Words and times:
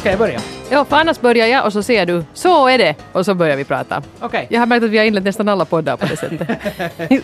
Ska 0.00 0.10
jag 0.10 0.18
börja? 0.18 0.40
Ja, 0.70 0.84
för 0.84 0.96
annars 0.96 1.20
börjar 1.20 1.46
jag 1.46 1.66
och 1.66 1.72
så 1.72 1.82
ser 1.82 2.06
du 2.06 2.24
så 2.34 2.68
är 2.68 2.78
det 2.78 2.94
och 3.12 3.24
så 3.24 3.34
börjar 3.34 3.56
vi 3.56 3.64
prata. 3.64 4.02
Okej. 4.20 4.46
Jag 4.50 4.60
har 4.60 4.66
märkt 4.66 4.84
att 4.84 4.90
vi 4.90 4.98
har 4.98 5.04
inlett 5.04 5.24
nästan 5.24 5.48
alla 5.48 5.64
poddar 5.64 5.96
på 5.96 6.06
det 6.06 6.16
sättet. 6.16 6.48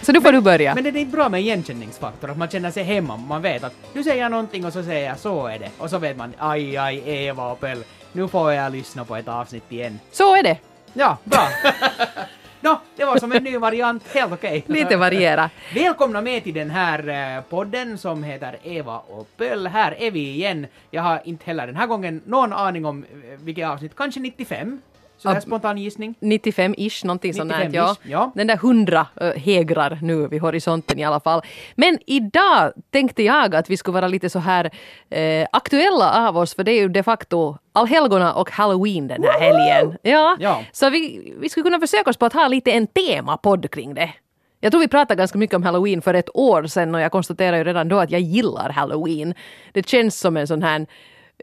så 0.07 0.13
nu 0.13 0.21
får 0.21 0.33
du 0.33 0.41
börja. 0.41 0.75
Men 0.75 0.85
det 0.85 1.01
är 1.01 1.07
bra 1.07 1.29
med 1.29 1.41
igenkänningsfaktor, 1.41 2.31
att 2.31 2.39
man 2.39 2.49
känner 2.49 2.71
sig 2.71 2.83
hemma. 2.83 3.17
Man 3.17 3.43
vet 3.43 3.65
att 3.65 3.73
nu 3.93 4.03
säger 4.05 4.23
jag 4.23 4.31
någonting 4.31 4.67
och 4.67 4.73
så 4.73 4.83
säger 4.83 5.09
jag 5.09 5.19
så 5.19 5.47
är 5.47 5.59
det. 5.59 5.71
Och 5.79 5.91
så 5.91 5.99
vet 5.99 6.17
man, 6.17 6.35
aj, 6.39 6.77
aj, 6.77 7.03
Eva 7.07 7.53
och 7.53 7.61
Pöll, 7.61 7.85
nu 8.13 8.29
får 8.29 8.53
jag 8.53 8.73
lyssna 8.73 9.05
på 9.05 9.17
ett 9.17 9.29
avsnitt 9.29 9.73
igen. 9.73 10.01
Så 10.13 10.37
är 10.37 10.43
det. 10.43 10.59
Ja, 10.93 11.19
bra. 11.25 11.49
Nå, 12.61 12.81
det 12.97 13.05
var 13.05 13.19
som 13.19 13.33
en 13.33 13.45
ny 13.45 13.59
variant, 13.59 14.09
helt 14.15 14.33
okej. 14.33 14.65
Lite 14.67 14.97
variera. 14.97 15.51
Välkomna 15.75 16.21
med 16.21 16.45
till 16.45 16.55
den 16.55 16.71
här 16.71 17.09
eh, 17.37 17.43
podden 17.43 17.99
som 17.99 18.23
heter 18.23 18.59
Eva 18.63 18.99
och 18.99 19.29
Pöll. 19.37 19.67
Här 19.67 19.95
är 19.99 20.11
vi 20.11 20.31
igen. 20.31 20.67
Jag 20.91 21.03
har 21.03 21.21
inte 21.25 21.45
heller 21.45 21.67
den 21.67 21.77
här 21.77 21.87
gången 21.87 22.23
någon 22.27 22.53
aning 22.53 22.85
om 22.87 23.05
eh, 23.05 23.41
vilket 23.41 23.69
avsnitt, 23.69 23.97
kanske 23.97 24.21
95? 24.21 24.81
Så 25.19 25.29
här 25.29 25.37
Ab- 25.37 25.41
spontan 25.43 25.79
gissning. 25.79 26.15
95-ish, 26.21 27.07
någonting 27.07 27.35
sånt 27.35 27.51
där. 27.53 27.59
95-ish, 27.65 27.75
Ja. 27.75 27.97
ja. 28.03 28.33
Den 28.35 28.47
där 28.47 28.55
100 28.55 29.07
uh, 29.23 29.31
hägrar 29.31 29.99
nu 30.03 30.29
vid 30.29 30.41
horisonten 30.41 30.99
i 30.99 31.05
alla 31.05 31.21
fall. 31.21 31.43
Men 31.75 31.99
idag 32.07 32.73
tänkte 32.91 33.23
jag 33.23 33.55
att 33.55 33.71
vi 33.71 33.77
skulle 33.77 33.95
vara 33.95 34.09
lite 34.09 34.31
så 34.31 34.39
här 34.39 34.71
eh, 35.11 35.47
aktuella 35.53 36.29
av 36.29 36.37
oss, 36.39 36.55
för 36.55 36.65
det 36.65 36.73
är 36.73 36.81
ju 36.81 36.89
de 36.89 37.03
facto 37.03 37.57
allhelgona 37.73 38.35
och 38.35 38.51
halloween 38.51 39.09
den 39.09 39.23
här 39.25 39.41
helgen. 39.41 39.99
Ja. 40.03 40.37
Ja. 40.41 40.63
Så 40.73 40.91
vi, 40.91 41.33
vi 41.41 41.49
skulle 41.49 41.65
kunna 41.65 41.81
försöka 41.81 42.11
oss 42.11 42.17
på 42.17 42.27
att 42.27 42.33
ha 42.33 42.49
lite 42.49 42.73
en 42.73 42.87
temapodd 42.87 43.71
kring 43.71 43.95
det. 43.95 44.11
Jag 44.61 44.73
tror 44.73 44.81
vi 44.81 44.89
pratade 44.89 45.19
ganska 45.19 45.39
mycket 45.39 45.57
om 45.57 45.63
halloween 45.63 46.03
för 46.03 46.15
ett 46.15 46.29
år 46.37 46.67
sedan 46.67 46.95
och 46.95 47.01
jag 47.01 47.13
konstaterade 47.13 47.59
ju 47.59 47.65
redan 47.65 47.89
då 47.89 47.99
att 47.99 48.11
jag 48.11 48.21
gillar 48.21 48.71
halloween. 48.71 49.35
Det 49.73 49.89
känns 49.89 50.21
som 50.21 50.37
en 50.37 50.47
sån 50.47 50.63
här 50.63 50.87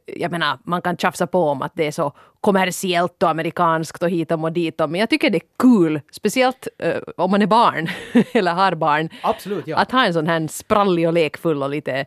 jag 0.05 0.31
menar, 0.31 0.59
man 0.63 0.81
kan 0.81 0.97
tjafsa 0.97 1.27
på 1.27 1.44
om 1.44 1.61
att 1.61 1.72
det 1.75 1.88
är 1.88 1.91
så 1.91 2.13
kommersiellt 2.41 3.23
och 3.23 3.30
amerikanskt 3.30 4.03
och 4.03 4.09
hitom 4.09 4.44
och 4.44 4.52
ditom, 4.52 4.91
men 4.91 5.00
jag 5.00 5.09
tycker 5.09 5.30
det 5.30 5.38
är 5.38 5.47
kul, 5.59 6.02
speciellt 6.11 6.67
eh, 6.80 6.97
om 7.17 7.31
man 7.31 7.41
är 7.41 7.47
barn 7.47 7.88
eller 8.33 8.53
har 8.53 8.75
barn, 8.75 9.09
Absolut, 9.22 9.67
ja. 9.67 9.77
att 9.77 9.91
ha 9.91 10.05
en 10.05 10.13
sån 10.13 10.27
här 10.27 10.47
sprallig 10.47 11.08
och 11.08 11.13
lekfull 11.13 11.63
och 11.63 11.69
lite 11.69 12.05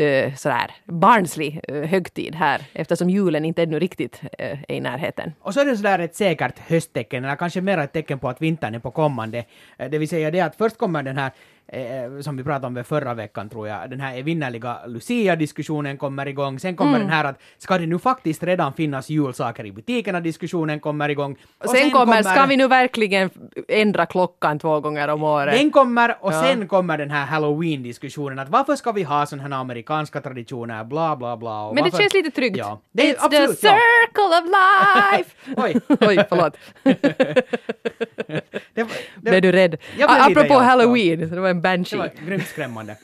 uh, 0.00 0.34
sådär 0.34 0.70
barnslig 0.84 1.60
uh, 1.72 1.84
högtid 1.84 2.34
här, 2.34 2.62
eftersom 2.72 3.10
julen 3.10 3.44
inte 3.44 3.62
ännu 3.62 3.78
riktigt 3.78 4.20
uh, 4.22 4.28
är 4.38 4.72
i 4.72 4.80
närheten. 4.80 5.32
Och 5.40 5.54
så 5.54 5.60
är 5.60 5.64
det 5.64 5.76
sådär 5.76 5.98
ett 5.98 6.16
säkert 6.16 6.58
hösttecken, 6.58 7.24
eller 7.24 7.36
kanske 7.36 7.60
mer 7.60 7.78
ett 7.78 7.92
tecken 7.92 8.18
på 8.18 8.28
att 8.28 8.42
vintern 8.42 8.74
är 8.74 8.78
på 8.78 8.90
kommande. 8.90 9.44
Det 9.90 9.98
vill 9.98 10.08
säga 10.08 10.30
det 10.30 10.40
att 10.40 10.56
först 10.56 10.78
kommer 10.78 11.02
den 11.02 11.18
här, 11.18 11.30
eh, 11.68 12.20
som 12.20 12.36
vi 12.36 12.44
pratade 12.44 12.66
om 12.78 12.84
förra 12.84 13.14
veckan 13.14 13.48
tror 13.48 13.68
jag, 13.68 13.90
den 13.90 14.00
här 14.00 14.18
evinnerliga 14.18 14.78
Lucia-diskussionen 14.86 15.96
kommer 15.98 16.26
igång. 16.28 16.58
Sen 16.58 16.76
kommer 16.76 16.98
den 16.98 17.08
här 17.10 17.24
att 17.24 17.40
ska 17.58 17.78
det 17.78 17.86
nu 17.86 17.98
faktiskt 17.98 18.42
redan 18.42 18.72
finnas 18.72 19.08
julsaker 19.10 19.66
i 19.66 19.72
butikerna? 19.72 20.20
Diskussionen 20.20 20.80
kommer 20.80 21.08
igång. 21.08 21.36
Och 21.64 21.70
sen, 21.70 21.90
kommer, 21.90 22.22
ska 22.22 22.46
vi 22.46 22.56
nu 22.56 22.68
verkligen 22.68 23.30
ändra 23.68 24.06
klockan 24.06 24.58
två 24.58 24.80
gånger 24.80 25.08
om 25.08 25.22
året? 25.22 25.54
Den 25.54 25.70
kommer, 25.70 26.16
och 26.20 26.32
Ja. 26.32 26.42
sen 26.42 26.68
kommer 26.68 26.98
den 26.98 27.10
här 27.10 27.26
halloween-diskussionen 27.26 28.38
att 28.38 28.48
varför 28.48 28.76
ska 28.76 28.92
vi 28.92 29.02
ha 29.02 29.26
sådana 29.26 29.54
här 29.56 29.60
amerikanska 29.60 30.20
traditioner, 30.20 30.84
bla 30.84 31.16
bla 31.16 31.36
bla. 31.36 31.66
Men 31.66 31.74
det 31.76 31.82
varför- 31.82 31.98
känns 31.98 32.14
lite 32.14 32.30
tryggt. 32.30 32.56
Ja. 32.56 32.80
Det 32.92 33.10
är 33.10 33.14
It's 33.14 33.18
the 33.30 33.36
absolut, 33.36 33.58
ja. 33.62 33.78
circle 33.78 34.38
of 34.38 34.44
life! 34.44 35.30
Oj. 35.56 35.96
Oj, 36.08 36.26
förlåt. 36.28 36.56
Det, 38.74 38.86
det, 39.16 39.30
Blev 39.30 39.42
du 39.42 39.52
rädd? 39.52 39.76
Jag 39.98 40.10
blev 40.10 40.28
lite, 40.28 40.40
Apropå 40.40 40.54
ja, 40.54 40.66
halloween, 40.66 41.18
det 41.30 41.40
var 41.40 41.48
en 41.48 41.57
det 41.58 41.62
banshee. 41.62 41.98
var 41.98 42.10
grymt 42.26 42.46
skrämmande. 42.46 42.96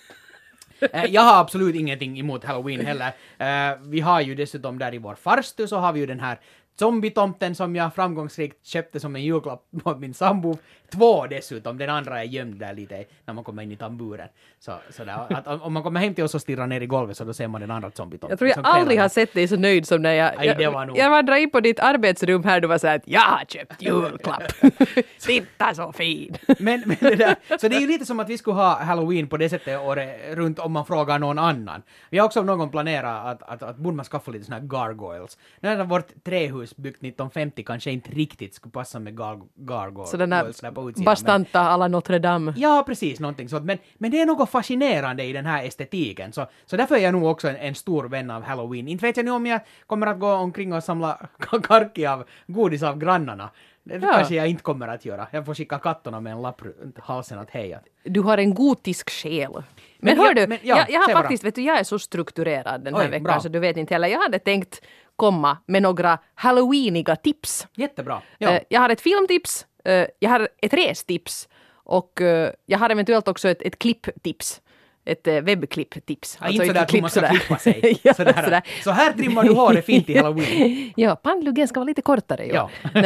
Eh, 0.93 1.05
jag 1.05 1.23
har 1.23 1.41
absolut 1.41 1.75
ingenting 1.75 2.19
emot 2.19 2.45
halloween 2.45 2.87
heller. 2.87 3.13
Eh, 3.39 3.79
vi 3.83 4.01
har 4.01 4.21
ju 4.21 4.35
dessutom 4.35 4.79
där 4.79 4.95
i 4.95 4.99
vår 4.99 5.15
farstu 5.15 5.67
så 5.67 5.77
har 5.77 5.93
vi 5.93 6.01
ju 6.01 6.07
den 6.07 6.21
här 6.21 6.41
zombietomten 6.79 7.55
som 7.55 7.77
jag 7.77 7.95
framgångsrikt 7.95 8.67
köpte 8.67 9.01
som 9.01 9.17
en 9.17 9.23
julklapp 9.23 9.65
på 9.83 9.95
min 9.97 10.15
sambo. 10.15 10.59
Två 10.93 11.27
dessutom, 11.27 11.79
den 11.79 11.91
andra 11.91 12.21
är 12.21 12.25
gömd 12.25 12.55
där 12.61 12.75
lite 12.75 13.05
när 13.25 13.35
man 13.35 13.45
kommer 13.45 13.63
in 13.63 13.73
i 13.73 13.77
tamburen. 13.77 14.29
Så, 14.61 14.73
så 14.91 15.05
där, 15.05 15.27
att 15.29 15.47
om- 15.63 15.73
man 15.73 15.83
kommer 15.83 16.01
hem 16.01 16.15
till 16.15 16.25
oss 16.25 16.35
och 16.35 16.41
stirrar 16.41 16.67
ner 16.67 16.81
i 16.81 16.87
golvet 16.87 17.17
så 17.17 17.25
då 17.25 17.33
ser 17.35 17.49
man 17.49 17.61
den 17.61 17.71
andra 17.71 17.91
zombietomten. 17.91 18.31
Jag 18.31 18.39
tror 18.39 18.49
jag 18.51 18.75
aldrig 18.77 19.01
har 19.01 19.09
sett 19.09 19.35
dig 19.35 19.49
så 19.49 19.57
nöjd 19.57 19.87
som 19.87 20.03
när 20.03 20.13
jag... 20.13 20.39
Det 20.39 20.63
jag, 20.63 20.73
var 20.73 20.87
nog- 20.87 20.99
jag 20.99 21.11
vandrade 21.11 21.41
in 21.41 21.51
på 21.51 21.61
ditt 21.61 21.81
arbetsrum 21.81 22.45
här, 22.45 22.61
du 22.61 22.69
var 22.69 22.79
såhär 22.79 22.97
att 22.97 23.03
jag 23.09 23.21
har 23.21 23.45
köpt 23.45 23.83
julklapp. 23.83 24.43
Titta 25.21 25.75
så 25.75 25.93
fin! 25.93 26.37
Men, 26.59 26.83
men 26.87 26.97
det 27.01 27.17
där, 27.17 27.37
så 27.61 27.69
det 27.69 27.77
är 27.77 27.81
ju 27.81 27.87
lite 27.87 28.07
som 28.07 28.21
att 28.21 28.29
vi 28.29 28.39
skulle 28.39 28.55
ha 28.57 28.83
halloween 28.83 29.27
på 29.29 29.37
det 29.37 29.49
sättet 29.49 29.81
året 29.81 30.21
runt 30.37 30.59
om 30.59 30.73
man 30.73 30.87
frågar 30.87 31.19
någon 31.19 31.39
annan. 31.39 31.83
Vi 32.11 32.19
har 32.19 32.27
också 32.27 32.43
någon 32.43 32.71
planerat 32.71 33.27
att, 33.27 33.43
att, 33.43 33.63
att 33.63 33.77
borde 33.77 33.97
man 33.97 34.05
skaffa 34.05 34.31
lite 34.31 34.45
såna 34.45 34.57
här 34.59 34.67
gargoyles. 34.67 35.39
Nu 35.61 35.77
har 35.77 35.85
vårt 35.85 36.25
trähus 36.25 36.64
byggt 36.77 36.97
1950 36.97 37.63
kanske 37.65 37.91
inte 37.91 38.11
riktigt 38.11 38.55
skulle 38.55 38.73
passa 38.73 38.99
med 38.99 39.17
gar, 39.17 39.41
gargoyles 39.55 40.11
Så 40.11 40.17
den 40.17 40.31
där 40.31 41.05
bastanta 41.05 41.61
alla 41.61 41.89
Notre 41.89 42.19
Dame. 42.19 42.45
Men, 42.45 42.61
ja, 42.61 42.83
precis, 42.87 43.21
någonting 43.21 43.49
sånt. 43.49 43.65
Men, 43.65 43.79
men 43.99 44.11
det 44.11 44.21
är 44.21 44.27
något 44.27 44.51
fascinerande 44.51 45.25
i 45.25 45.33
den 45.33 45.47
här 45.47 45.65
estetiken. 45.65 46.33
Så, 46.33 46.47
så 46.67 46.77
därför 46.77 46.95
är 46.95 46.99
jag 47.01 47.13
nog 47.13 47.25
också 47.25 47.49
en, 47.49 47.57
en 47.57 47.75
stor 47.75 48.05
vän 48.05 48.31
av 48.31 48.43
halloween. 48.43 48.89
Inte 48.89 49.07
vet 49.07 49.17
jag 49.17 49.25
nu 49.27 49.31
om 49.31 49.47
jag 49.47 49.61
kommer 49.87 50.07
att 50.07 50.19
gå 50.21 50.33
omkring 50.33 50.73
och 50.73 50.85
samla 50.85 51.29
karki 51.63 52.07
av 52.07 52.25
godis 52.47 52.83
av 52.83 52.99
grannarna. 52.99 53.51
Det 53.87 53.95
Ja. 53.95 54.13
kanske 54.13 54.35
jag 54.35 54.49
inte 54.49 54.63
kommer 54.63 54.89
att 54.89 55.05
göra. 55.05 55.27
Jag 55.31 55.47
får 55.47 55.55
skicka 55.55 55.79
katterna 55.79 56.21
med 56.21 56.33
en 56.33 56.43
lapp 56.43 56.63
runt 56.63 56.99
halsen 56.99 57.39
att 57.39 57.51
hej, 57.51 57.75
att 57.75 57.85
Du 58.03 58.21
har 58.21 58.39
en 58.39 58.55
gotisk 58.55 59.11
själ. 59.11 59.53
Men, 59.53 59.63
Men 59.99 60.19
hör 60.19 60.27
ja, 60.27 60.35
du, 60.35 60.47
men 60.47 60.59
ja, 60.63 60.77
jag, 60.79 60.91
jag 60.91 61.01
har 61.01 61.13
faktiskt, 61.23 61.45
vet 61.45 61.55
du, 61.55 61.63
jag 61.63 61.79
är 61.79 61.85
så 61.85 61.99
strukturerad 61.99 62.85
den 62.85 62.95
här 62.95 63.03
Oj, 63.05 63.09
veckan 63.11 63.23
bra. 63.25 63.41
så 63.41 63.49
du 63.49 63.59
vet 63.59 63.77
inte 63.77 63.95
heller. 63.95 64.09
Jag 64.09 64.21
hade 64.21 64.39
tänkt 64.39 64.81
komma 65.17 65.59
med 65.67 65.83
några 65.83 66.19
halloweeniga 66.35 67.17
tips. 67.17 67.67
Jättebra. 67.75 68.23
Ja. 68.39 68.51
Eh, 68.51 68.63
Jag 68.69 68.81
har 68.81 68.89
ett 68.91 69.01
filmtips, 69.01 69.67
eh, 69.85 70.07
jag 70.19 70.31
har 70.31 70.49
ett 70.63 70.75
restips 70.75 71.49
och 71.73 72.21
eh, 72.21 72.51
jag 72.67 72.79
har 72.79 72.91
eventuellt 72.91 73.29
också 73.29 73.49
ett, 73.49 73.63
ett 73.63 73.79
klipptips. 73.79 74.61
Ett 75.07 75.27
webbklipptips. 75.27 76.39
Ja, 76.41 76.49
inte 76.49 76.67
sådär 76.67 76.83
att 76.83 77.01
man 77.01 77.11
ska 77.11 77.21
klipp 77.29 77.41
klippa 77.41 77.59
sig. 77.59 78.01
ja, 78.03 78.15
sådär. 78.15 78.43
sådär. 78.45 78.63
Så 78.85 78.91
här 78.91 79.13
trimmar 79.13 79.45
du 79.45 79.53
håret 79.53 79.87
fint 79.87 80.09
i 80.11 80.17
halloween. 80.23 80.93
Ja, 80.97 81.17
pannluggen 81.17 81.69
ska 81.69 81.81
vara 81.81 81.87
lite 81.87 82.03
kortare. 82.03 82.47
Ja. 82.47 82.71
Men, 82.93 83.03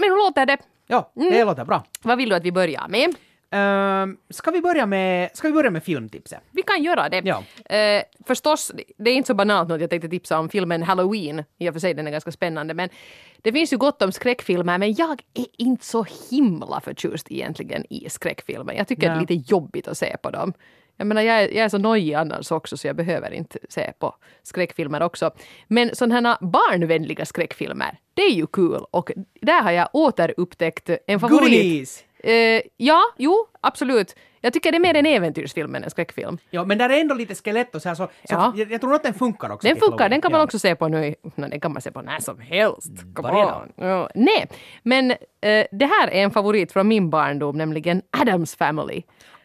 men 0.00 0.02
hur 0.02 0.26
låter 0.26 0.46
det? 0.46 0.58
Ja, 0.86 1.12
Mm. 1.16 1.32
det 1.32 1.44
låter 1.44 1.64
bra. 1.64 1.84
Vad 2.02 2.18
vill 2.18 2.28
du 2.28 2.34
att 2.36 2.44
vi 2.44 2.52
börjar 2.52 2.88
med? 2.88 3.14
Ehm, 3.50 4.16
ska, 4.30 4.50
vi 4.50 4.60
börja 4.60 4.86
med, 4.86 5.30
ska 5.34 5.48
vi 5.48 5.54
börja 5.54 5.70
med 5.70 5.84
filmtipset? 5.84 6.40
Vi 6.50 6.62
kan 6.62 6.82
göra 6.82 7.08
det. 7.08 7.22
Ja. 7.24 7.44
Eh, 7.76 8.02
förstås, 8.26 8.72
det 8.96 9.10
är 9.10 9.14
inte 9.14 9.26
så 9.26 9.34
banalt 9.34 9.68
nu 9.68 9.74
att 9.74 9.80
jag 9.80 9.90
tänkte 9.90 10.08
tipsa 10.08 10.38
om 10.38 10.48
filmen 10.48 10.82
Halloween. 10.82 11.44
I 11.58 11.68
och 11.68 11.72
för 11.72 11.80
sig, 11.80 11.94
den 11.94 12.06
är 12.06 12.10
ganska 12.10 12.32
spännande. 12.32 12.74
Men 12.74 12.88
det 13.42 13.52
finns 13.52 13.72
ju 13.72 13.76
gott 13.76 14.02
om 14.02 14.12
skräckfilmer, 14.12 14.78
men 14.78 14.94
jag 14.94 15.22
är 15.34 15.46
inte 15.58 15.86
så 15.86 16.06
himla 16.30 16.80
förtjust 16.80 17.32
egentligen 17.32 17.84
i 17.90 18.10
skräckfilmer. 18.10 18.74
Jag 18.74 18.88
tycker 18.88 19.08
Nej. 19.08 19.16
det 19.16 19.32
är 19.32 19.36
lite 19.36 19.50
jobbigt 19.52 19.88
att 19.88 19.98
se 19.98 20.16
på 20.22 20.30
dem. 20.30 20.52
Jag 20.96 21.06
menar, 21.06 21.22
jag 21.22 21.42
är, 21.42 21.48
jag 21.48 21.64
är 21.64 21.68
så 21.68 21.78
nojig 21.78 22.14
annars 22.14 22.52
också 22.52 22.76
så 22.76 22.86
jag 22.86 22.96
behöver 22.96 23.30
inte 23.30 23.58
se 23.68 23.92
på 23.98 24.14
skräckfilmer 24.42 25.02
också. 25.02 25.30
Men 25.68 25.96
sådana 25.96 26.28
här 26.28 26.46
barnvänliga 26.46 27.26
skräckfilmer, 27.26 27.98
det 28.14 28.22
är 28.22 28.34
ju 28.34 28.46
kul 28.46 28.84
och 28.90 29.10
där 29.40 29.62
har 29.62 29.70
jag 29.70 29.88
återupptäckt 29.92 30.90
en 31.06 31.20
favorit. 31.20 31.40
Goonies! 31.40 32.04
Eh, 32.24 32.60
ja, 32.76 33.00
jo, 33.18 33.46
absolut. 33.60 34.16
Jag 34.40 34.52
tycker 34.52 34.72
det 34.72 34.76
är 34.78 34.80
mer 34.80 34.94
en 34.94 35.06
äventyrsfilm 35.06 35.74
än 35.74 35.84
en 35.84 35.90
skräckfilm. 35.90 36.38
Ja, 36.50 36.64
men 36.64 36.78
där 36.78 36.90
är 36.90 37.00
ändå 37.00 37.14
lite 37.14 37.34
skelett 37.34 37.74
och 37.74 37.82
så 37.82 37.88
här, 37.88 37.94
så, 37.96 38.04
så 38.06 38.10
Ja. 38.34 38.52
jag, 38.56 38.72
jag 38.72 38.80
tror 38.80 38.94
att 38.94 39.02
den 39.02 39.14
funkar 39.14 39.50
också. 39.50 39.68
Den 39.68 39.76
funkar, 39.76 40.08
den 40.08 40.20
kan 40.20 40.32
man 40.32 40.38
Ja. 40.38 40.44
också 40.44 40.58
se 40.58 40.74
på 40.76 40.88
nu. 40.88 41.14
No, 41.34 41.48
den 41.48 41.60
kan 41.60 41.72
man 41.72 41.82
se 41.82 41.90
på 41.90 42.02
när 42.02 42.20
som 42.20 42.40
helst. 42.40 42.90
Come 43.14 43.28
Varje 43.28 43.44
on. 43.44 43.72
Ja, 43.76 44.10
nej, 44.14 44.46
men 44.82 45.10
eh, 45.10 45.16
det 45.72 45.86
här 45.86 46.08
är 46.08 46.22
en 46.22 46.30
favorit 46.30 46.72
från 46.72 46.88
min 46.88 47.10
barndom, 47.10 47.56
nämligen 47.58 48.02
Adams 48.10 48.56
Family. 48.56 49.02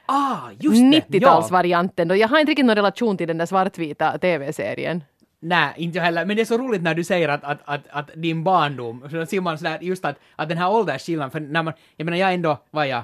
Ah, 0.08 0.38
just 0.60 0.76
det! 1.10 1.20
90-talsvarianten. 1.20 2.06
då 2.08 2.16
Jag 2.16 2.28
har 2.28 2.40
inte 2.40 2.50
riktigt 2.52 2.66
någon 2.66 2.76
relation 2.76 3.18
till 3.18 3.28
den 3.28 3.38
där 3.38 3.46
svartvita 3.46 4.18
tv-serien. 4.18 5.04
Nej, 5.48 5.74
inte 5.78 5.98
jag 5.98 6.06
heller. 6.06 6.26
Men 6.26 6.36
det 6.36 6.42
är 6.42 6.46
så 6.46 6.58
roligt 6.58 6.82
när 6.82 6.96
du 6.96 7.04
säger 7.04 7.30
att, 7.30 7.44
att, 7.44 7.60
att, 7.66 7.88
att 7.90 8.10
din 8.16 8.44
barndom, 8.44 9.08
så 9.10 9.16
då 9.16 9.26
ser 9.26 9.42
man 9.42 9.58
sådär 9.58 9.78
just 9.82 10.06
att, 10.06 10.20
att 10.36 10.50
den 10.50 10.58
här 10.58 10.72
åldersskillnaden, 10.72 11.32
för 11.32 11.40
när 11.40 11.64
man, 11.64 11.74
jag 11.98 12.06
menar 12.06 12.18
jag 12.18 12.34
ändå, 12.34 12.58
vad 12.72 12.88
jag, 12.88 13.04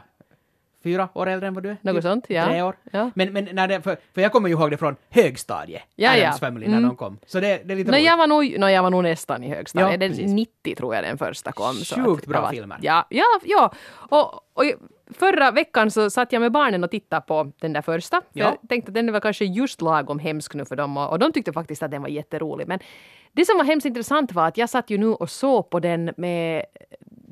fyra 0.84 1.10
år 1.14 1.28
äldre 1.30 1.48
än 1.48 1.54
vad 1.54 1.64
du 1.64 1.70
är? 1.70 1.78
Något 1.82 1.96
Typ 1.96 2.04
sånt, 2.04 2.26
ja. 2.30 2.46
Tre 2.46 2.62
år. 2.62 2.76
Ja. 2.92 3.12
Men, 3.16 3.34
men 3.34 3.50
när 3.52 3.68
det, 3.68 3.82
för, 3.82 3.98
för 4.14 4.22
jag 4.22 4.32
kommer 4.32 4.50
ju 4.50 4.56
ihåg 4.56 4.72
det 4.72 4.78
från 4.78 4.96
högstadiet, 5.10 5.82
Ja, 5.96 6.10
Addams 6.10 6.24
ja. 6.42 6.48
Family, 6.48 6.68
när 6.68 6.78
Mm. 6.78 6.90
de 6.90 6.96
kom. 6.98 7.18
Så 7.26 7.40
det, 7.40 7.62
det 7.66 7.74
är 7.74 7.78
lite 7.78 7.92
No, 7.92 7.96
roligt. 7.96 8.06
jag, 8.06 8.18
var 8.18 8.28
nog, 8.28 8.60
no, 8.60 8.66
jag 8.70 8.84
var 8.84 8.90
nog 8.90 9.04
nästan 9.04 9.44
i 9.44 9.50
högstadiet. 9.50 9.92
Ja, 9.92 9.98
Den 9.98 10.10
precis. 10.12 10.32
90 10.32 10.76
tror 10.76 10.96
jag 10.96 11.04
den 11.04 11.18
första 11.18 11.52
kom. 11.52 11.74
Sjukt 11.76 12.26
bra 12.28 12.42
var- 12.42 12.50
filmer. 12.50 12.78
Ja, 12.82 13.06
ja, 13.10 13.26
ja. 13.44 13.74
Och, 13.94 14.34
och 14.54 14.64
förra 15.14 15.52
veckan 15.52 15.92
så 15.92 16.10
satt 16.10 16.32
jag 16.34 16.40
med 16.40 16.52
barnen 16.52 16.84
och 16.84 16.92
tittade 16.92 17.22
på 17.28 17.52
den 17.60 17.74
där 17.74 17.82
första. 17.82 18.22
För 18.22 18.40
Ja. 18.40 18.46
Jag 18.62 18.70
tänkte 18.70 18.90
att 18.90 18.94
den 18.96 19.12
var 19.14 19.20
kanske 19.20 19.46
just 19.46 19.82
lagom 19.82 20.20
hemsk 20.20 20.54
nu 20.54 20.66
för 20.66 20.76
dem 20.76 20.98
och, 20.98 21.10
och 21.10 21.20
de 21.20 21.32
tyckte 21.32 21.54
faktiskt 21.54 21.84
att 21.84 21.92
den 21.92 22.02
var 22.02 22.10
jätterolig. 22.10 22.68
Men 22.68 22.80
det 23.32 23.46
som 23.46 23.58
var 23.58 23.64
hemskt 23.66 23.86
intressant 23.86 24.32
var 24.32 24.48
att 24.48 24.58
jag 24.58 24.70
satt 24.70 24.90
ju 24.90 24.98
nu 24.98 25.08
och 25.08 25.30
såg 25.30 25.70
på 25.70 25.80
den 25.80 26.14
med 26.18 26.66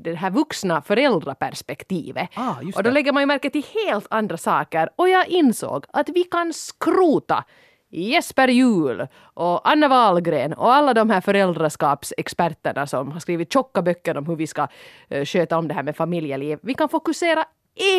det 0.04 0.16
här 0.16 0.32
vuxna 0.32 0.82
föräldraperspektivet. 0.82 2.30
Ah, 2.34 2.56
och 2.76 2.84
då 2.84 2.90
lägger 2.90 3.14
man 3.14 3.24
ju 3.24 3.28
märke 3.28 3.50
till 3.50 3.66
helt 3.86 4.08
andra 4.10 4.38
saker 4.38 4.90
och 4.96 5.10
jag 5.10 5.28
insåg 5.28 5.86
att 5.94 6.10
vi 6.10 6.24
kan 6.24 6.54
skrota 6.54 7.44
Jesper 7.92 8.48
Juhl 8.48 9.08
och 9.34 9.70
Anna 9.70 9.88
Wahlgren 9.88 10.54
och 10.54 10.74
alla 10.74 10.94
de 10.94 11.10
här 11.10 11.22
föräldraskapsexperterna 11.22 12.88
som 12.88 13.12
har 13.12 13.20
skrivit 13.20 13.54
tjocka 13.54 13.82
böcker 13.82 14.18
om 14.18 14.26
hur 14.26 14.36
vi 14.36 14.48
ska 14.48 14.68
eh, 15.10 15.26
sköta 15.26 15.58
om 15.58 15.68
det 15.68 15.74
här 15.74 15.84
med 15.84 15.96
familjeliv. 15.96 16.60
Vi 16.62 16.74
kan 16.74 16.90
fokusera 16.90 17.46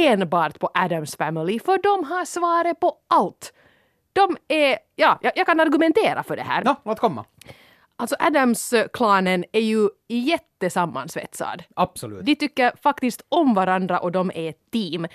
enbart 0.06 0.58
på 0.58 0.70
Adams 0.74 1.16
Family 1.16 1.58
för 1.58 1.82
de 1.82 2.04
har 2.04 2.24
svaret 2.24 2.80
på 2.80 2.96
allt. 3.08 3.52
De 4.12 4.36
är, 4.48 4.78
ja, 4.96 5.18
jag, 5.22 5.32
jag 5.36 5.46
kan 5.46 5.60
argumentera 5.60 6.22
för 6.22 6.36
det 6.36 6.42
här. 6.42 6.64
Nå, 6.64 6.76
låt 6.84 7.00
komma. 7.00 7.24
Alltså 8.00 8.16
Adams-klanen 8.18 9.44
är 9.52 9.60
ju 9.60 9.88
jättesammansvetsad. 10.08 11.62
Absolut. 11.76 12.24
De 12.26 12.34
tycker 12.34 12.72
faktiskt 12.82 13.22
om 13.28 13.54
varandra 13.54 13.98
och 13.98 14.12
de 14.12 14.30
är 14.34 14.50
ett 14.50 14.70
team. 14.72 15.06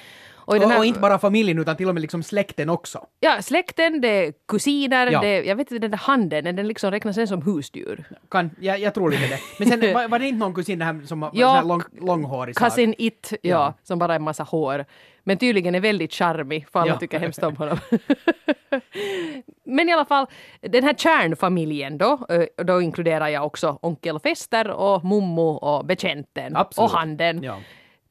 Och, 0.48 0.56
här- 0.56 0.78
och 0.80 0.86
inte 0.86 1.00
bara 1.00 1.20
familjen 1.20 1.60
utan 1.60 1.78
till 1.78 1.88
och 1.88 1.94
med 1.94 2.02
liksom 2.02 2.24
släkten 2.24 2.70
också. 2.70 3.06
Ja, 3.20 3.42
släkten, 3.42 4.02
det 4.02 4.08
är 4.08 4.34
kusiner, 4.48 5.12
Ja. 5.12 5.22
det 5.22 5.44
jag 5.44 5.56
vet 5.56 5.72
inte, 5.72 5.80
den 5.82 5.92
där 5.92 5.98
handen, 5.98 6.56
den 6.56 6.68
liksom 6.68 6.92
räknas 6.92 7.16
den 7.16 7.28
som 7.28 7.42
husdjur. 7.42 8.06
Kan, 8.32 8.50
jag, 8.62 8.80
jag 8.80 8.94
tror 8.94 9.12
lite 9.12 9.28
det. 9.28 9.40
Men 9.60 9.68
sen 9.68 9.80
var, 9.94 10.08
var 10.08 10.20
det 10.20 10.28
inte 10.28 10.40
någon 10.40 10.54
kusin 10.54 10.80
det 10.80 10.86
här 10.86 11.02
som 11.06 11.20
var 11.20 11.32
Ja, 11.34 11.62
lång, 11.62 11.82
långhårig 12.02 12.56
sak? 12.56 12.64
Cousin 12.70 12.96
It, 12.98 13.30
ja, 13.32 13.38
Ja. 13.42 13.74
som 13.84 14.00
bara 14.00 14.12
är 14.14 14.16
en 14.16 14.24
massa 14.24 14.44
hår. 14.44 14.86
Men 15.28 15.38
tydligen 15.38 15.76
är 15.76 15.80
väldigt 15.80 16.14
charmig, 16.14 16.68
för 16.72 16.80
alla 16.80 16.92
Ja. 16.92 16.98
tycker 17.00 17.20
hemskt 17.20 17.44
om 17.44 17.56
honom. 17.56 17.78
Men 19.64 19.90
i 19.90 19.94
alla 19.94 20.06
fall, 20.06 20.28
den 20.62 20.84
här 20.84 20.94
kärnfamiljen 20.94 21.98
då, 21.98 22.26
eh, 22.30 22.64
då 22.66 22.82
inkluderar 22.82 23.28
jag 23.28 23.46
också 23.46 23.80
onkel 23.82 24.20
Fester 24.20 24.70
och 24.72 25.04
mommo 25.06 25.50
och 25.50 25.86
betjänten 25.86 26.56
Absolut. 26.56 26.92
och 26.92 26.98
handen. 26.98 27.44
Ja. 27.44 27.58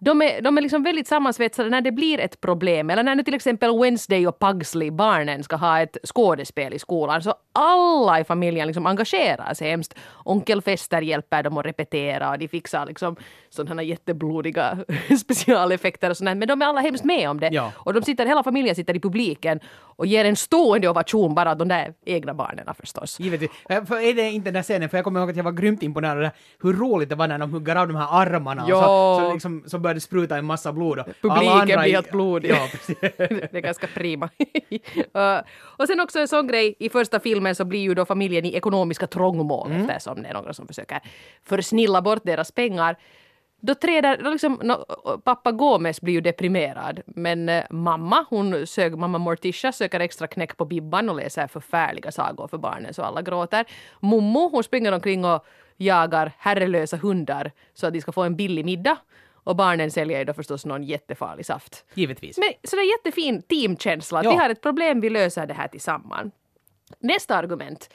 De 0.05 0.23
är, 0.23 0.43
de 0.43 0.59
är 0.59 0.63
liksom 0.63 0.83
väldigt 0.83 1.07
sammansvetsade 1.07 1.71
när 1.71 1.81
det 1.81 1.93
blir 1.93 2.21
ett 2.21 2.41
problem. 2.41 2.91
Eller 2.91 3.03
när 3.03 3.15
nu 3.15 3.23
till 3.23 3.35
exempel 3.35 3.79
Wednesday 3.81 4.27
och 4.27 4.39
Pugsley, 4.39 4.91
barnen, 4.91 5.43
ska 5.43 5.57
ha 5.57 5.81
ett 5.81 5.97
skådespel 6.05 6.75
i 6.75 6.79
skolan. 6.79 7.23
Så 7.23 7.35
alla 7.53 8.21
i 8.21 8.25
familjen 8.25 8.67
liksom 8.67 8.87
engagerar 8.87 9.55
sig 9.55 9.71
hemskt. 9.71 9.95
Onkel 10.25 10.63
Fester 10.63 11.03
hjälper 11.03 11.43
dem 11.43 11.59
att 11.59 11.67
repetera 11.67 12.31
och 12.31 12.39
de 12.39 12.49
fixar 12.49 12.87
liksom 12.87 13.17
sådana 13.51 13.83
jätteblodiga 13.83 14.79
specialeffekter 15.21 16.11
och 16.11 16.17
sånt. 16.17 16.39
Men 16.39 16.49
de 16.49 16.63
är 16.63 16.67
alla 16.67 16.81
hemskt 16.81 17.05
med 17.05 17.31
om 17.31 17.41
det. 17.41 17.49
Ja. 17.53 17.73
Och 17.77 17.95
de 17.95 18.03
sitter, 18.03 18.27
hela 18.27 18.43
familjen 18.43 18.75
sitter 18.75 18.97
i 18.97 19.01
publiken 19.01 19.61
och 19.97 20.07
ger 20.07 20.25
en 20.25 20.37
stående 20.37 20.89
ovation 20.89 21.35
bara 21.35 21.55
de 21.55 21.69
där 21.69 21.95
egna 22.07 22.35
barnen 22.35 22.75
förstås. 22.81 23.21
Givetvis. 23.21 23.51
Eh, 23.69 23.85
För 23.85 24.01
är 24.01 24.15
det 24.15 24.31
inte 24.31 24.45
den 24.47 24.55
där 24.55 24.63
scenen, 24.63 24.89
för 24.89 24.99
jag 24.99 25.05
kommer 25.05 25.21
ihåg 25.21 25.31
att 25.31 25.37
jag 25.37 25.45
var 25.45 25.53
grymt 25.53 25.83
imponerad 25.83 26.25
av 26.25 26.31
hur 26.63 26.73
roligt 26.73 27.09
det 27.09 27.15
var 27.15 27.29
när 27.29 27.39
de 27.39 27.53
huggar 27.53 27.77
av 27.77 27.89
de 27.89 27.97
här 27.97 28.09
armarna 28.11 28.65
Ja. 28.69 28.77
och 28.77 29.21
så, 29.21 29.27
så, 29.29 29.33
liksom, 29.33 29.65
så 29.67 29.79
började 29.79 30.01
spruta 30.01 30.37
en 30.37 30.45
massa 30.45 30.73
blod. 30.73 30.99
Och 30.99 31.07
Publiken 31.23 31.53
andra 31.53 31.83
blir 31.83 31.93
helt 31.93 32.11
blodig. 32.11 32.51
Ja, 32.51 32.69
det 33.09 33.55
är 33.55 33.61
ganska 33.61 33.87
prima. 33.87 34.29
Uh, 35.17 35.41
och 35.79 35.87
sen 35.87 36.01
också 36.01 36.19
en 36.19 36.29
sån 36.29 36.47
grej, 36.47 36.75
i 36.79 36.89
första 36.89 37.21
filmen 37.21 37.55
så 37.55 37.65
blir 37.65 37.81
ju 37.81 37.95
då 37.95 38.05
familjen 38.05 38.45
i 38.45 38.55
ekonomiska 38.57 39.07
trångmål 39.07 39.71
Mm. 39.71 39.91
eftersom 39.91 40.23
det 40.23 40.29
är 40.29 40.35
några 40.35 40.53
som 40.53 40.67
försöker 40.67 41.01
försnilla 41.45 42.03
bort 42.03 42.23
deras 42.25 42.53
pengar. 42.53 42.97
Då 43.67 43.75
träder, 43.75 44.23
då 44.23 44.31
liksom, 44.31 44.61
no, 44.63 44.85
pappa 45.25 45.53
Gomez 45.53 46.01
blir 46.01 46.15
ju 46.15 46.21
deprimerad 46.21 47.01
men 47.07 47.49
eh, 47.49 47.65
mamma, 47.71 48.27
hon 48.31 48.67
sög, 48.67 48.99
mamma 48.99 49.19
Morticia 49.19 49.73
söker 49.73 50.01
extra 50.01 50.27
knäck 50.27 50.57
på 50.57 50.65
Bibban 50.65 51.09
och 51.09 51.17
läser 51.17 51.47
förfärliga 51.47 52.13
sagor 52.13 52.49
för 52.49 52.59
barnen 52.59 52.95
så 52.95 53.03
alla 53.03 53.23
gråter. 53.23 53.65
Mommo, 54.01 54.49
hon 54.49 54.65
springer 54.65 54.93
omkring 54.93 55.25
och 55.25 55.47
jagar 55.77 56.33
herrelösa 56.39 56.97
hundar 56.97 57.53
så 57.75 57.87
att 57.87 57.93
de 57.93 58.01
ska 58.01 58.13
få 58.13 58.23
en 58.23 58.37
billig 58.37 58.65
middag. 58.65 58.97
Och 59.33 59.57
barnen 59.57 59.91
säljer 59.91 60.19
ju 60.19 60.25
då 60.25 60.33
förstås 60.33 60.67
någon 60.67 60.83
jättefarlig 60.83 61.47
saft. 61.47 61.85
Givetvis. 61.95 62.39
Men 62.39 62.49
så 62.65 62.77
det 62.77 62.83
är 62.83 62.91
jättefin 62.91 63.43
teamkänsla. 63.43 64.19
Att 64.19 64.25
Ja. 64.25 64.31
Vi 64.31 64.37
har 64.37 64.51
ett 64.51 64.63
problem, 64.63 65.01
vi 65.01 65.11
löser 65.11 65.47
det 65.47 65.55
här 65.55 65.69
tillsammans. 65.69 66.35
Nästa 66.99 67.37
argument. 67.37 67.91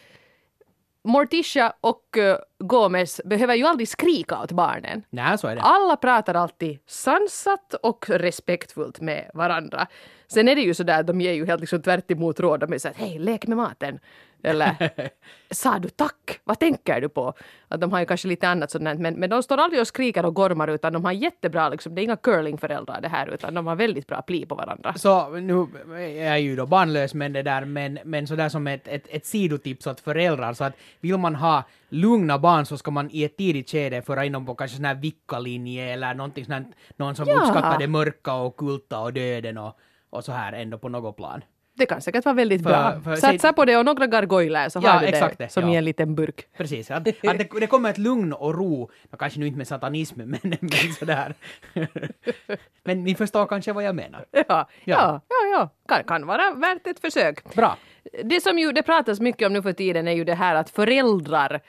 Morticia 1.04 1.74
och 1.82 2.18
eh, 2.18 2.38
Gomez 2.60 3.22
behöver 3.26 3.56
ju 3.56 3.66
aldrig 3.66 3.88
skrika 3.88 4.42
åt 4.42 4.52
barnen. 4.52 5.04
Nej, 5.10 5.38
så 5.38 5.48
är 5.48 5.56
det. 5.56 5.62
Alla 5.62 5.96
pratar 5.96 6.34
alltid 6.34 6.80
sansat 6.88 7.74
och 7.74 8.10
respektfullt 8.10 9.02
med 9.02 9.32
varandra. 9.34 9.88
Sen 10.28 10.48
är 10.48 10.56
det 10.56 10.62
ju 10.62 10.74
sådär, 10.74 11.04
de 11.04 11.22
ger 11.22 11.34
ju 11.34 11.46
helt 11.46 11.62
liksom 11.62 11.82
tvärt 11.82 12.12
emot 12.12 12.40
råd. 12.40 12.60
De 12.60 12.74
är 12.74 12.78
såhär, 12.78 12.96
hej, 12.96 13.20
lek 13.20 13.48
med 13.48 13.58
maten. 13.58 14.00
Eller, 14.44 14.90
sa 15.52 15.80
du 15.80 15.90
tack? 15.90 16.40
Vad 16.44 16.60
tänker 16.60 17.02
du 17.02 17.10
på? 17.10 17.34
Att 17.68 17.82
de 17.82 17.92
har 17.92 18.00
ju 18.00 18.06
kanske 18.06 18.28
lite 18.28 18.48
annat 18.48 18.72
sådant, 18.72 19.00
men, 19.00 19.14
men 19.14 19.30
de 19.30 19.44
står 19.44 19.58
aldrig 19.58 19.82
och 19.82 19.88
skriker 19.88 20.26
och 20.26 20.34
gormar 20.36 20.68
utan 20.68 20.94
de 20.94 21.06
har 21.06 21.12
jättebra, 21.12 21.70
liksom, 21.70 21.96
det 21.96 22.02
är 22.02 22.04
inga 22.04 22.16
curlingföräldrar 22.18 23.02
det 23.02 23.08
här, 23.08 23.28
utan 23.28 23.54
de 23.54 23.68
har 23.68 23.76
väldigt 23.76 24.08
bra 24.08 24.22
pli 24.22 24.46
på 24.46 24.56
varandra. 24.56 24.94
Så 24.94 25.30
nu 25.30 25.68
är 25.98 26.26
jag 26.26 26.42
ju 26.42 26.56
då 26.56 26.66
barnlös 26.66 27.14
men 27.14 27.34
det 27.34 27.42
där, 27.44 27.66
men, 27.66 28.00
men 28.06 28.28
sådär 28.28 28.50
som 28.50 28.68
ett, 28.68 28.88
ett, 28.88 29.08
ett 29.10 29.26
sidotips 29.26 29.88
åt 29.88 30.00
föräldrar 30.00 30.54
så 30.54 30.64
att 30.64 30.74
vill 31.00 31.18
man 31.18 31.36
ha 31.36 31.64
lugna 31.90 32.40
barn 32.40 32.66
så 32.66 32.78
ska 32.78 32.92
man 32.92 33.10
i 33.12 33.24
ett 33.24 33.38
tidigt 33.38 33.70
skede 33.70 34.02
föra 34.02 34.26
in 34.26 34.32
dem 34.32 34.46
på 34.46 34.56
kanske 34.56 34.76
sån 34.76 34.86
här 34.86 34.96
vickalinje 34.96 35.94
eller 35.94 36.14
någonting 36.14 36.46
sånt 36.46 36.76
någon 36.98 37.16
som 37.16 37.28
Ja. 37.28 37.36
uppskattar 37.36 37.80
det 37.80 37.88
mörka 37.88 38.34
och 38.34 38.58
kulta 38.58 39.00
och 39.00 39.14
döden 39.14 39.58
och, 39.58 39.80
och 40.10 40.24
så 40.24 40.32
här 40.32 40.54
ändå 40.54 40.78
på 40.78 40.90
något 40.90 41.16
plan. 41.18 41.42
Det 41.80 41.86
kan 41.86 42.02
säkert 42.02 42.26
vara 42.26 42.36
väldigt 42.36 42.64
För- 42.64 42.70
bra. 42.70 43.02
för- 43.04 43.16
Satsa 43.16 43.54
på 43.54 43.66
det 43.66 43.78
och 43.78 43.86
några 43.86 44.08
gargoyler 44.08 44.70
så 44.70 44.80
Ja, 44.84 44.90
har 44.92 45.00
du 45.00 45.06
det 45.06 45.36
det, 45.38 45.50
som 45.50 45.64
ja. 45.64 45.74
i 45.74 45.76
en 45.76 45.86
liten 45.86 46.16
burk. 46.16 46.46
Precis, 46.58 46.92
att, 46.92 46.98
att 46.98 47.38
det, 47.38 47.50
det 47.60 47.68
kommer 47.68 47.90
ett 47.90 47.98
lugn 47.98 48.34
och 48.34 48.56
ro, 48.56 48.90
kanske 49.20 49.40
nu 49.40 49.48
inte 49.48 49.58
med 49.58 49.68
satanism 49.68 50.20
men, 50.20 50.40
men 50.42 50.94
sådär. 51.00 51.34
men 52.84 53.04
ni 53.04 53.16
förstår 53.16 53.46
kanske 53.46 53.74
vad 53.74 53.84
jag 53.84 53.96
menar. 53.96 54.26
Ja, 54.32 54.44
ja, 54.48 54.66
Ja. 54.84 55.22
ja, 55.30 55.48
ja. 55.52 55.70
Kan, 55.88 56.04
kan 56.04 56.28
vara 56.28 56.52
värt 56.56 56.88
ett 56.88 57.00
försök. 57.00 57.56
Bra. 57.56 57.78
Det 58.24 58.42
som 58.44 58.60
ju 58.60 58.72
det 58.72 58.84
pratas 58.84 59.20
mycket 59.20 59.46
om 59.48 59.54
nu 59.54 59.62
för 59.62 59.74
tiden 59.74 60.08
är 60.08 60.12
ju 60.12 60.24
det 60.24 60.34
här 60.36 60.56
att 60.56 60.70
föräldrar 60.70 61.62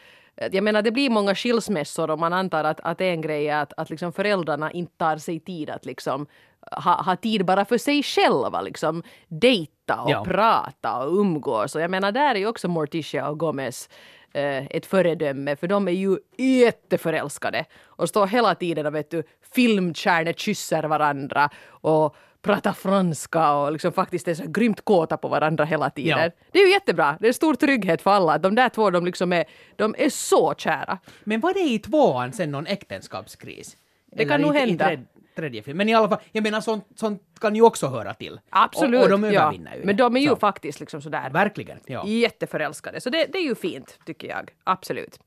jag 0.52 0.64
menar 0.64 0.82
det 0.82 0.90
blir 0.90 1.10
många 1.10 1.34
skilsmässor 1.34 2.10
och 2.10 2.18
man 2.18 2.32
antar 2.32 2.64
att, 2.64 2.80
att 2.80 3.00
en 3.00 3.20
grej 3.20 3.48
är 3.48 3.56
att, 3.62 3.72
att 3.76 3.90
liksom 3.90 4.12
föräldrarna 4.12 4.72
inte 4.72 4.92
tar 4.96 5.16
sig 5.16 5.40
tid 5.40 5.70
att 5.70 5.84
liksom 5.84 6.26
ha, 6.72 7.02
ha 7.02 7.16
tid 7.16 7.44
bara 7.44 7.64
för 7.64 7.78
sig 7.78 8.02
själva, 8.02 8.60
liksom 8.60 9.02
dejta 9.28 9.70
och 9.94 10.10
Ja. 10.10 10.24
prata 10.24 10.96
och 11.04 11.12
umgås. 11.18 11.74
Och 11.74 11.80
jag 11.80 11.90
menar 11.90 12.12
där 12.12 12.34
är 12.34 12.38
ju 12.38 12.46
också 12.46 12.68
Morticia 12.68 13.28
och 13.28 13.38
Gomez 13.38 13.88
eh, 14.32 14.66
ett 14.66 14.86
föredöme 14.86 15.56
för 15.56 15.66
de 15.68 15.88
är 15.88 15.92
ju 15.92 16.18
jätteförälskade 16.38 17.64
och 17.84 18.08
står 18.08 18.26
hela 18.26 18.54
tiden 18.54 18.86
och 18.86 18.94
vet 18.94 19.10
du 19.10 19.22
filmstjärnor 19.54 20.32
kysser 20.32 20.82
varandra 20.82 21.48
och 21.68 22.16
pratar 22.42 22.72
franska 22.72 23.52
och 23.52 23.72
liksom 23.72 23.92
faktiskt 23.92 24.28
är 24.28 24.34
så 24.34 24.44
grymt 24.46 24.84
kåta 24.84 25.16
på 25.16 25.28
varandra 25.28 25.64
hela 25.64 25.90
tiden. 25.90 26.18
Ja. 26.18 26.30
Det 26.52 26.58
är 26.58 26.66
ju 26.66 26.72
jättebra. 26.72 27.16
Det 27.20 27.28
är 27.28 27.32
stor 27.32 27.54
trygghet 27.54 28.02
för 28.02 28.10
alla. 28.10 28.38
De 28.38 28.54
där 28.54 28.68
två 28.68 28.90
de 28.90 29.04
liksom 29.06 29.32
är, 29.32 29.44
de 29.76 29.94
är 29.98 30.10
så 30.10 30.54
kära. 30.58 30.98
Men 31.24 31.40
var 31.40 31.52
det 31.54 31.60
i 31.60 31.78
tvåan 31.78 32.32
sen 32.32 32.50
någon 32.50 32.66
äktenskapskris? 32.66 33.76
Det 34.12 34.24
kan 34.24 34.32
Eller 34.34 34.46
nog 34.46 34.54
i- 34.56 34.58
i 34.58 34.60
hända. 34.60 34.84
tred- 34.86 35.06
tredje 35.40 35.62
film. 35.62 35.78
Men 35.78 35.88
i 35.88 35.94
alla 35.94 36.08
fall, 36.08 36.18
jag 36.32 36.42
menar 36.42 36.60
sånt, 36.60 36.84
sånt 36.94 37.22
kan 37.40 37.56
ju 37.56 37.62
också 37.62 37.86
höra 37.86 38.14
till. 38.14 38.40
Absolut. 38.50 39.00
Och, 39.00 39.04
och 39.04 39.20
de 39.20 39.24
ja. 39.24 39.42
övervinner 39.42 39.76
ju 39.76 39.84
Men 39.84 39.96
de 39.96 40.16
är 40.16 40.20
ju 40.20 40.28
Så, 40.28 40.36
faktiskt 40.36 40.80
liksom 40.80 41.02
sådär 41.02 41.30
Verkligen, 41.30 41.78
ja. 41.86 42.06
jätteförälskade. 42.06 43.00
Så 43.00 43.10
det, 43.10 43.26
det 43.32 43.38
är 43.38 43.42
ju 43.42 43.54
fint 43.54 43.98
tycker 44.06 44.28
jag. 44.28 44.50
Absolut. 44.64 45.20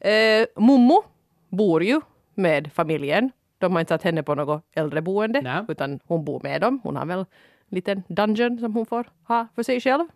Eh, 0.00 0.46
Mommo 0.56 1.02
bor 1.48 1.82
ju 1.82 2.00
med 2.34 2.70
familjen. 2.74 3.30
De 3.58 3.72
har 3.72 3.80
inte 3.80 3.94
satt 3.94 4.02
henne 4.02 4.22
på 4.22 4.34
något 4.34 4.64
äldreboende 4.72 5.40
Nej. 5.42 5.64
utan 5.68 6.00
hon 6.06 6.24
bor 6.24 6.40
med 6.42 6.60
dem. 6.60 6.80
Hon 6.82 6.96
har 6.96 7.06
väl 7.06 7.18
en 7.18 7.26
liten 7.68 8.02
dungeon 8.08 8.58
som 8.58 8.74
hon 8.74 8.86
får 8.86 9.06
ha 9.28 9.46
för 9.54 9.62
sig 9.62 9.80
själv. 9.80 10.06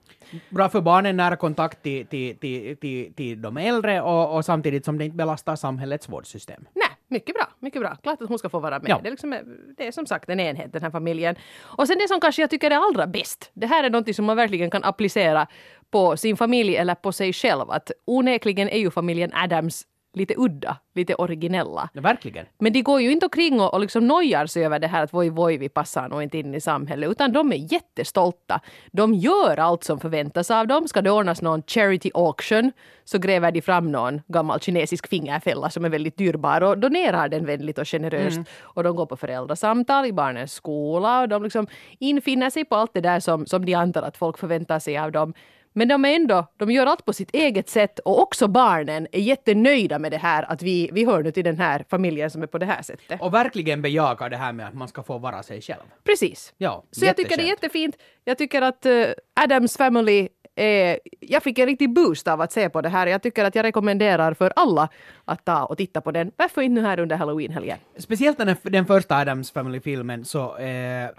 Bra 0.51 0.69
för 0.69 0.81
barnen, 0.81 1.17
nära 1.17 1.37
kontakt 1.37 1.83
till, 1.83 2.07
till, 2.07 2.37
till, 2.37 2.77
till, 2.77 3.15
till 3.15 3.43
de 3.43 3.57
äldre 3.57 4.03
och, 4.03 4.37
och 4.37 4.45
samtidigt 4.45 4.85
som 4.85 4.99
det 4.99 5.05
inte 5.05 5.17
belastar 5.17 5.57
samhällets 5.57 6.09
vårdsystem. 6.09 6.69
Nej, 6.75 6.88
mycket 7.09 7.35
bra, 7.35 7.49
mycket 7.59 7.81
bra. 7.81 7.97
Klart 7.97 8.23
att 8.23 8.29
hon 8.29 8.39
ska 8.39 8.49
få 8.49 8.59
vara 8.59 8.79
med. 8.79 8.91
Ja. 8.91 9.01
Det, 9.03 9.09
är 9.09 9.11
liksom, 9.11 9.35
det 9.77 9.87
är 9.87 9.93
som 9.93 10.07
sagt 10.07 10.29
en 10.29 10.41
enhet, 10.41 10.73
den 10.73 10.83
här 10.83 10.91
familjen. 10.91 11.37
Och 11.61 11.87
sen 11.87 11.99
det 11.99 12.09
som 12.09 12.21
kanske 12.21 12.43
jag 12.43 12.51
tycker 12.51 12.71
är 12.71 12.77
allra 12.77 13.07
bäst, 13.07 13.51
det 13.55 13.67
här 13.67 13.85
är 13.85 13.91
någonting 13.91 14.15
som 14.15 14.25
man 14.25 14.37
verkligen 14.37 14.71
kan 14.71 14.85
applicera 14.85 15.47
på 15.91 16.17
sin 16.17 16.37
familj 16.37 16.77
eller 16.77 16.95
på 16.95 17.13
sig 17.13 17.33
själv. 17.33 17.71
Att 17.71 17.91
onekligen 18.05 18.69
är 18.69 18.79
ju 18.79 18.91
familjen 18.91 19.31
Adams 19.35 19.87
lite 20.19 20.35
udda, 20.37 20.77
lite 20.95 21.15
originella. 21.15 21.89
Ja, 21.93 22.01
verkligen. 22.01 22.47
Men 22.59 22.73
de 22.73 22.83
går 22.83 23.01
ju 23.01 23.13
inte 23.13 23.27
omkring 23.27 23.61
och, 23.61 23.75
och 23.75 23.81
liksom 23.81 24.07
nojar 24.07 24.47
sig 24.47 24.65
över 24.65 24.79
det 24.79 24.87
här 24.87 25.05
att 25.05 25.13
voj, 25.13 25.31
voj, 25.31 25.59
vi 25.59 25.69
passar 25.69 26.09
nog 26.09 26.23
inte 26.23 26.39
in 26.39 26.55
i 26.55 26.61
samhället, 26.61 27.11
utan 27.11 27.33
de 27.33 27.53
är 27.53 27.73
jättestolta. 27.73 28.61
De 28.93 29.15
gör 29.15 29.57
allt 29.57 29.85
som 29.85 30.01
förväntas 30.01 30.51
av 30.51 30.67
dem. 30.67 30.89
Ska 30.89 31.03
det 31.03 31.11
ordnas 31.11 31.43
någon 31.43 31.63
charity 31.63 32.11
auction 32.15 32.73
så 33.05 33.19
gräver 33.19 33.53
de 33.53 33.63
fram 33.63 33.93
någon 33.93 34.21
gammal 34.29 34.61
kinesisk 34.61 35.09
fingerfälla 35.09 35.71
som 35.71 35.85
är 35.85 35.89
väldigt 35.89 36.17
dyrbar 36.17 36.61
och 36.61 36.79
donerar 36.79 37.29
den 37.29 37.47
vänligt 37.47 37.79
och 37.79 37.89
generöst. 37.89 38.41
Och 38.61 38.83
de 38.83 38.97
går 38.97 39.07
på 39.07 39.17
föräldrasamtal 39.17 40.07
i 40.07 40.13
barnens 40.13 40.53
skola 40.53 41.21
och 41.21 41.29
de 41.29 41.43
liksom 41.43 41.67
infinner 41.99 42.51
sig 42.51 42.65
på 42.65 42.77
allt 42.77 42.95
det 42.95 43.01
där 43.01 43.21
som, 43.21 43.47
som 43.47 43.65
de 43.65 43.75
antar 43.75 44.03
att 44.03 44.17
folk 44.17 44.39
förväntar 44.39 44.79
sig 44.79 44.99
av 44.99 45.13
dem. 45.13 45.35
Men 45.79 45.89
de 45.89 46.05
är 46.05 46.17
ändå, 46.17 46.47
de 46.57 46.71
gör 46.71 46.87
allt 46.87 47.05
på 47.05 47.13
sitt 47.13 47.35
eget 47.35 47.69
sätt 47.69 47.99
och 47.99 48.23
också 48.23 48.49
barnen 48.49 49.07
är 49.13 49.21
jättenöjda 49.21 49.99
med 49.99 50.13
det 50.13 50.19
här 50.19 50.43
att 50.53 50.63
vi, 50.63 50.91
vi 50.93 51.05
hör 51.05 51.23
nu 51.23 51.31
till 51.31 51.45
den 51.45 51.59
här 51.59 51.85
familjen 51.91 52.31
som 52.31 52.43
är 52.43 52.47
på 52.47 52.59
det 52.59 52.67
här 52.67 52.83
sättet. 52.83 53.21
Och 53.21 53.35
verkligen 53.35 53.83
bejakar 53.83 54.31
det 54.31 54.37
här 54.37 54.53
med 54.53 54.69
att 54.69 54.75
man 54.75 54.89
ska 54.89 55.03
få 55.03 55.19
vara 55.19 55.43
sig 55.43 55.61
själv. 55.61 55.83
Precis. 56.05 56.55
Ja, 56.57 56.85
Så 56.91 57.05
jag 57.05 57.17
tycker 57.17 57.37
det 57.37 57.43
är 57.43 57.47
jättefint. 57.47 57.97
Jag 58.25 58.39
tycker 58.39 58.63
att 58.63 58.87
eh, 58.87 59.05
Adams 59.41 59.77
Family 59.77 60.29
är, 60.61 60.99
jag 61.21 61.43
fick 61.43 61.59
en 61.59 61.67
riktig 61.67 61.95
boost 61.95 62.29
av 62.29 62.41
att 62.41 62.53
se 62.53 62.69
på 62.69 62.81
det 62.81 62.89
här. 62.89 63.07
Jag 63.07 63.23
tycker 63.23 63.45
att 63.45 63.55
jag 63.55 63.63
rekommenderar 63.63 64.35
för 64.35 64.53
alla 64.57 64.89
att 65.25 65.45
ta 65.45 65.65
och 65.65 65.77
titta 65.77 66.01
på 66.01 66.11
den. 66.11 66.33
Varför 66.37 66.63
inte 66.63 66.81
nu 66.81 66.87
här 66.87 67.01
under 67.01 67.17
halloween-helgen? 67.17 67.79
Speciellt 67.97 68.39
den, 68.39 68.57
den 68.63 68.87
första 68.87 69.17
Adams 69.17 69.51
Family-filmen 69.51 70.25
så 70.25 70.57
eh, 70.57 71.11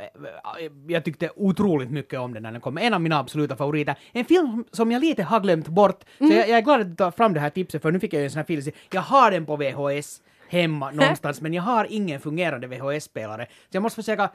jag 0.87 1.03
tyckte 1.03 1.29
otroligt 1.35 1.91
mycket 1.91 2.19
om 2.19 2.33
den 2.33 2.43
när 2.43 2.51
den 2.51 2.61
kom. 2.61 2.77
En 2.77 2.93
av 2.93 3.01
mina 3.01 3.19
absoluta 3.19 3.55
favoriter. 3.55 3.95
En 4.11 4.25
film 4.25 4.63
som 4.71 4.91
jag 4.91 5.01
lite 5.01 5.23
har 5.23 5.39
glömt 5.39 5.67
bort. 5.67 6.03
Så 6.17 6.25
jag, 6.25 6.49
jag 6.49 6.57
är 6.57 6.61
glad 6.61 6.81
att 6.81 6.89
du 6.89 6.95
tar 6.95 7.11
fram 7.11 7.33
det 7.33 7.39
här 7.39 7.49
tipset 7.49 7.81
för 7.81 7.91
nu 7.91 7.99
fick 7.99 8.13
jag 8.13 8.19
ju 8.19 8.25
en 8.25 8.31
sån 8.31 8.37
här 8.37 8.45
film. 8.45 8.61
Jag 8.91 9.01
har 9.01 9.31
den 9.31 9.45
på 9.45 9.55
VHS 9.55 10.21
hemma 10.49 10.91
någonstans 11.01 11.41
men 11.41 11.53
jag 11.53 11.63
har 11.63 11.87
ingen 11.89 12.19
fungerande 12.19 12.67
VHS-spelare. 12.67 13.45
Så 13.45 13.77
jag 13.77 13.83
måste 13.83 13.95
försöka 14.01 14.29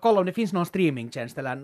kolla 0.00 0.20
om 0.20 0.26
det 0.26 0.32
finns 0.32 0.52
någon 0.52 0.66
streamingtjänst 0.66 1.38
eller 1.38 1.56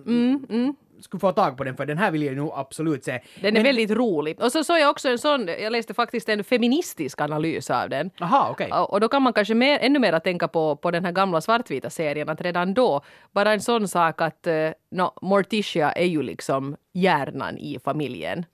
skulle 1.00 1.20
få 1.20 1.32
tag 1.32 1.56
på 1.56 1.64
den 1.64 1.76
för 1.76 1.86
den 1.86 1.98
här 1.98 2.10
vill 2.10 2.22
jag 2.22 2.36
nog 2.36 2.52
absolut 2.56 3.04
se. 3.04 3.12
Den 3.40 3.48
är 3.48 3.52
Men- 3.52 3.62
väldigt 3.62 3.90
rolig. 3.90 4.40
Och 4.40 4.52
så 4.52 4.64
såg 4.64 4.78
jag 4.78 4.90
också 4.90 5.08
en 5.08 5.18
sån, 5.18 5.46
jag 5.48 5.72
läste 5.72 5.94
faktiskt 5.94 6.28
en 6.28 6.44
feministisk 6.44 7.20
analys 7.20 7.70
av 7.70 7.88
den. 7.88 8.10
Aha, 8.20 8.48
okej. 8.50 8.72
Och 8.72 9.00
då 9.00 9.08
kan 9.08 9.22
man 9.22 9.32
kanske 9.32 9.54
mer, 9.54 9.78
ännu 9.78 9.98
mer 9.98 10.18
tänka 10.18 10.48
på, 10.48 10.76
på 10.76 10.90
den 10.90 11.04
här 11.04 11.12
gamla 11.12 11.40
svartvita 11.40 11.90
serien 11.90 12.28
att 12.28 12.40
redan 12.40 12.74
då, 12.74 13.00
bara 13.32 13.52
en 13.52 13.60
sån 13.60 13.88
sak 13.88 14.20
att 14.20 14.46
uh, 14.46 14.70
no, 14.90 15.12
Morticia 15.22 15.92
är 15.92 16.06
ju 16.06 16.22
liksom 16.22 16.76
hjärnan 16.92 17.58
i 17.58 17.78
familjen. 17.84 18.44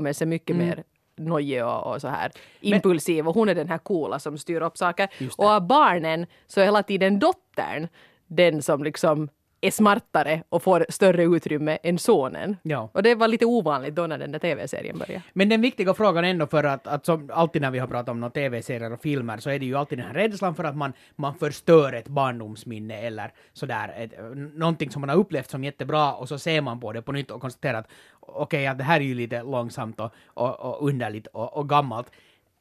Med 0.00 0.16
sig 0.16 0.26
mycket 0.26 0.54
Mm. 0.56 0.66
mer 0.66 0.82
nojig 1.16 1.64
och, 1.64 1.86
och 1.86 2.00
så 2.00 2.08
här 2.08 2.32
impulsiv 2.60 3.28
och 3.28 3.34
hon 3.34 3.48
är 3.48 3.54
den 3.54 3.68
här 3.68 3.78
coola 3.78 4.18
som 4.18 4.38
styr 4.38 4.60
upp 4.60 4.78
saker. 4.78 5.08
Och 5.36 5.46
av 5.46 5.66
barnen 5.66 6.26
så 6.46 6.60
är 6.60 6.64
hela 6.64 6.82
tiden 6.82 7.18
dottern 7.18 7.88
den 8.26 8.62
som 8.62 8.84
liksom 8.84 9.28
är 9.66 9.70
smartare 9.70 10.42
och 10.48 10.62
får 10.62 10.86
större 10.88 11.24
utrymme 11.24 11.78
än 11.82 11.98
sonen. 11.98 12.56
Ja. 12.62 12.88
Och 12.92 13.02
det 13.02 13.14
var 13.14 13.28
lite 13.28 13.46
ovanligt 13.46 13.94
då 13.94 14.06
när 14.06 14.18
den 14.18 14.32
där 14.32 14.38
tv-serien 14.38 14.98
började. 14.98 15.22
Men 15.32 15.48
den 15.48 15.60
viktiga 15.60 15.94
frågan 15.94 16.24
ändå 16.24 16.46
för 16.46 16.64
att, 16.64 16.86
att 16.86 17.06
som 17.06 17.30
alltid 17.34 17.62
när 17.62 17.70
vi 17.70 17.78
har 17.78 17.86
pratat 17.86 18.08
om 18.08 18.30
tv-serier 18.30 18.92
och 18.92 19.02
filmer 19.02 19.38
så 19.38 19.50
är 19.50 19.58
det 19.58 19.66
ju 19.66 19.76
alltid 19.76 19.98
den 19.98 20.06
här 20.06 20.14
rädslan 20.14 20.54
för 20.54 20.64
att 20.64 20.76
man, 20.76 20.92
man 21.16 21.34
förstör 21.34 21.92
ett 21.92 22.08
barndomsminne 22.08 22.98
eller 22.98 23.32
sådär, 23.52 23.94
ett, 23.96 24.12
någonting 24.54 24.90
som 24.90 25.00
man 25.00 25.08
har 25.08 25.16
upplevt 25.16 25.50
som 25.50 25.64
jättebra 25.64 26.14
och 26.14 26.28
så 26.28 26.38
ser 26.38 26.60
man 26.60 26.80
på 26.80 26.92
det 26.92 27.02
på 27.02 27.12
nytt 27.12 27.30
och 27.30 27.40
konstaterar 27.40 27.78
att 27.78 27.88
okej, 28.20 28.66
att 28.66 28.78
det 28.78 28.84
här 28.84 29.00
är 29.00 29.04
ju 29.04 29.14
lite 29.14 29.42
långsamt 29.42 30.00
och, 30.00 30.10
och, 30.26 30.60
och 30.60 30.88
underligt 30.88 31.26
och, 31.26 31.56
och 31.56 31.68
gammalt. 31.68 32.10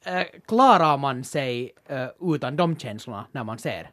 Eh, 0.06 0.24
klarar 0.48 0.98
man 0.98 1.24
sig 1.24 1.72
eh, 1.88 2.08
utan 2.22 2.56
de 2.56 2.78
känslorna 2.78 3.26
när 3.32 3.44
man 3.44 3.58
ser 3.58 3.90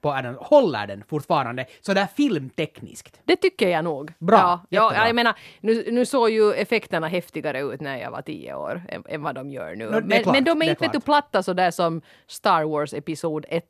på 0.00 0.12
den? 0.14 0.34
Håller 0.34 0.86
den 0.86 1.04
fortfarande 1.08 1.66
sådär 1.80 2.06
filmtekniskt? 2.16 3.20
Det 3.24 3.36
tycker 3.36 3.68
jag 3.68 3.84
nog. 3.84 4.12
Bra, 4.18 4.60
Ja, 4.68 4.92
ja, 4.94 5.06
jag 5.06 5.14
menar, 5.14 5.34
nu, 5.60 5.84
nu 5.92 6.06
såg 6.06 6.30
ju 6.30 6.52
effekterna 6.52 7.08
häftigare 7.08 7.60
ut 7.60 7.80
när 7.80 7.96
jag 7.96 8.10
var 8.10 8.22
tio 8.22 8.54
år 8.54 8.82
än, 8.88 9.02
än 9.08 9.22
vad 9.22 9.34
de 9.34 9.50
gör 9.50 9.74
nu. 9.74 9.84
är 9.84 10.00
men, 10.00 10.22
klart, 10.22 10.34
men 10.34 10.44
de 10.44 10.62
är 10.62 10.66
är 10.66 10.70
inte 10.70 10.84
vet 10.84 10.92
du, 10.92 11.00
platta 11.00 11.42
sådär 11.42 11.70
som 11.70 12.02
Star 12.26 12.64
Wars 12.64 12.94
Episod 12.94 13.46
1 13.48 13.64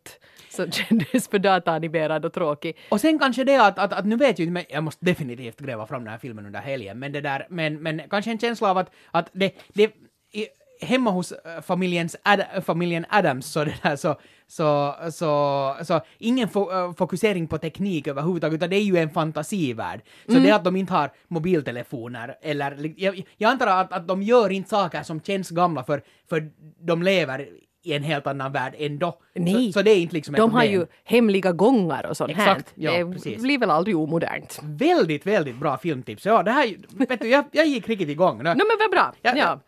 som 0.50 0.70
kändes 0.72 1.28
för 1.28 1.38
dataanimerad 1.38 2.24
och 2.24 2.32
tråkig. 2.32 2.76
Och 2.88 3.00
sen 3.00 3.18
kanske 3.18 3.44
det 3.44 3.56
att, 3.66 3.78
att, 3.78 3.92
att 3.92 4.06
nu 4.06 4.16
vet 4.16 4.38
jag 4.38 4.46
inte, 4.46 4.52
men 4.52 4.64
jag 4.68 4.84
måste 4.84 5.04
definitivt 5.04 5.60
gräva 5.60 5.86
fram 5.86 6.04
den 6.04 6.10
här 6.10 6.18
filmen 6.18 6.46
under 6.46 6.60
helgen, 6.60 6.98
men 6.98 7.12
det 7.12 7.20
där, 7.20 7.46
men, 7.50 7.82
men 7.82 8.02
kanske 8.10 8.30
en 8.30 8.38
känsla 8.38 8.70
av 8.70 8.78
att, 8.78 8.90
att 9.10 9.30
det, 9.32 9.54
det 9.68 9.92
i, 10.32 10.46
hemma 10.80 11.10
hos 11.10 11.32
äh, 11.32 11.60
familjens 11.60 12.16
Ad, 12.22 12.46
familjen 12.64 13.06
Adams 13.08 13.46
så 13.46 13.64
det 13.64 13.74
där 13.82 13.96
så, 13.96 14.20
så, 14.50 14.94
så, 15.12 15.76
så 15.82 16.00
ingen 16.18 16.48
fo, 16.48 16.72
äh, 16.72 16.92
fokusering 16.94 17.46
på 17.46 17.58
teknik 17.58 18.06
överhuvudtaget, 18.06 18.54
utan 18.54 18.70
det 18.70 18.76
är 18.76 18.82
ju 18.82 18.96
en 18.96 19.10
fantasivärld. 19.10 20.00
Så 20.26 20.32
det 20.38 20.50
att 20.50 20.64
de 20.64 20.76
inte 20.76 20.92
har 20.92 21.10
mobiltelefoner 21.28 22.34
eller, 22.42 22.92
jag, 22.96 23.22
jag 23.36 23.50
antar 23.50 23.66
att, 23.66 23.92
att 23.92 24.08
de 24.08 24.22
gör 24.22 24.50
inte 24.50 24.70
saker 24.70 25.02
som 25.02 25.20
känns 25.20 25.50
gamla 25.50 25.84
för, 25.84 26.02
för 26.28 26.50
de 26.80 27.02
lever 27.02 27.48
i 27.82 27.92
en 27.92 28.02
helt 28.02 28.26
annan 28.26 28.52
värld 28.52 28.74
ändå. 28.78 29.18
Nej. 29.34 29.66
Så, 29.66 29.72
så 29.72 29.82
det 29.82 29.90
är 29.90 29.96
inte 30.00 30.14
liksom 30.14 30.34
ett 30.34 30.38
De 30.40 30.52
har 30.52 30.60
problem. 30.60 30.80
ju 30.80 30.86
hemliga 31.04 31.52
gångar 31.52 32.06
och 32.06 32.16
sånt 32.16 32.32
här. 32.32 32.50
Exakt, 32.52 32.72
ja, 32.74 32.92
det 32.92 33.12
precis. 33.12 33.42
blir 33.42 33.58
väl 33.58 33.70
aldrig 33.70 33.96
omodernt. 33.96 34.60
Väldigt, 34.62 35.26
väldigt 35.26 35.56
bra 35.56 35.78
filmtips. 35.78 36.26
Ja, 36.26 36.42
det 36.42 36.50
här, 36.50 36.76
vet 37.08 37.20
du, 37.20 37.28
jag, 37.28 37.44
jag 37.52 37.66
gick 37.66 37.88
riktigt 37.88 38.08
igång. 38.08 38.36
Nu, 38.38 38.44
Nå 38.44 38.54
men 38.54 38.76
vad 38.78 38.90
bra. 38.90 39.12
Ja, 39.22 39.32
Ja, 39.36 39.36
ja. 39.36 39.60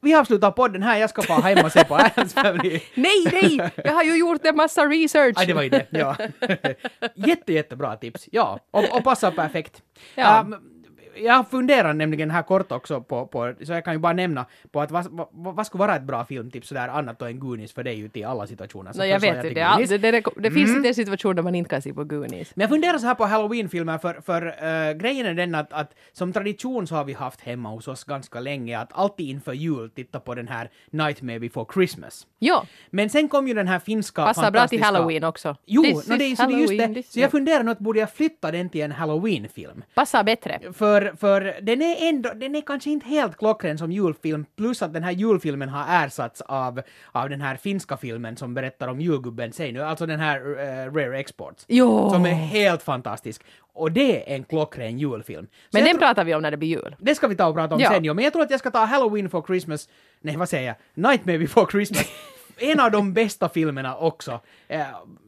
Vi 0.00 0.14
avslutar 0.14 0.50
podden 0.50 0.82
här, 0.82 0.98
jag 0.98 1.10
ska 1.10 1.22
få 1.22 1.32
hem 1.32 1.64
och 1.64 1.72
se 1.72 1.84
på 1.84 1.94
Adams 1.98 2.34
Family. 2.34 2.80
Nej, 2.94 3.24
nej! 3.32 3.70
Jag 3.76 3.92
har 3.92 4.02
ju 4.02 4.18
gjort 4.18 4.46
en 4.46 4.56
massa 4.56 4.86
research. 4.86 5.34
Aj, 5.38 5.46
det 5.46 5.54
var 5.54 5.62
ju 5.62 5.68
det. 5.68 5.86
Ja. 5.90 6.16
Jätte, 7.14 7.52
jättebra 7.52 7.96
tips. 7.96 8.28
Ja, 8.32 8.58
och, 8.70 8.96
och 8.96 9.04
passar 9.04 9.30
perfekt. 9.30 9.82
Ja. 10.14 10.40
Um, 10.40 10.77
jag 11.22 11.50
funderar 11.50 11.94
nämligen 11.94 12.30
här 12.30 12.42
kort 12.42 12.72
också 12.72 13.00
på, 13.00 13.26
på, 13.26 13.54
så 13.62 13.72
jag 13.72 13.84
kan 13.84 13.92
ju 13.94 13.98
bara 13.98 14.12
nämna 14.12 14.46
på 14.72 14.80
att 14.80 14.90
vad, 14.90 15.06
vad, 15.10 15.28
vad 15.32 15.66
skulle 15.66 15.78
vara 15.78 15.96
ett 15.96 16.02
bra 16.02 16.24
filmtips 16.24 16.68
sådär 16.68 16.88
annat 16.88 17.22
än 17.22 17.38
Goonies 17.38 17.72
för 17.72 17.82
det 17.84 17.90
är 17.90 17.94
ju 17.94 18.08
till 18.08 18.24
alla 18.24 18.46
situationer. 18.46 18.92
Så 18.92 18.98
Nå, 18.98 19.04
jag 19.04 19.20
vet 19.20 19.42
till 19.42 19.54
det. 19.54 19.74
Det, 19.88 19.98
det, 19.98 20.10
det, 20.10 20.22
det 20.36 20.50
finns 20.50 20.76
inte 20.76 20.88
en 20.88 20.94
situation 20.94 21.36
där 21.36 21.42
man 21.42 21.54
inte 21.54 21.70
kan 21.70 21.82
se 21.82 21.92
på 21.92 22.04
Goonies. 22.04 22.56
Men 22.56 22.60
jag 22.62 22.70
funderar 22.70 22.98
så 22.98 23.06
här 23.06 23.14
på 23.14 23.24
halloween-filmer, 23.24 23.98
för, 23.98 24.20
för 24.20 24.46
eh, 24.46 24.92
grejen 24.92 25.26
är 25.26 25.34
den 25.34 25.54
att, 25.54 25.72
att 25.72 25.94
som 26.12 26.32
tradition 26.32 26.86
så 26.86 26.94
har 26.94 27.04
vi 27.04 27.12
haft 27.12 27.40
hemma 27.40 27.68
hos 27.68 27.88
oss 27.88 28.04
ganska 28.04 28.40
länge 28.40 28.78
att 28.78 28.88
alltid 28.92 29.28
inför 29.28 29.52
jul 29.52 29.90
titta 29.90 30.20
på 30.20 30.34
den 30.34 30.48
här 30.48 30.70
Nightmare 30.90 31.40
before 31.40 31.66
Christmas. 31.74 32.26
Ja, 32.38 32.66
Men 32.90 33.10
sen 33.10 33.28
kom 33.28 33.48
ju 33.48 33.54
den 33.54 33.68
här 33.68 33.78
finska 33.78 34.24
passar 34.24 34.50
bra 34.50 34.66
till 34.68 34.78
fantastiska- 34.78 34.84
halloween 34.84 35.24
också. 35.24 35.56
Jo, 35.66 35.82
This 35.82 36.08
no, 36.08 36.16
det, 36.16 36.24
är- 36.24 36.48
just 36.58 36.94
det. 36.94 37.02
Så 37.12 37.20
jag 37.20 37.30
funderar 37.30 37.62
nu 37.62 37.70
att 37.70 37.78
borde 37.78 38.00
jag 38.00 38.12
flytta 38.12 38.50
den 38.50 38.68
till 38.70 38.80
en 38.80 38.92
halloween-film? 38.92 39.84
Passar 39.94 40.24
bättre. 40.24 40.60
För, 40.72 41.07
för 41.16 41.56
den 41.62 41.82
är 41.82 42.08
ändå, 42.08 42.30
den 42.34 42.54
är 42.54 42.60
kanske 42.60 42.90
inte 42.90 43.06
helt 43.08 43.36
klockren 43.36 43.78
som 43.78 43.92
julfilm, 43.92 44.46
plus 44.56 44.82
att 44.82 44.92
den 44.92 45.02
här 45.04 45.12
julfilmen 45.12 45.68
har 45.68 46.04
ersatts 46.04 46.40
av, 46.40 46.80
av 47.12 47.28
den 47.30 47.40
här 47.40 47.56
finska 47.56 47.96
filmen 47.96 48.36
som 48.36 48.54
berättar 48.54 48.88
om 48.88 49.00
julgubben 49.00 49.52
Seinu, 49.52 49.82
alltså 49.82 50.06
den 50.06 50.20
här 50.20 50.40
eh, 50.40 50.92
Rare 50.92 51.18
Exports. 51.18 51.64
Jo. 51.68 52.10
Som 52.10 52.26
är 52.26 52.30
helt 52.32 52.82
fantastisk. 52.82 53.42
Och 53.72 53.92
det 53.92 54.32
är 54.32 54.36
en 54.36 54.44
klockren 54.44 54.98
julfilm. 54.98 55.46
Så 55.46 55.52
Men 55.70 55.84
den 55.84 55.98
pratar 55.98 56.24
vi 56.24 56.34
om 56.34 56.42
när 56.42 56.50
det 56.50 56.56
blir 56.56 56.68
jul. 56.68 56.96
det 56.98 57.14
ska 57.14 57.28
vi 57.28 57.36
ta 57.36 57.46
och 57.46 57.54
prata 57.54 57.74
om 57.74 57.80
Ja. 57.80 57.90
sen, 57.90 58.04
jo. 58.04 58.14
men 58.14 58.24
jag 58.24 58.32
tror 58.32 58.42
att 58.42 58.50
jag 58.50 58.60
ska 58.60 58.70
ta 58.70 58.84
Halloween 58.84 59.30
for 59.30 59.42
Christmas, 59.46 59.88
nej 60.20 60.36
vad 60.36 60.48
säger 60.48 60.66
jag, 60.66 60.76
Nightmare 61.10 61.38
before 61.38 61.66
Christmas. 61.70 62.04
en 62.60 62.80
av 62.80 62.90
de 62.90 63.12
bästa 63.12 63.48
filmerna 63.48 63.96
också. 63.96 64.40
Eh, 64.68 64.80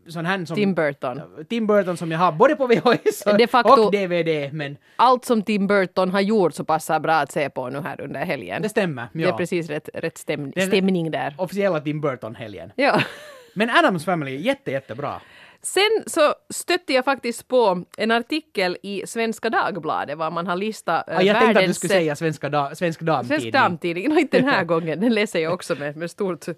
sån 0.09 0.27
här 0.27 0.45
som... 0.45 0.57
Tim 0.57 0.75
Burton. 0.75 1.21
Tim 1.49 1.67
Burton 1.67 1.97
som 1.97 2.13
jag 2.13 2.19
har 2.19 2.33
både 2.33 2.57
på 2.57 2.67
VHS 2.67 3.25
facto- 3.51 3.85
och 3.85 3.93
DVD, 3.93 4.53
men 4.53 4.77
Allt 4.97 5.25
som 5.25 5.43
Tim 5.43 5.67
Burton 5.67 6.11
har 6.11 6.21
gjort 6.21 6.55
så 6.55 6.65
passar 6.65 7.01
bra 7.01 7.15
att 7.15 7.33
se 7.33 7.51
på 7.51 7.69
nu 7.71 7.81
här 7.81 8.01
under 8.01 8.25
helgen. 8.25 8.63
det 8.63 8.69
stämmer. 8.69 9.07
Det 9.13 9.21
Ja. 9.23 9.29
är 9.29 9.33
precis 9.33 9.69
rätt, 9.69 9.89
rätt 9.95 10.19
stäm, 10.19 10.53
stämning 10.53 11.11
där. 11.11 11.35
Officiella 11.39 11.81
Tim 11.81 12.01
Burton-helgen. 12.01 12.73
Ja. 12.77 13.01
Men 13.55 13.71
Adams 13.71 14.05
Family, 14.05 14.37
jätte, 14.37 14.71
jättebra. 14.71 15.21
Sen 15.63 16.05
så 16.07 16.35
stötte 16.51 16.93
jag 16.93 17.05
faktiskt 17.05 17.49
på 17.49 17.85
en 17.97 18.11
artikel 18.11 18.77
i 18.83 19.03
Svenska 19.07 19.51
Dagbladet 19.51 20.19
var 20.19 20.31
man 20.31 20.47
har 20.47 20.57
listat 20.57 21.09
eh, 21.09 21.17
Ah, 21.17 21.23
jag 21.23 21.39
tänkte 21.41 21.61
att 21.61 21.67
du 21.67 21.75
skulle 21.75 21.93
säga 21.93 22.17
Svenska 22.17 22.49
da, 22.49 22.75
Svensk 22.75 23.01
Damtidning. 23.01 23.41
Svensk 23.41 23.53
Damtidning, 23.53 24.09
no, 24.09 24.19
inte 24.19 24.39
den 24.39 24.49
här 24.49 24.65
gången, 24.75 25.01
den 25.01 25.15
läser 25.15 25.39
jag 25.39 25.53
också 25.53 25.75
med, 25.75 25.97
med 25.97 26.11
stort, 26.11 26.49
eh, 26.49 26.55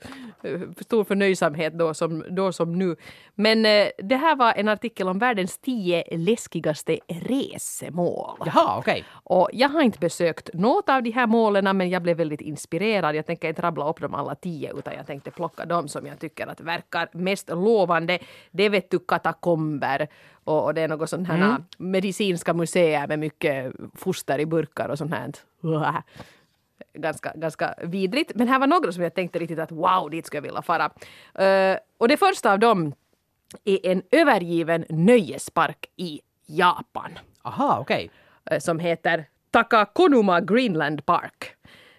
stor 0.81 1.05
förnöjsamhet 1.05 1.79
då 1.79 1.95
som, 1.95 2.25
då 2.31 2.53
som 2.53 2.79
nu. 2.79 2.97
Men 3.35 3.67
eh, 3.67 3.89
det 3.99 4.17
här 4.17 4.37
var 4.37 4.53
en 4.53 4.69
artikel 4.69 5.09
om 5.09 5.19
världens 5.19 5.59
tio 5.59 6.17
läskigaste 6.17 6.99
resemål. 7.09 8.39
Jaha, 8.47 8.79
okej. 8.79 9.05
Och 9.13 9.49
jag 9.53 9.69
har 9.69 9.83
inte 9.83 9.99
besökt 9.99 10.51
något 10.55 10.89
av 10.89 11.03
de 11.03 11.11
här 11.11 11.27
målen 11.27 11.77
men 11.77 11.91
jag 11.91 12.03
blev 12.03 12.17
väldigt 12.17 12.41
inspirerad. 12.41 13.17
Jag 13.17 13.27
tänker 13.27 13.49
inte 13.49 13.63
rabbla 13.63 13.91
upp 13.91 14.01
dem 14.01 14.15
alla 14.15 14.35
tio 14.35 14.73
utan 14.79 14.95
jag 14.95 15.07
tänkte 15.07 15.31
plocka 15.31 15.65
dem 15.65 15.89
som 15.89 16.07
jag 16.07 16.21
tycker 16.21 16.47
att 16.47 16.61
verkar 16.61 17.09
mest 17.13 17.49
lovande. 17.49 18.19
Det 18.51 18.69
vet 18.69 18.92
katakomber 18.99 20.09
och, 20.45 20.65
och 20.65 20.75
det 20.75 20.81
är 20.81 20.89
något 20.89 21.11
sånt 21.11 21.29
här 21.29 21.65
medicinska 21.79 22.55
museer 22.55 23.07
med 23.07 23.19
mycket 23.19 23.73
foster 23.95 24.39
i 24.39 24.47
burkar 24.47 24.89
och 24.89 24.99
sånt 24.99 25.15
här. 25.15 25.33
Ganska, 26.95 27.33
ganska 27.35 27.75
vidrigt. 27.83 28.33
Men 28.35 28.49
här 28.49 28.59
var 28.59 28.67
några 28.67 28.93
som 28.93 29.03
jag 29.03 29.15
tänkte 29.15 29.39
riktigt 29.39 29.59
att 29.59 29.73
wow, 29.73 30.11
dit 30.11 30.27
skulle 30.27 30.39
jag 30.39 30.43
vilja 30.43 30.63
fara. 30.63 30.91
Eh, 31.35 31.79
och 31.99 32.09
det 32.09 32.17
första 32.17 32.53
av 32.53 32.59
dem 32.59 32.95
är 33.65 33.87
en 33.87 34.03
övergiven 34.11 34.85
nöjespark 34.89 35.87
i 35.97 36.21
Japan 36.47 37.19
Aha, 37.43 37.79
okej. 37.81 38.11
eh, 38.51 38.59
som 38.59 38.79
heter 38.79 39.25
Takakonuma 39.51 40.41
Greenland 40.41 41.07
Park. 41.07 41.55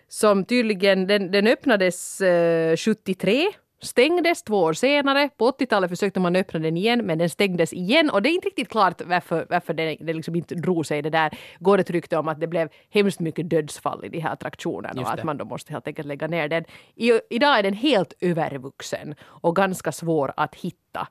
Som 0.08 0.46
tydligen, 0.46 1.08
den, 1.08 1.32
den 1.32 1.48
öppnades 1.48 2.22
eh, 2.22 2.76
73 2.78 3.48
stängdes 3.84 4.44
två 4.44 4.58
år 4.62 4.74
senare. 4.74 5.30
På 5.38 5.52
80-talet 5.52 5.90
försökte 5.90 6.20
man 6.20 6.36
öppna 6.36 6.60
den 6.60 6.78
igen 6.78 7.06
men 7.06 7.18
den 7.18 7.30
stängdes 7.30 7.74
igen 7.74 8.10
och 8.10 8.22
det 8.22 8.30
är 8.30 8.32
inte 8.32 8.48
riktigt 8.48 8.70
klart 8.70 9.02
varför, 9.06 9.48
varför 9.50 9.74
det, 9.74 9.98
det 10.00 10.14
liksom 10.14 10.36
inte 10.36 10.56
drog 10.56 10.86
sig 10.86 11.02
det 11.02 11.10
där. 11.10 11.38
Går 11.60 11.78
ett 11.78 11.90
rykte 11.90 12.18
om 12.18 12.28
att 12.28 12.40
det 12.40 12.48
blev 12.48 12.70
hemskt 12.90 13.20
mycket 13.20 13.50
dödsfall 13.50 14.06
i 14.06 14.10
de 14.10 14.20
här 14.20 14.34
attraktionerna 14.34 15.02
och 15.02 15.14
att 15.14 15.24
man 15.24 15.38
då 15.38 15.46
måste 15.46 15.74
helt 15.74 15.88
enkelt 15.88 16.08
lägga 16.08 16.28
ner 16.28 16.48
den. 16.48 16.66
I, 16.96 17.12
idag 17.30 17.60
är 17.60 17.64
den 17.64 17.74
helt 17.74 18.14
övervuxen 18.22 19.16
och 19.22 19.56
ganska 19.56 19.92
svår 19.92 20.34
att 20.38 20.56
hitta. 20.56 21.08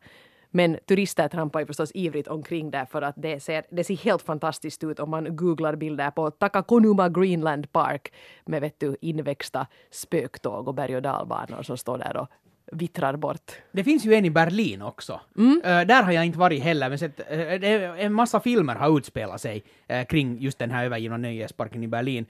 Men 0.55 0.79
turister 0.87 1.29
trampar 1.29 1.61
ju 1.61 1.67
förstås 1.67 1.91
ivrigt 1.95 2.29
omkring 2.29 2.71
där 2.71 2.85
för 2.85 3.03
att 3.03 3.15
det 3.17 3.41
ser, 3.41 3.65
det 3.71 3.85
ser 3.85 3.97
helt 3.97 4.23
fantastiskt 4.23 4.85
ut 4.85 5.01
om 5.01 5.11
man 5.11 5.37
googlar 5.37 5.77
bilder 5.77 6.11
på 6.11 6.31
Takakonuma 6.31 7.09
Greenland 7.09 7.73
Park 7.73 8.13
med 8.45 8.61
vet 8.61 8.81
du, 8.81 8.97
inväxta 9.01 9.67
spöktåg 9.91 10.69
och 10.69 10.75
berg 10.75 10.97
och 10.97 11.03
dalbanor 11.03 11.63
som 11.63 11.79
står 11.79 11.99
där 11.99 12.17
och 12.17 12.29
vittrar 12.73 13.17
bort. 13.17 13.53
Det 13.73 13.85
finns 13.85 14.05
ju 14.05 14.15
en 14.15 14.25
i 14.25 14.31
Berlin 14.31 14.83
också. 14.83 15.21
Mm. 15.39 15.63
Eh, 15.65 15.81
där 15.81 16.03
har 16.03 16.13
jag 16.13 16.27
inte 16.27 16.39
varit 16.39 16.63
heller, 16.63 16.89
men 16.89 16.99
sett, 16.99 17.21
uh, 17.21 18.05
en 18.05 18.13
massa 18.13 18.41
filmer 18.41 18.75
har 18.75 18.99
utspelat 18.99 19.41
sig 19.41 19.65
eh, 19.89 20.07
kring 20.07 20.39
just 20.41 20.59
den 20.59 20.71
här 20.71 20.85
övergivna 20.85 21.17
nöjesparken 21.17 21.83
i 21.83 21.89
Berlin. 21.89 22.27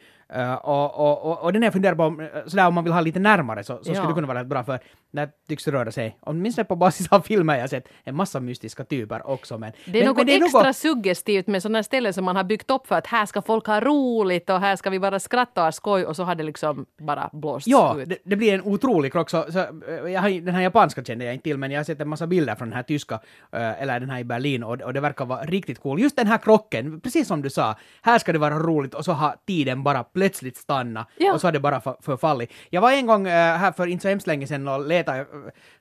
Och, 0.62 0.98
och, 1.00 1.24
och, 1.24 1.44
och 1.44 1.52
den 1.52 1.62
är 1.62 1.66
jag 1.66 1.72
funderar 1.72 1.94
på, 1.94 2.02
om, 2.02 2.28
sådär 2.46 2.66
om 2.68 2.74
man 2.74 2.84
vill 2.84 2.92
ha 2.92 3.00
lite 3.00 3.18
närmare 3.18 3.64
så, 3.64 3.76
så 3.76 3.84
skulle 3.84 3.98
Ja. 3.98 4.06
det 4.08 4.14
kunna 4.14 4.26
vara 4.26 4.44
bra 4.44 4.64
för 4.64 4.78
där 5.12 5.28
tycks 5.49 5.64
det 5.64 5.73
röra 5.73 5.92
sig, 5.92 6.19
åtminstone 6.21 6.64
på 6.64 6.76
basis 6.76 7.09
av 7.12 7.21
filmer 7.21 7.59
jag 7.59 7.71
sett, 7.71 7.88
en 8.04 8.14
massa 8.14 8.40
mystiska 8.40 8.85
typer 8.85 9.26
också. 9.26 9.59
Men, 9.59 9.73
Det 9.85 9.99
är 9.99 10.04
men, 10.04 10.14
något 10.14 10.26
men 10.26 10.42
extra 10.42 10.73
suggestivt 10.73 11.47
med 11.47 11.62
sådana 11.62 11.83
ställen 11.83 12.12
som 12.14 12.25
man 12.25 12.37
har 12.37 12.45
byggt 12.45 12.71
upp 12.71 12.87
för 12.87 12.95
att 12.95 13.07
här 13.07 13.26
ska 13.26 13.42
folk 13.42 13.66
ha 13.66 13.81
roligt 13.81 14.50
och 14.50 14.61
här 14.61 14.76
ska 14.76 14.90
vi 14.90 14.99
bara 15.00 15.21
skratta 15.21 15.61
och 15.61 15.64
ha 15.66 15.73
skoj 15.73 16.04
och 16.04 16.16
så 16.16 16.25
har 16.25 16.35
det 16.35 16.42
liksom 16.42 16.87
bara 17.00 17.31
blåst 17.33 17.66
Ja, 17.66 18.00
ut. 18.00 18.09
det, 18.09 18.19
det 18.25 18.37
blir 18.37 18.54
en 18.54 18.62
otrolig 18.62 19.12
krock. 19.12 19.31
Så, 19.31 19.45
så, 19.52 19.59
eh, 19.59 20.21
har, 20.21 20.40
den 20.45 20.54
här 20.54 20.62
japanska 20.62 21.04
kände 21.04 21.25
jag 21.25 21.35
inte 21.35 21.42
till, 21.45 21.59
men 21.59 21.71
jag 21.71 21.78
har 21.78 21.85
sett 21.85 22.00
en 22.00 22.09
massa 22.09 22.26
bilder 22.26 22.54
från 22.54 22.69
den 22.69 22.76
här 22.76 22.83
tyska, 22.83 23.14
eh, 23.52 23.83
eller 23.83 24.00
den 24.00 24.11
här 24.11 24.19
i 24.21 24.25
Berlin, 24.25 24.64
och, 24.64 24.81
och 24.81 24.92
det 24.92 25.00
verkar 25.00 25.25
vara 25.25 25.45
riktigt 25.45 25.78
cool. 25.81 26.00
Just 26.00 26.16
den 26.16 26.26
här 26.26 26.38
krocken, 26.38 27.00
precis 27.00 27.28
som 27.28 27.42
du 27.42 27.50
sa, 27.50 27.76
här 28.02 28.19
ska 28.19 28.33
det 28.33 28.38
vara 28.38 28.59
roligt 28.59 28.95
och 28.95 29.04
så 29.04 29.12
har 29.12 29.35
tiden 29.47 29.83
bara 29.83 30.04
plötsligt 30.04 30.57
stannat 30.57 31.09
Ja. 31.16 31.33
och 31.35 31.40
så 31.40 31.47
har 31.47 31.52
det 31.52 31.61
bara 31.61 31.81
för, 31.81 31.97
förfallit. 32.00 32.52
Jag 32.71 32.81
var 32.81 32.92
en 32.92 33.07
gång 33.07 33.26
eh, 33.26 33.33
här 33.57 33.73
för 33.73 33.87
inte 33.87 34.02
så 34.02 34.09
hemskt 34.09 34.26
länge 34.26 34.47
sedan 34.47 34.69
och 34.69 34.87
letade 35.02 35.26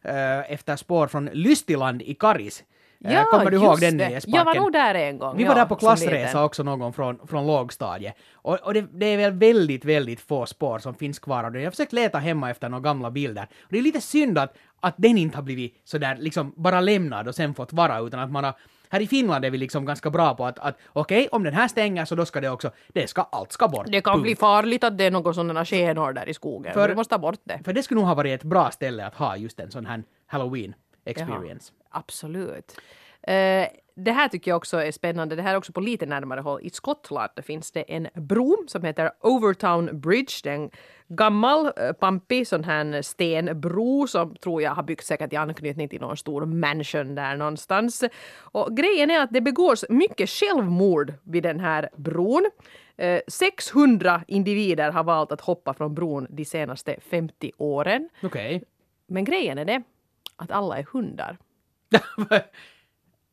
eh, 0.02 0.54
efter 0.54 0.76
spår 0.76 1.08
från 1.08 1.26
Lystiland 1.34 2.02
i 2.02 2.14
Karis. 2.14 2.64
Eh, 3.06 3.14
Ja, 3.14 3.24
kommer 3.24 3.52
du 3.52 3.58
ihåg 3.58 3.80
den 3.80 3.98
nöjesparken? 3.98 4.38
Jag 4.38 4.46
var 4.46 4.56
nog 4.56 4.72
där 4.74 4.96
en 4.96 5.18
gång. 5.18 5.38
Vi 5.38 5.44
ja, 5.44 5.50
var 5.50 5.56
där 5.56 5.66
på 5.66 5.76
klassresa 5.76 6.44
också 6.44 6.64
någon 6.64 6.80
gång 6.80 6.94
från, 6.94 7.28
från 7.28 7.48
lågstadiet. 7.48 8.16
Och, 8.34 8.60
och 8.64 8.74
det, 8.74 8.86
det 8.94 9.06
är 9.06 9.18
väl 9.18 9.32
väldigt, 9.32 9.86
väldigt 9.86 10.22
få 10.22 10.46
spår 10.46 10.80
som 10.80 10.96
finns 10.96 11.20
kvar 11.20 11.44
av 11.44 11.52
det. 11.52 11.60
Jag 11.60 11.66
har 11.66 11.72
försökt 11.72 11.94
leta 11.94 12.18
hemma 12.18 12.50
efter 12.50 12.70
några 12.70 12.82
gamla 12.82 13.12
bilder. 13.12 13.48
Och 13.62 13.68
det 13.70 13.78
är 13.78 13.82
lite 13.82 14.02
synd 14.02 14.38
att, 14.38 14.58
att 14.80 14.96
den 14.98 15.18
inte 15.18 15.38
har 15.38 15.44
blivit 15.44 15.82
sådär 15.84 16.18
liksom 16.20 16.54
bara 16.56 16.82
lämnad 16.82 17.28
och 17.28 17.36
sen 17.36 17.54
fått 17.54 17.74
vara, 17.74 18.00
utan 18.00 18.20
att 18.20 18.32
man 18.32 18.44
har 18.44 18.54
här 18.92 19.00
i 19.02 19.08
Finland 19.08 19.46
är 19.46 19.50
vi 19.50 19.58
liksom 19.58 19.86
ganska 19.86 20.10
bra 20.10 20.36
på 20.36 20.46
att, 20.46 20.60
att 20.60 20.78
okej, 20.94 21.28
om 21.32 21.44
den 21.44 21.54
här 21.54 21.68
stänger 21.68 22.06
så 22.06 22.16
då 22.16 22.26
ska 22.26 22.42
det 22.42 22.50
också, 22.50 22.72
det 22.88 23.08
ska, 23.08 23.22
allt 23.32 23.52
ska 23.52 23.68
bort. 23.68 23.88
Det 23.88 24.02
kan 24.02 24.14
Punkt. 24.14 24.24
bli 24.24 24.36
farligt 24.36 24.84
att 24.84 24.98
det 24.98 25.04
är 25.04 25.12
någon 25.12 25.34
sådana 25.34 25.66
skenor 25.66 26.14
där 26.14 26.30
i 26.30 26.34
skogen. 26.34 26.74
För- 26.74 26.90
vi 26.90 26.96
måste 26.96 27.16
ta 27.16 27.20
bort 27.20 27.40
det. 27.44 27.60
För 27.66 27.74
det 27.74 27.84
skulle 27.84 28.00
nog 28.00 28.08
ha 28.08 28.16
varit 28.16 28.42
ett 28.42 28.44
bra 28.44 28.72
ställe 28.72 29.06
att 29.06 29.16
ha 29.16 29.38
just 29.38 29.60
en 29.60 29.72
sån 29.72 29.86
här 29.86 30.04
halloween 30.26 30.74
experience. 31.06 31.74
Absolut. 31.90 32.78
Eh, 33.24 33.68
det 33.96 34.12
här 34.12 34.28
tycker 34.28 34.52
jag 34.52 34.58
också 34.58 34.78
är 34.78 34.92
spännande. 34.92 35.36
Det 35.36 35.42
här 35.42 35.54
är 35.54 35.58
också 35.58 35.74
på 35.74 35.80
lite 35.80 36.06
närmare 36.06 36.42
håll. 36.42 36.60
I 36.64 36.70
Skottland 36.70 37.30
finns 37.44 37.72
det 37.72 37.82
en 37.94 38.08
bro 38.14 38.64
som 38.68 38.84
heter 38.84 39.12
Overtown 39.20 40.00
Bridge. 40.02 40.34
Det 40.44 40.50
är 40.50 40.56
en 40.56 40.72
gammal, 41.16 41.66
eh, 41.78 41.92
pampig 41.92 42.48
sån 42.48 42.64
här 42.64 43.02
stenbro 43.02 44.08
som 44.08 44.36
tror 44.36 44.62
jag 44.62 44.72
har 44.72 44.84
byggts 44.84 45.08
säkert 45.08 45.34
i 45.34 45.36
anknytning 45.36 45.90
till 45.90 46.02
någon 46.02 46.18
stor 46.18 46.46
mansion 46.46 47.16
där 47.16 47.36
någonstans. 47.36 48.04
Och 48.40 48.78
grejen 48.78 49.12
är 49.12 49.20
att 49.20 49.30
det 49.32 49.42
begås 49.42 49.86
mycket 49.90 50.30
självmord 50.30 51.14
vid 51.24 51.44
den 51.44 51.60
här 51.60 51.90
bron. 51.96 52.50
Eh, 52.98 53.22
600 53.28 54.22
individer 54.28 54.92
har 54.92 55.04
valt 55.04 55.32
att 55.32 55.42
hoppa 55.42 55.74
från 55.74 55.96
bron 55.96 56.28
de 56.30 56.46
senaste 56.46 56.96
50 57.10 57.52
åren. 57.58 58.10
Okej. 58.24 58.64
Men 59.08 59.24
grejen 59.26 59.58
är 59.58 59.66
det 59.66 59.84
att 60.36 60.52
alla 60.52 60.78
är 60.78 60.84
hundar. 60.84 61.38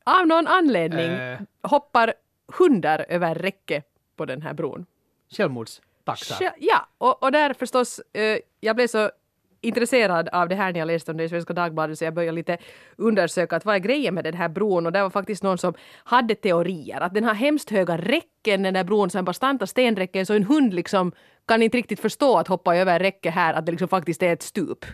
Av 0.04 0.26
någon 0.26 0.46
anledning 0.46 1.10
Eh. 1.10 1.38
hoppar 1.62 2.14
hundar 2.58 3.06
över 3.08 3.34
räcke 3.34 3.82
på 4.16 4.24
den 4.24 4.42
här 4.42 4.54
bron. 4.54 4.86
Självmordstaxar. 5.30 5.87
Sja- 6.40 6.52
Ja, 6.58 6.88
och, 6.98 7.22
och 7.22 7.32
där 7.32 7.52
förstås, 7.54 8.00
eh, 8.12 8.38
jag 8.60 8.76
blev 8.76 8.86
så 8.86 9.10
intresserad 9.60 10.28
av 10.28 10.48
det 10.48 10.54
här 10.54 10.72
när 10.72 10.78
jag 10.80 10.86
läste 10.86 11.10
om 11.10 11.16
det 11.16 11.24
i 11.24 11.28
Svenska 11.28 11.52
Dagbladet 11.52 11.98
så 11.98 12.04
jag 12.04 12.14
började 12.14 12.34
lite 12.34 12.58
undersöka 12.96 13.56
att 13.56 13.64
vad 13.64 13.74
är 13.74 13.78
grejen 13.78 14.14
med 14.14 14.24
den 14.24 14.34
här 14.34 14.48
bron? 14.48 14.86
Och 14.86 14.92
det 14.92 15.02
var 15.02 15.10
faktiskt 15.10 15.42
någon 15.42 15.58
som 15.58 15.74
hade 16.04 16.34
teorier 16.34 17.00
att 17.00 17.14
den 17.14 17.24
har 17.24 17.34
hemskt 17.34 17.70
höga 17.70 17.96
räcken 17.96 18.62
den 18.62 18.74
där 18.74 18.84
bron, 18.84 19.10
så 19.10 19.18
en 19.18 19.24
bastanta 19.24 19.66
stenräcken 19.66 20.26
så 20.26 20.34
en 20.34 20.44
hund 20.44 20.74
liksom 20.74 21.12
kan 21.48 21.62
inte 21.62 21.76
riktigt 21.78 22.00
förstå 22.00 22.38
att 22.38 22.48
hoppa 22.48 22.76
över 22.76 22.98
räcke 22.98 23.30
här 23.30 23.54
att 23.54 23.66
det 23.66 23.72
liksom 23.72 23.88
faktiskt 23.88 24.22
är 24.22 24.32
ett 24.32 24.42
stup 24.42 24.84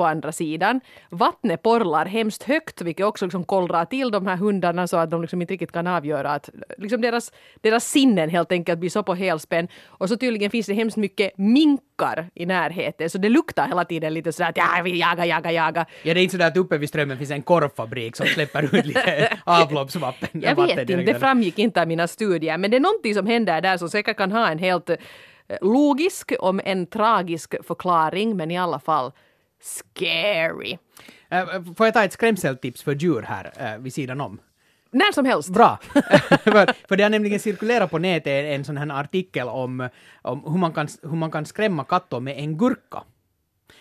på 0.00 0.06
andra 0.06 0.32
sidan. 0.32 0.80
Vattnet 1.10 1.62
porlar 1.62 2.06
hemskt 2.06 2.42
högt 2.42 2.82
vilket 2.82 3.06
också 3.06 3.24
liksom 3.24 3.44
kollrar 3.44 3.84
till 3.84 4.10
de 4.10 4.26
här 4.26 4.36
hundarna 4.36 4.86
så 4.86 4.96
att 4.96 5.10
de 5.10 5.20
liksom 5.20 5.42
inte 5.42 5.52
riktigt 5.52 5.72
kan 5.72 5.86
avgöra 5.86 6.30
att 6.30 6.50
liksom 6.78 7.00
deras, 7.00 7.32
deras 7.60 7.84
sinnen 7.84 8.30
helt 8.30 8.52
enkelt 8.52 8.78
blir 8.78 8.90
så 8.90 9.02
på 9.02 9.14
helspänn. 9.14 9.68
Och 9.86 10.08
så 10.08 10.16
tydligen 10.16 10.50
finns 10.50 10.66
det 10.66 10.74
hemskt 10.74 10.96
mycket 10.96 11.38
minkar 11.38 12.30
i 12.34 12.46
närheten 12.46 13.10
så 13.10 13.18
det 13.18 13.28
luktar 13.28 13.66
hela 13.66 13.84
tiden 13.84 14.14
lite 14.14 14.32
sådär 14.32 14.48
att 14.48 14.56
ja, 14.56 14.76
jag 14.76 14.84
vill 14.84 14.98
jaga, 14.98 15.26
jaga, 15.26 15.52
jaga. 15.52 15.86
Ja, 16.02 16.14
det 16.14 16.20
är 16.20 16.22
inte 16.22 16.32
sådär 16.32 16.48
att 16.48 16.56
uppe 16.56 16.78
vid 16.78 16.88
strömmen 16.88 17.18
finns 17.18 17.30
en 17.30 17.42
korvfabrik 17.42 18.16
som 18.16 18.26
släpper 18.26 18.62
ut 18.62 18.86
lite 18.86 19.38
avloppsvatten. 19.44 20.28
Jag 20.32 20.56
vet 20.56 20.78
inte, 20.78 20.96
det 20.96 21.14
framgick 21.14 21.58
inte 21.58 21.82
av 21.82 21.88
mina 21.88 22.08
studier 22.08 22.58
men 22.58 22.70
det 22.70 22.76
är 22.76 22.80
någonting 22.80 23.14
som 23.14 23.26
händer 23.26 23.60
där 23.60 23.76
som 23.76 23.88
säkert 23.88 24.16
kan 24.16 24.32
ha 24.32 24.48
en 24.48 24.58
helt 24.58 24.90
eh, 24.90 24.96
logisk 25.60 26.32
om 26.40 26.60
en 26.64 26.86
tragisk 26.86 27.54
förklaring 27.66 28.36
men 28.36 28.50
i 28.50 28.58
alla 28.58 28.80
fall 28.80 29.12
scary. 29.60 30.78
Äh, 31.28 31.46
Får 31.76 31.86
jag 31.86 31.94
ta 31.94 32.04
ett 32.04 32.12
skrämseltips 32.12 32.82
för 32.82 32.94
djur 32.94 33.22
här 33.22 33.52
äh, 33.56 33.78
vid 33.78 33.94
sidan 33.94 34.20
om? 34.20 34.40
När 34.92 35.12
som 35.12 35.24
helst. 35.24 35.48
Bra! 35.48 35.78
för, 36.44 36.88
för 36.88 36.96
det 36.96 37.02
har 37.02 37.10
nämligen 37.10 37.40
cirkulerat 37.40 37.90
på 37.90 37.98
nätet 37.98 38.44
en, 38.44 38.64
sån 38.64 38.76
här 38.76 39.00
artikel 39.00 39.48
om, 39.48 39.88
om 40.22 40.44
hur, 40.44 40.58
man 40.58 40.72
kan, 40.72 40.88
hur 41.02 41.16
man 41.16 41.30
kan 41.30 41.46
skrämma 41.46 41.84
katter 41.84 42.20
med 42.20 42.38
en 42.38 42.58
gurka. 42.58 43.02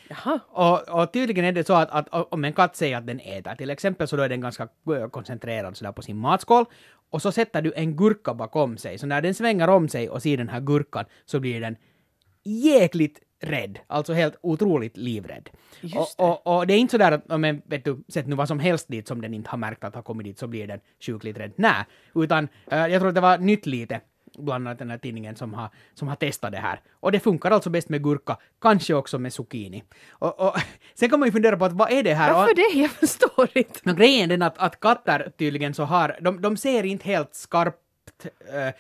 Jaha. 0.10 0.40
Och, 0.48 1.02
och 1.02 1.14
tydligen 1.14 1.46
är 1.46 1.52
det 1.52 1.68
så 1.68 1.74
att, 1.74 1.90
att 1.92 2.34
om 2.34 2.46
en 2.46 2.54
katt 2.54 2.76
säger 2.76 2.98
att 2.98 3.08
den 3.08 3.20
äter 3.20 3.56
till 3.56 3.70
exempel 3.70 4.08
så 4.08 4.16
då 4.16 4.24
är 4.24 4.30
den 4.30 4.42
ganska 4.42 4.68
eh, 4.98 5.08
koncentrerad 5.08 5.78
sådär 5.78 5.92
på 5.92 6.02
sin 6.02 6.18
matskål 6.18 6.66
och 7.10 7.22
så 7.22 7.32
sätter 7.32 7.62
du 7.62 7.74
en 7.76 7.96
gurka 7.96 8.34
bakom 8.34 8.78
sig 8.78 8.98
så 8.98 9.08
när 9.08 9.22
den 9.22 9.34
svänger 9.34 9.70
om 9.70 9.90
sig 9.90 10.10
och 10.10 10.22
ser 10.22 10.38
den 10.38 10.50
här 10.50 10.60
gurkan 10.60 11.06
så 11.26 11.40
blir 11.40 11.62
den 11.62 11.76
jäkligt 12.44 13.20
rädd, 13.40 13.80
alltså 13.88 14.14
helt 14.14 14.36
otroligt 14.42 14.98
livrädd. 14.98 15.50
Just 15.82 16.20
och, 16.20 16.48
och, 16.48 16.58
och 16.58 16.68
det 16.68 16.74
är 16.74 16.78
inte 16.78 16.92
sådär 16.92 17.12
att 17.12 17.32
om 17.32 17.44
en, 17.44 17.62
vet 17.66 17.86
du, 17.86 18.04
sätt 18.08 18.28
nu 18.28 18.36
vad 18.36 18.48
som 18.48 18.60
helst 18.60 18.88
dit 18.88 19.08
som 19.08 19.22
den 19.22 19.34
inte 19.34 19.50
har 19.50 19.58
märkt 19.58 19.84
att 19.84 19.96
har 19.96 20.02
kommit 20.02 20.26
dit 20.26 20.40
så 20.40 20.48
blir 20.48 20.68
den 20.68 20.80
sjukligt 21.00 21.38
rädd. 21.38 21.52
Nej, 21.56 21.84
utan 22.16 22.48
eh, 22.72 22.88
jag 22.88 23.00
tror 23.00 23.10
att 23.10 23.16
det 23.16 23.22
var 23.22 23.38
Nytt 23.38 23.66
lite 23.66 24.02
bland 24.38 24.68
annat 24.68 24.80
den 24.80 24.90
här 24.90 24.98
tidningen 24.98 25.36
som 25.36 25.54
har, 25.54 25.70
som 25.94 26.08
har 26.08 26.16
testat 26.16 26.52
det 26.52 26.58
här. 26.58 26.82
Och 27.00 27.12
det 27.12 27.20
funkar 27.20 27.52
alltså 27.52 27.70
bäst 27.70 27.90
med 27.90 28.04
gurka, 28.04 28.38
kanske 28.62 28.94
också 28.94 29.20
med 29.20 29.34
zucchini. 29.34 29.84
Och, 30.10 30.40
och 30.40 30.56
sen 30.94 31.10
kan 31.10 31.20
man 31.20 31.28
ju 31.28 31.32
fundera 31.32 31.58
på 31.58 31.66
att 31.66 31.74
vad 31.74 31.92
är 31.92 32.04
det 32.04 32.14
här? 32.14 32.34
Varför 32.34 32.52
Och- 32.52 32.56
det? 32.56 32.80
Jag 32.80 32.92
förstår 32.92 33.50
inte. 33.56 33.80
men 33.84 33.96
grejen 33.96 34.24
är 34.24 34.28
den 34.28 34.42
att, 34.42 34.58
att 34.58 34.80
katter 34.80 35.32
tydligen 35.38 35.74
så 35.74 35.84
har, 35.84 36.18
de, 36.22 36.42
de 36.42 36.58
ser 36.58 36.84
inte 36.86 37.06
helt 37.06 37.36
skarpt 37.36 37.78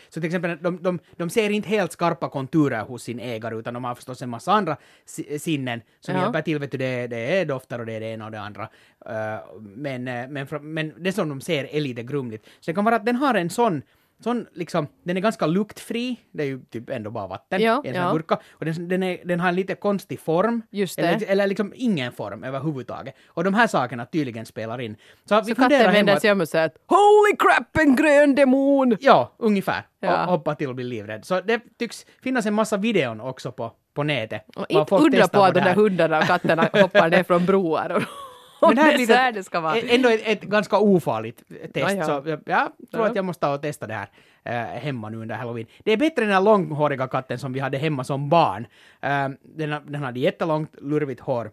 så 0.09 0.21
till 0.21 0.25
exempel, 0.25 0.57
de, 0.61 0.83
de, 0.83 0.99
de 1.17 1.29
ser 1.29 1.49
inte 1.49 1.69
helt 1.69 1.91
skarpa 1.91 2.29
konturer 2.29 2.81
hos 2.81 3.03
sin 3.03 3.19
ägare, 3.19 3.55
utan 3.55 3.73
de 3.73 3.83
har 3.83 3.95
förstås 3.95 4.21
en 4.21 4.29
massa 4.29 4.51
andra 4.51 4.77
si- 5.05 5.39
sinnen 5.39 5.81
som 5.99 6.15
Ja. 6.15 6.21
hjälper 6.21 6.41
till. 6.41 6.59
Vet 6.59 6.71
du, 6.71 6.77
det, 6.77 7.07
det 7.07 7.39
är 7.39 7.45
dofter 7.45 7.79
och 7.79 7.85
det 7.85 7.93
är 7.93 7.99
det 7.99 8.05
ena 8.07 8.25
och 8.25 8.31
det 8.31 8.39
andra. 8.41 8.69
Eh, 9.05 9.39
men, 9.59 10.07
eh, 10.07 10.27
men, 10.29 10.47
men 10.73 10.93
det 10.97 11.11
som 11.13 11.29
de 11.29 11.41
ser 11.41 11.75
är 11.75 11.81
lite 11.81 12.03
grumligt. 12.03 12.45
Så 12.59 12.71
det 12.71 12.75
kan 12.75 12.85
vara 12.85 12.95
att 12.95 13.05
den 13.05 13.15
har 13.15 13.33
en 13.35 13.49
sån 13.49 13.81
Sån 14.23 14.47
liksom, 14.53 14.87
den 15.03 15.17
är 15.17 15.21
ganska 15.21 15.45
luktfri, 15.47 16.17
det 16.31 16.43
är 16.43 16.47
ju 16.47 16.59
typ 16.63 16.89
ändå 16.89 17.11
bara 17.11 17.27
vatten 17.27 17.61
Ja, 17.61 17.81
i 17.85 17.87
en 17.87 17.95
sån 17.95 18.03
ja. 18.03 18.11
gurka. 18.13 18.37
Och 18.51 18.65
den, 18.65 18.87
den, 18.87 19.03
är, 19.03 19.17
den 19.25 19.39
har 19.39 19.49
en 19.49 19.55
lite 19.55 19.75
konstig 19.75 20.19
form. 20.19 20.61
Eller, 20.97 21.29
eller 21.31 21.47
liksom 21.47 21.73
ingen 21.75 22.11
form 22.11 22.43
överhuvudtaget. 22.43 23.15
Och 23.27 23.43
de 23.43 23.53
här 23.53 23.67
sakerna 23.67 24.05
tydligen 24.05 24.45
spelar 24.45 24.81
in. 24.81 24.95
Så, 25.25 25.43
Så 25.43 25.55
katten 25.55 25.91
vänder 25.91 26.15
sig 26.19 26.31
om 26.31 26.41
och 26.41 26.49
säger 26.49 26.65
att 26.65 26.75
Holy 26.87 27.35
crap, 27.39 27.77
en 27.77 27.95
grön 27.95 28.35
demon! 28.35 28.97
Ja, 28.99 29.35
ungefär. 29.37 29.87
Ja. 29.99 30.23
Och 30.25 30.31
hoppa 30.31 30.55
till 30.55 30.69
och 30.69 30.75
bli 30.75 30.83
livrädd. 30.83 31.25
Så 31.25 31.41
det 31.41 31.61
tycks 31.79 32.05
finnas 32.23 32.45
en 32.45 32.53
massa 32.53 32.77
videon 32.77 33.21
också 33.21 33.51
på, 33.51 33.71
på 33.93 34.03
nätet. 34.03 34.45
Och 34.55 34.65
inte 34.69 34.95
undra 34.95 35.27
på 35.27 35.43
att 35.43 35.53
de 35.53 35.59
där 35.59 35.75
hundarna 35.75 36.19
och 36.19 36.23
katterna 36.25 36.69
hoppar 36.73 37.09
ner 37.09 37.23
från 37.23 37.45
broar. 37.45 37.89
Och, 37.89 38.03
Och 38.59 38.75
det 38.75 38.81
här 38.81 38.97
det 38.97 39.03
är 39.03 39.07
så 39.07 39.13
här 39.13 39.31
det 39.31 39.43
ska 39.43 39.59
vara. 39.59 39.75
ä- 39.77 39.95
Ändå 39.95 40.09
ett, 40.09 40.21
ett 40.25 40.41
ganska 40.41 40.77
ofarligt 40.79 41.43
test. 41.73 41.95
Ja. 41.97 42.05
Så 42.05 42.29
jag, 42.29 42.39
jag 42.45 42.71
tror 42.91 43.05
att 43.05 43.15
jag 43.15 43.25
måste 43.25 43.41
ta 43.41 43.53
och 43.53 43.61
testa 43.61 43.87
det 43.87 43.93
här 43.93 44.09
eh, 44.43 44.79
hemma 44.81 45.09
nu 45.09 45.17
under 45.17 45.35
halloween. 45.35 45.67
Det 45.83 45.91
är 45.91 45.97
bättre 45.97 46.21
än 46.21 46.27
den 46.27 46.35
här 46.37 46.43
långhåriga 46.43 47.07
katten 47.07 47.39
som 47.39 47.53
vi 47.53 47.59
hade 47.59 47.77
hemma 47.77 48.03
som 48.03 48.29
barn. 48.29 48.67
Eh, 49.01 49.29
den, 49.43 49.75
den 49.85 50.03
hade 50.03 50.19
jättelångt, 50.19 50.75
lurvigt 50.81 51.21
hår. 51.21 51.51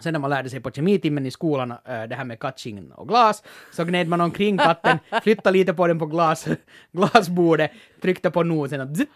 Sen 0.00 0.12
när 0.12 0.20
man 0.20 0.30
lärde 0.30 0.50
sig 0.50 0.60
på 0.60 0.70
kemitimmen 0.70 1.26
i 1.26 1.30
skolan 1.30 1.70
eh, 1.70 2.02
det 2.02 2.14
här 2.14 2.24
med 2.24 2.38
catching 2.38 2.92
och 2.92 3.08
glas, 3.08 3.42
så 3.72 3.84
gned 3.84 4.08
man 4.08 4.20
omkring 4.20 4.58
katten, 4.58 4.98
flyttade 5.22 5.58
lite 5.58 5.74
på 5.74 5.86
den 5.86 5.98
på 5.98 6.06
glas, 6.06 6.48
glasbordet, 6.92 7.70
tryckte 8.02 8.30
på 8.30 8.42
nosen 8.42 8.80
och 8.80 8.86
det. 8.86 9.06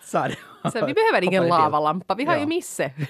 Så 0.73 0.87
vi 0.87 0.95
behöver 0.95 1.23
ingen 1.25 1.49
lavalampa, 1.49 2.15
vi 2.15 2.25
har 2.25 2.35
Ja. 2.35 2.41
ju 2.41 2.47
Misse. 2.47 2.91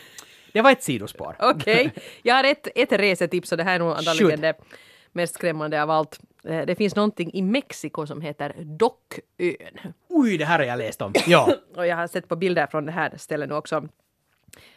Det 0.57 0.63
var 0.63 0.71
ett 0.73 0.83
sidospår. 0.83 1.37
Okej, 1.39 1.93
jag 2.23 2.35
har 2.35 2.45
ett, 2.45 2.69
ett 2.75 2.93
resetips 2.93 3.53
och 3.53 3.59
det 3.59 3.65
här 3.65 3.75
är 3.75 3.79
nog 3.79 3.89
antagligen 3.97 4.41
det 4.41 4.55
mest 5.13 5.35
skrämmande 5.35 5.83
av 5.83 5.91
allt. 5.91 6.21
Eh, 6.45 6.67
Det 6.67 6.75
finns 6.75 6.97
någonting 6.97 7.31
i 7.35 7.43
Mexiko 7.43 8.07
som 8.07 8.21
heter 8.21 8.55
Dockön. 8.59 9.93
Oj, 10.09 10.39
det 10.39 10.45
här 10.45 10.59
har 10.59 10.67
jag 10.67 10.79
läst 10.79 11.03
om. 11.03 11.13
Ja. 11.27 11.49
Och 11.77 11.87
jag 11.87 11.97
har 11.97 12.07
sett 12.07 12.29
på 12.29 12.37
bilder 12.37 12.67
från 12.67 12.87
det 12.87 12.93
här 12.93 13.13
stället 13.17 13.49
nu 13.49 13.55
också. 13.55 13.89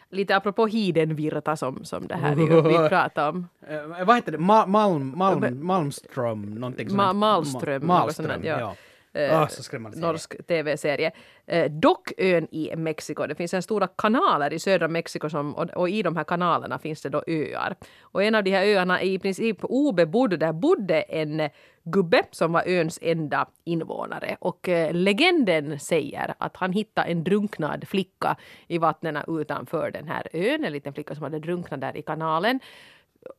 Lite 0.09 0.35
apropå 0.35 0.67
Hidenvirta 0.67 1.55
som, 1.55 1.85
som 1.85 2.07
det 2.07 2.15
här 2.15 2.35
vi, 2.35 2.45
vi 2.81 2.89
pratade 2.89 3.29
om. 3.29 3.47
Eh, 3.69 4.05
vad 4.05 4.15
heter 4.15 4.31
det? 4.31 4.37
Ma 4.37 4.65
Malm, 4.65 5.13
Malm, 5.17 5.65
Malmström? 5.65 6.55
Någonting 6.55 6.87
Ma- 6.87 7.05
sånt. 7.07 7.17
Malström, 7.17 7.75
Ma- 7.81 7.85
något 7.85 7.87
Malström, 7.87 8.27
sånt 8.29 8.43
där, 8.43 8.49
ja. 8.49 8.59
ja. 8.59 8.75
Eh, 9.13 9.47
serie. 9.47 9.79
norsk 9.95 10.47
tv-serie. 10.47 11.11
Eh, 11.47 11.71
Dockön 11.71 12.47
i 12.51 12.75
Mexiko. 12.75 13.27
Det 13.27 13.35
finns 13.35 13.53
en 13.53 13.61
stora 13.61 13.87
kanaler 13.87 14.53
i 14.53 14.59
södra 14.59 14.87
Mexiko 14.87 15.29
som, 15.29 15.55
och, 15.55 15.69
och 15.69 15.89
i 15.89 16.01
de 16.01 16.15
här 16.15 16.23
kanalerna 16.23 16.79
finns 16.79 17.01
det 17.01 17.09
då 17.09 17.23
öar. 17.27 17.75
Och 18.01 18.23
en 18.23 18.35
av 18.35 18.43
de 18.43 18.51
här 18.51 18.65
öarna 18.65 19.01
är 19.01 19.07
i 19.07 19.19
princip 19.19 19.57
obebodd. 19.61 20.39
Där 20.39 20.53
bodde 20.53 21.01
en 21.01 21.49
gubbe 21.83 22.23
som 22.31 22.51
var 22.51 22.63
öns 22.67 22.99
enda 23.01 23.47
invånare. 23.63 24.37
Och 24.39 24.69
eh, 24.69 24.93
legenden 24.93 25.79
säger 25.79 26.33
att 26.37 26.57
han 26.57 26.73
hittade 26.73 27.07
en 27.07 27.23
drunknad 27.23 27.87
flicka 27.87 28.35
i 28.67 28.77
vattnen 28.77 29.17
utanför 29.27 29.91
den 29.91 30.07
här 30.07 30.27
ön. 30.33 30.65
En 30.65 30.73
liten 30.73 30.93
flicka 30.93 31.15
som 31.15 31.23
hade 31.23 31.39
drunknat 31.39 31.81
där 31.81 31.97
i 31.97 32.01
kanalen. 32.01 32.59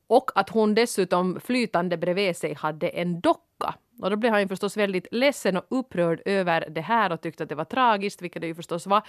Och 0.07 0.31
att 0.35 0.51
hon 0.51 0.75
dessutom 0.75 1.41
flytande 1.41 1.97
bredvid 1.97 2.37
sig 2.37 2.55
hade 2.55 2.89
en 2.89 3.21
docka. 3.21 3.75
Och 4.03 4.11
då 4.11 4.17
blev 4.17 4.33
han 4.33 4.41
ju 4.41 4.49
förstås 4.49 4.77
väldigt 4.77 5.07
ledsen 5.11 5.57
och 5.57 5.67
upprörd 5.69 6.23
över 6.25 6.69
det 6.71 6.81
här 6.81 7.13
och 7.13 7.21
tyckte 7.21 7.43
att 7.43 7.49
det 7.49 7.55
var 7.55 7.65
tragiskt, 7.65 8.23
vilket 8.23 8.43
det 8.43 8.49
ju 8.49 8.55
förstås 8.55 8.87
var. 8.87 9.03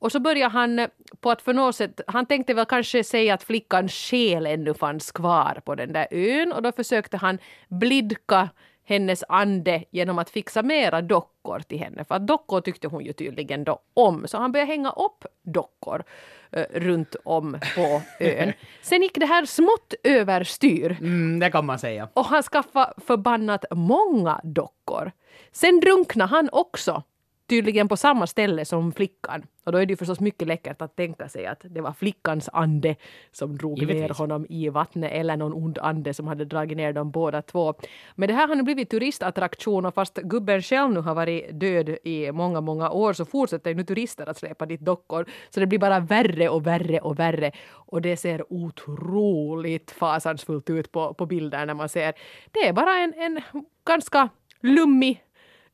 Och 0.00 0.12
så 0.12 0.20
började 0.20 0.52
han 0.52 0.78
eh, 0.78 0.88
på 1.20 1.30
att 1.30 1.42
för 1.42 1.52
något 1.52 1.76
sätt, 1.76 2.00
han 2.06 2.26
tänkte 2.26 2.54
väl 2.54 2.66
kanske 2.66 3.04
säga 3.04 3.34
att 3.34 3.42
flickans 3.42 3.92
själ 3.92 4.46
ännu 4.46 4.74
fanns 4.74 5.12
kvar 5.12 5.60
på 5.64 5.74
den 5.74 5.92
där 5.92 6.06
ön 6.10 6.52
och 6.52 6.62
då 6.62 6.72
försökte 6.72 7.16
han 7.16 7.38
blidka 7.68 8.48
hennes 8.88 9.24
ande 9.28 9.84
genom 9.90 10.18
att 10.18 10.30
fixa 10.30 10.62
mera 10.62 11.02
dockor 11.02 11.60
till 11.60 11.78
henne. 11.78 12.04
För 12.04 12.14
att 12.14 12.26
dockor 12.26 12.60
tyckte 12.60 12.88
hon 12.88 13.04
ju 13.04 13.12
tydligen 13.12 13.64
då 13.64 13.78
om. 13.94 14.26
Så 14.28 14.38
han 14.38 14.52
började 14.52 14.70
hänga 14.72 14.90
upp 14.90 15.24
dockor 15.42 16.02
eh, 16.50 16.64
runt 16.74 17.16
om 17.24 17.58
på 17.76 18.02
ön. 18.24 18.52
Sen 18.82 19.02
gick 19.02 19.14
det 19.18 19.26
här 19.26 19.44
smått 19.44 19.94
överstyr 20.04 20.96
Mm, 21.00 21.38
det 21.38 21.50
kan 21.50 21.66
man 21.66 21.78
säga. 21.78 22.08
och 22.14 22.24
han 22.24 22.42
skaffade 22.42 22.92
förbannat 23.06 23.64
många 23.70 24.40
dockor. 24.44 25.12
Sen 25.52 25.80
drunknade 25.80 26.30
han 26.30 26.48
också, 26.52 27.02
tydligen 27.48 27.88
på 27.88 27.96
samma 27.96 28.26
ställe 28.26 28.64
som 28.64 28.92
flickan. 28.92 29.46
Och 29.64 29.72
då 29.72 29.78
är 29.78 29.86
det 29.86 29.92
ju 29.92 29.96
förstås 29.96 30.20
mycket 30.20 30.48
läckert 30.48 30.82
att 30.82 30.96
tänka 30.96 31.28
sig 31.28 31.46
att 31.46 31.60
det 31.64 31.80
var 31.80 31.92
flickans 31.92 32.48
ande 32.52 32.96
som 33.32 33.58
drog 33.58 33.78
ner 33.78 33.94
Givetvis. 33.94 34.18
honom 34.18 34.46
i 34.48 34.68
vattnet 34.68 35.12
eller 35.12 35.36
någon 35.36 35.52
ond 35.52 35.78
ande 35.78 36.14
som 36.14 36.26
hade 36.28 36.44
dragit 36.44 36.76
ner 36.76 36.92
dem 36.92 37.10
båda 37.10 37.42
två. 37.42 37.74
Men 38.14 38.28
det 38.28 38.34
här 38.34 38.48
har 38.48 38.54
nu 38.54 38.62
blivit 38.62 38.90
turistattraktion 38.90 39.86
och 39.86 39.94
fast 39.94 40.14
gubben 40.14 40.62
själv 40.62 40.90
nu 40.90 41.00
har 41.00 41.14
varit 41.14 41.60
död 41.60 41.88
i 42.04 42.32
många, 42.32 42.60
många 42.60 42.90
år 42.90 43.12
så 43.12 43.24
fortsätter 43.24 43.74
nu 43.74 43.84
turister 43.84 44.28
att 44.28 44.38
släpa 44.38 44.66
dit 44.66 44.80
dockor. 44.80 45.26
Så 45.50 45.60
det 45.60 45.66
blir 45.66 45.78
bara 45.78 46.00
värre 46.00 46.48
och 46.48 46.66
värre 46.66 47.00
och 47.00 47.18
värre. 47.18 47.52
Och 47.70 48.02
det 48.02 48.16
ser 48.16 48.52
otroligt 48.52 49.90
fasansfullt 49.90 50.70
ut 50.70 50.92
på, 50.92 51.14
på 51.14 51.26
bilder 51.26 51.66
när 51.66 51.74
man 51.74 51.88
ser. 51.88 52.14
Det 52.52 52.68
är 52.68 52.72
bara 52.72 52.94
en, 52.94 53.14
en 53.16 53.42
ganska 53.86 54.28
lummig 54.60 55.22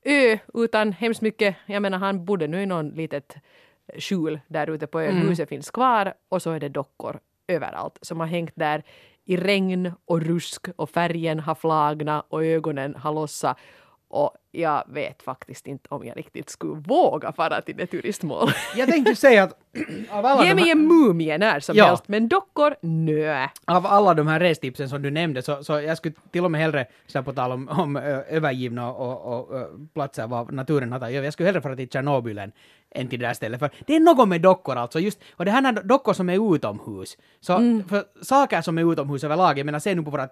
ö 0.04 0.38
utan 0.54 0.92
hemskt 0.92 1.22
mycket. 1.22 1.56
Jag 1.66 1.82
menar 1.82 1.98
han 1.98 2.24
bodde 2.24 2.46
nu 2.46 2.62
i 2.62 2.66
någon 2.66 2.88
litet 2.88 3.36
skjul 3.98 4.40
där 4.46 4.70
ute 4.70 4.86
på 4.86 5.00
ön. 5.00 5.16
Huset 5.16 5.48
finns 5.48 5.70
kvar 5.70 6.14
och 6.28 6.42
så 6.42 6.50
är 6.50 6.60
det 6.60 6.68
dockor 6.68 7.20
överallt 7.48 7.98
som 8.02 8.20
har 8.20 8.26
hängt 8.26 8.52
där 8.54 8.82
i 9.24 9.36
regn 9.36 9.92
och 10.04 10.20
rusk 10.20 10.66
och 10.76 10.90
färgen 10.90 11.40
har 11.40 11.54
flagnat 11.54 12.26
och 12.28 12.44
ögonen 12.44 12.94
har 12.94 13.12
lossat. 13.12 13.58
Och 14.08 14.30
jag 14.54 14.84
vet 14.88 15.22
faktiskt 15.22 15.66
inte 15.66 15.88
om 15.90 16.04
jag 16.06 16.16
riktigt 16.16 16.50
skulle 16.50 16.80
våga 16.80 17.32
fara 17.32 17.60
till 17.60 17.76
det 17.76 17.86
turistmål. 17.86 18.50
Jag 18.76 18.88
tänkte 18.88 19.16
säga 19.16 19.42
att 19.42 19.52
av 20.10 20.26
alla, 20.26 20.44
Ge 20.44 20.54
mig 20.54 20.70
en 20.70 20.86
mumie 20.88 21.38
när 21.38 21.60
som 21.60 21.76
Ja. 21.76 21.86
helst, 21.86 22.04
men 22.08 22.28
dockor, 22.28 22.74
nö. 22.82 23.48
av 23.64 23.86
alla 23.86 24.14
de 24.14 24.26
här 24.26 24.40
restipsen 24.40 24.88
som 24.88 25.02
du 25.02 25.10
nämnde 25.10 25.42
så, 25.42 25.64
så 25.64 25.80
jag 25.80 25.96
skulle 25.96 26.14
till 26.30 26.44
och 26.44 26.50
med 26.50 26.60
hellre, 26.60 26.86
så 27.06 27.22
på 27.22 27.32
tal 27.32 27.52
om, 27.52 27.68
om 27.68 27.96
övergivna 27.96 28.92
och, 28.92 29.26
och, 29.32 29.50
och 29.50 29.68
platser 29.94 30.26
vad 30.26 30.52
naturen 30.52 30.92
har 30.92 31.00
tagit 31.00 31.24
jag 31.24 31.32
skulle 31.32 31.46
hellre 31.48 31.60
fara 31.60 31.76
till 31.76 31.88
Tjernobyl 31.88 32.38
än, 32.38 32.52
än 32.90 33.08
till 33.08 33.20
det 33.20 33.26
där 33.26 33.34
stället. 33.34 33.60
För 33.60 33.70
det 33.86 33.96
är 33.96 34.00
något 34.00 34.28
med 34.28 34.40
dockor 34.40 34.76
alltså, 34.76 35.00
just, 35.00 35.20
och 35.36 35.44
det 35.44 35.50
här 35.50 35.68
är 35.68 35.82
dockor 35.82 36.12
som 36.12 36.28
är 36.30 36.54
utomhus. 36.54 37.16
Så 37.40 37.82
för 37.88 38.04
saker 38.24 38.62
som 38.62 38.78
är 38.78 38.92
utomhus 38.92 39.24
överlag, 39.24 39.58
jag 39.58 39.66
menar 39.66 39.78
se 39.78 39.94
nu 39.94 40.02
på 40.02 40.10
våra, 40.10 40.28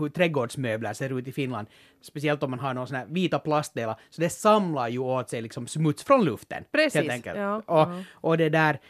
hur 0.00 0.08
trädgårdsmöbler 0.08 0.92
ser 0.92 1.18
ut 1.18 1.28
i 1.28 1.32
Finland, 1.32 1.66
speciellt 2.02 2.42
om 2.42 2.50
man 2.50 2.60
har 2.60 2.74
någon 2.74 2.86
sån 2.86 2.96
här 2.96 3.06
vita 3.08 3.38
plastdelar, 3.66 3.96
så 4.10 4.20
det 4.20 4.30
samlar 4.30 4.88
ju 4.88 4.98
åt 4.98 5.30
sig 5.30 5.42
liksom 5.42 5.66
smuts 5.66 6.04
från 6.04 6.24
luften. 6.24 6.64
Precis, 6.72 6.94
Helt 6.94 7.10
enkelt. 7.10 7.38
ja, 7.38 7.56
och, 7.56 7.64
ja. 7.66 8.02
och 8.12 8.38
det 8.38 8.48
där, 8.48 8.80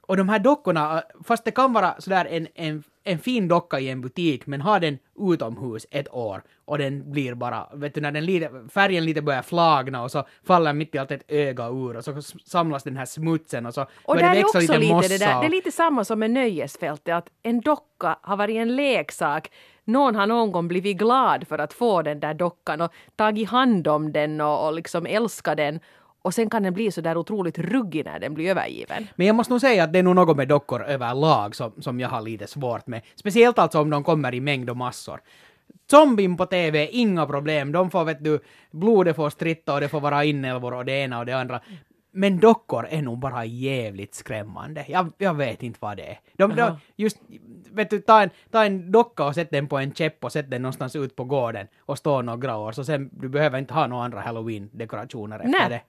och 0.00 0.16
de 0.16 0.28
här 0.28 0.38
dockorna, 0.38 1.02
fast 1.24 1.44
det 1.44 1.50
kan 1.50 1.72
vara 1.72 1.94
sådär 1.98 2.26
en, 2.30 2.48
en, 2.54 2.82
en 3.06 3.18
fin 3.18 3.48
docka 3.48 3.80
i 3.80 3.88
en 3.88 4.00
butik, 4.00 4.46
men 4.46 4.60
ha 4.60 4.78
den 4.78 4.98
utomhus 5.18 5.86
ett 5.90 6.14
år 6.14 6.42
och 6.64 6.78
den 6.78 7.10
blir 7.12 7.34
bara, 7.34 7.68
vet 7.74 7.94
du, 7.94 8.00
när 8.00 8.12
den 8.12 8.24
lite, 8.24 8.50
färgen 8.74 9.04
lite 9.04 9.22
börjar 9.22 9.42
flagna 9.42 10.02
och 10.02 10.10
så 10.10 10.26
faller 10.46 10.72
mitt 10.72 10.94
i 10.94 10.98
allt 10.98 11.10
ett 11.10 11.24
öga 11.28 11.66
ur 11.68 11.96
och 11.96 12.04
så 12.04 12.22
samlas 12.44 12.82
den 12.82 12.96
här 12.96 13.04
smutsen 13.04 13.66
och 13.66 13.74
så 13.74 13.86
Och 14.04 14.14
börjar 14.14 14.34
det 14.34 14.40
är 14.40 14.42
växa 14.42 14.46
också 14.46 14.58
lite 14.58 14.78
lite 14.78 14.94
mossa. 14.94 15.08
det 15.08 15.18
där, 15.18 15.40
det 15.40 15.46
är 15.46 15.50
lite 15.50 15.72
samma 15.72 16.04
som 16.04 16.18
med 16.18 16.30
nöjesfältet, 16.30 17.14
att 17.14 17.28
en 17.42 17.60
docka 17.60 18.18
har 18.22 18.36
varit 18.36 18.56
en 18.56 18.76
leksak. 18.76 19.50
Någon 19.84 20.14
har 20.14 20.26
någon 20.26 20.52
gång 20.52 20.68
blivit 20.68 20.96
glad 20.96 21.48
för 21.48 21.58
att 21.58 21.72
få 21.72 22.02
den 22.02 22.20
där 22.20 22.34
dockan 22.34 22.80
och 22.80 22.92
tagit 23.16 23.48
hand 23.48 23.88
om 23.88 24.12
den 24.12 24.40
och, 24.40 24.66
och 24.66 24.74
liksom 24.74 25.06
älskat 25.06 25.56
den. 25.56 25.80
Och 26.26 26.34
sen 26.34 26.50
kan 26.50 26.62
den 26.62 26.74
bli 26.74 26.90
så 26.90 27.00
där 27.00 27.16
otroligt 27.16 27.58
ruggig 27.58 28.04
när 28.04 28.18
den 28.18 28.34
blir 28.34 28.50
övergiven. 28.50 29.06
Men 29.16 29.26
jag 29.26 29.36
måste 29.36 29.52
nog 29.52 29.60
säga 29.60 29.84
att 29.84 29.92
det 29.92 29.98
är 29.98 30.02
nog 30.02 30.16
något 30.16 30.36
med 30.36 30.48
dockor 30.48 30.82
överlag 30.82 31.56
som, 31.56 31.72
som 31.78 32.00
jag 32.00 32.08
har 32.08 32.22
lite 32.22 32.46
svårt 32.46 32.86
med. 32.86 33.02
Speciellt 33.14 33.58
alltså 33.58 33.80
om 33.80 33.90
de 33.90 34.04
kommer 34.04 34.34
i 34.34 34.40
mängd 34.40 34.70
och 34.70 34.76
massor. 34.76 35.20
Zombien 35.90 36.36
på 36.36 36.46
TV, 36.46 36.88
inga 36.92 37.26
problem. 37.26 37.72
De 37.72 37.90
får, 37.90 38.04
vet 38.04 38.24
du, 38.24 38.40
blodet 38.70 39.16
får 39.16 39.30
stritta 39.30 39.74
och 39.74 39.80
det 39.80 39.88
får 39.88 40.00
vara 40.00 40.24
inälvor 40.24 40.74
och 40.74 40.84
det 40.84 40.92
ena 40.92 41.18
och 41.18 41.26
det 41.26 41.32
andra. 41.32 41.60
Men 42.12 42.38
dockor 42.38 42.86
är 42.90 43.02
nog 43.02 43.18
bara 43.18 43.44
jävligt 43.44 44.14
skrämmande. 44.14 44.84
Jag, 44.88 45.12
jag 45.18 45.34
vet 45.34 45.62
inte 45.62 45.78
vad 45.82 45.96
det 45.96 46.06
är. 46.06 46.18
De, 46.36 46.50
de, 46.50 46.58
Jaha. 46.58 46.80
just, 46.96 47.18
vet 47.72 47.90
du, 47.90 48.00
ta 48.00 48.22
en, 48.22 48.30
ta 48.50 48.64
en 48.64 48.92
docka 48.92 49.24
och 49.24 49.34
sätt 49.34 49.50
den 49.50 49.68
på 49.68 49.78
en 49.78 49.94
käpp 49.94 50.24
och 50.24 50.32
sätt 50.32 50.50
den 50.50 50.62
någonstans 50.62 50.96
ut 50.96 51.16
på 51.16 51.24
gården 51.24 51.66
och 51.78 51.98
stå 51.98 52.22
några 52.22 52.56
år. 52.56 52.72
Så 52.72 52.84
sen, 52.84 53.10
du 53.12 53.28
behöver 53.28 53.58
inte 53.58 53.74
ha 53.74 53.86
några 53.86 54.04
andra 54.04 54.20
halloween-dekorationer 54.20 55.38
efter 55.38 55.48
Nej. 55.48 55.68
det. 55.68 55.80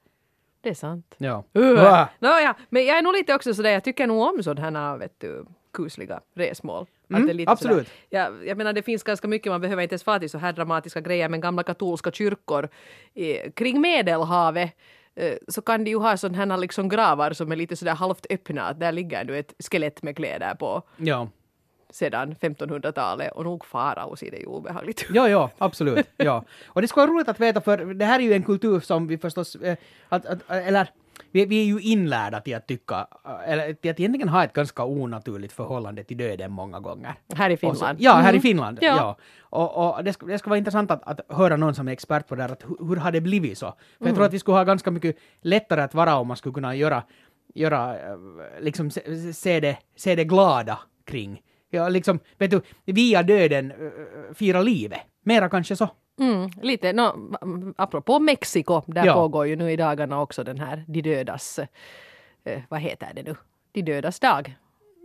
Det 0.67 0.71
är 0.71 0.75
sant. 0.75 1.15
Ja. 1.17 1.43
Uh. 1.57 2.05
Nåja, 2.19 2.55
men 2.69 2.85
jag 2.85 2.97
är 2.97 3.01
nog 3.01 3.13
lite 3.13 3.35
också 3.35 3.53
sådär, 3.53 3.69
jag 3.69 3.83
tycker 3.83 4.07
nog 4.07 4.21
om 4.21 4.43
sådana 4.43 4.79
här, 4.79 4.97
vet 4.97 5.19
du, 5.19 5.45
kusliga 5.73 6.21
resmål. 6.35 6.85
Mm, 7.09 7.43
absolut. 7.47 7.87
Sådär, 8.09 8.45
jag, 8.45 8.57
menar 8.57 8.73
det 8.73 8.81
finns 8.81 9.03
ganska 9.03 9.27
mycket, 9.27 9.51
man 9.51 9.61
behöver 9.61 9.83
inte 9.83 9.93
ens 9.93 10.03
fara 10.03 10.19
till 10.19 10.29
så 10.29 10.37
här 10.37 10.53
dramatiska 10.53 11.01
grejer, 11.01 11.29
men 11.29 11.41
gamla 11.41 11.63
katolska 11.63 12.11
kyrkor 12.11 12.69
eh, 13.13 13.51
kring 13.51 13.81
Medelhavet 13.81 14.71
eh, 15.15 15.33
så 15.47 15.61
kan 15.61 15.83
de 15.83 15.89
ju 15.89 15.97
ha 15.97 16.17
sådana 16.17 16.53
här 16.53 16.57
liksom 16.57 16.89
gravar 16.89 17.33
som 17.33 17.51
är 17.51 17.55
lite 17.55 17.75
sådär 17.75 17.95
halvt 17.95 18.25
öppna, 18.29 18.61
att 18.61 18.79
där 18.79 18.91
ligger 18.91 19.23
nu 19.23 19.39
ett 19.39 19.53
skelett 19.71 20.03
med 20.03 20.15
kläder 20.15 20.55
på 20.55 20.83
Ja. 20.97 21.29
Sedan 21.89 22.35
1500-talet 22.35 23.31
och 23.31 23.43
nog 23.43 23.65
farao 23.65 24.15
ser 24.15 24.31
det 24.31 24.37
ju 24.37 24.45
obehagligt 24.45 25.01
ut. 25.03 25.09
Ja, 25.15 25.29
ja, 25.29 25.49
absolut. 25.57 26.07
Ja. 26.17 26.43
Och 26.67 26.81
det 26.81 26.87
skulle 26.87 27.05
vara 27.07 27.13
roligt 27.15 27.27
att 27.29 27.39
veta, 27.39 27.61
för 27.61 27.77
det 27.93 28.05
här 28.05 28.19
är 28.19 28.23
ju 28.23 28.33
en 28.33 28.43
kultur 28.43 28.79
som 28.79 29.07
vi 29.07 29.17
förstås, 29.17 29.55
eh, 29.55 29.77
att, 30.09 30.25
att, 30.25 30.39
eller 30.51 30.89
vi, 31.31 31.45
vi 31.45 31.61
är 31.61 31.65
ju 31.65 31.79
inlärda 31.79 32.39
till 32.41 32.55
att 32.55 32.67
tycka, 32.67 33.07
eh, 33.25 33.51
eller 33.51 33.73
till 33.73 33.91
att 33.91 33.99
egentligen 33.99 34.29
ha 34.29 34.43
ett 34.43 34.53
ganska 34.53 34.83
onaturligt 34.85 35.53
förhållande 35.53 36.03
till 36.03 36.17
döden 36.17 36.51
många 36.51 36.79
gånger. 36.79 37.13
Här 37.35 37.49
i 37.49 37.55
Och 37.55 37.59
så- 37.59 37.73
Finland. 37.73 37.97
ja, 38.01 38.13
här 38.13 38.27
i 38.29 38.29
Mm. 38.29 38.41
Finland. 38.41 38.77
Ja. 38.81 38.95
Ja. 38.97 39.17
Och, 39.39 39.97
och 39.97 40.03
det, 40.03 40.13
skulle, 40.13 40.31
det 40.33 40.39
skulle 40.39 40.49
vara 40.51 40.57
intressant 40.57 40.91
att, 40.91 41.03
att 41.03 41.37
höra 41.37 41.57
någon 41.57 41.75
som 41.75 41.87
är 41.87 41.91
expert 41.91 42.27
på 42.27 42.35
det 42.35 42.41
här, 42.41 42.49
att 42.51 42.63
hur, 42.63 42.87
hur 42.87 42.95
har 42.95 43.11
det 43.11 43.21
blivit 43.21 43.57
så? 43.57 43.65
För 43.65 43.73
Mm. 44.01 44.07
jag 44.09 44.15
tror 44.15 44.25
att 44.25 44.33
vi 44.33 44.39
skulle 44.39 44.57
ha 44.57 44.63
ganska 44.63 44.91
mycket 44.91 45.17
lättare 45.41 45.81
att 45.81 45.93
vara 45.93 46.15
om 46.15 46.27
man 46.27 46.37
skulle 46.37 46.53
kunna 46.53 46.75
göra, 46.75 47.03
göra 47.53 47.95
eh, 47.99 48.17
liksom 48.59 48.91
se, 48.91 49.33
se, 49.33 49.59
det, 49.59 49.77
se 49.95 50.15
det 50.15 50.23
glada 50.23 50.79
kring. 51.05 51.41
Ja, 51.69 51.89
liksom, 51.89 52.19
vet 52.37 52.51
du, 52.51 52.61
via 52.85 53.23
döden 53.23 53.71
eh, 53.71 54.33
fira 54.35 54.61
livet. 54.61 54.99
Mera 55.23 55.49
kanske 55.49 55.75
så. 55.75 55.89
Mm, 56.19 56.49
lite, 56.61 56.93
no, 56.93 57.33
apropå 57.77 58.19
Mexiko, 58.19 58.81
där 58.87 59.05
Ja. 59.05 59.13
pågår 59.13 59.47
ju 59.47 59.55
nu 59.55 59.71
i 59.71 59.75
dagarna 59.75 60.21
också 60.21 60.43
den 60.43 60.59
här 60.59 60.85
De 60.87 61.01
dödas, 61.01 61.59
eh, 62.43 62.61
vad 62.69 62.79
heter 62.79 63.07
det 63.15 63.23
nu, 63.23 63.35
De 63.71 63.81
dödas 63.81 64.19
dag. 64.19 64.55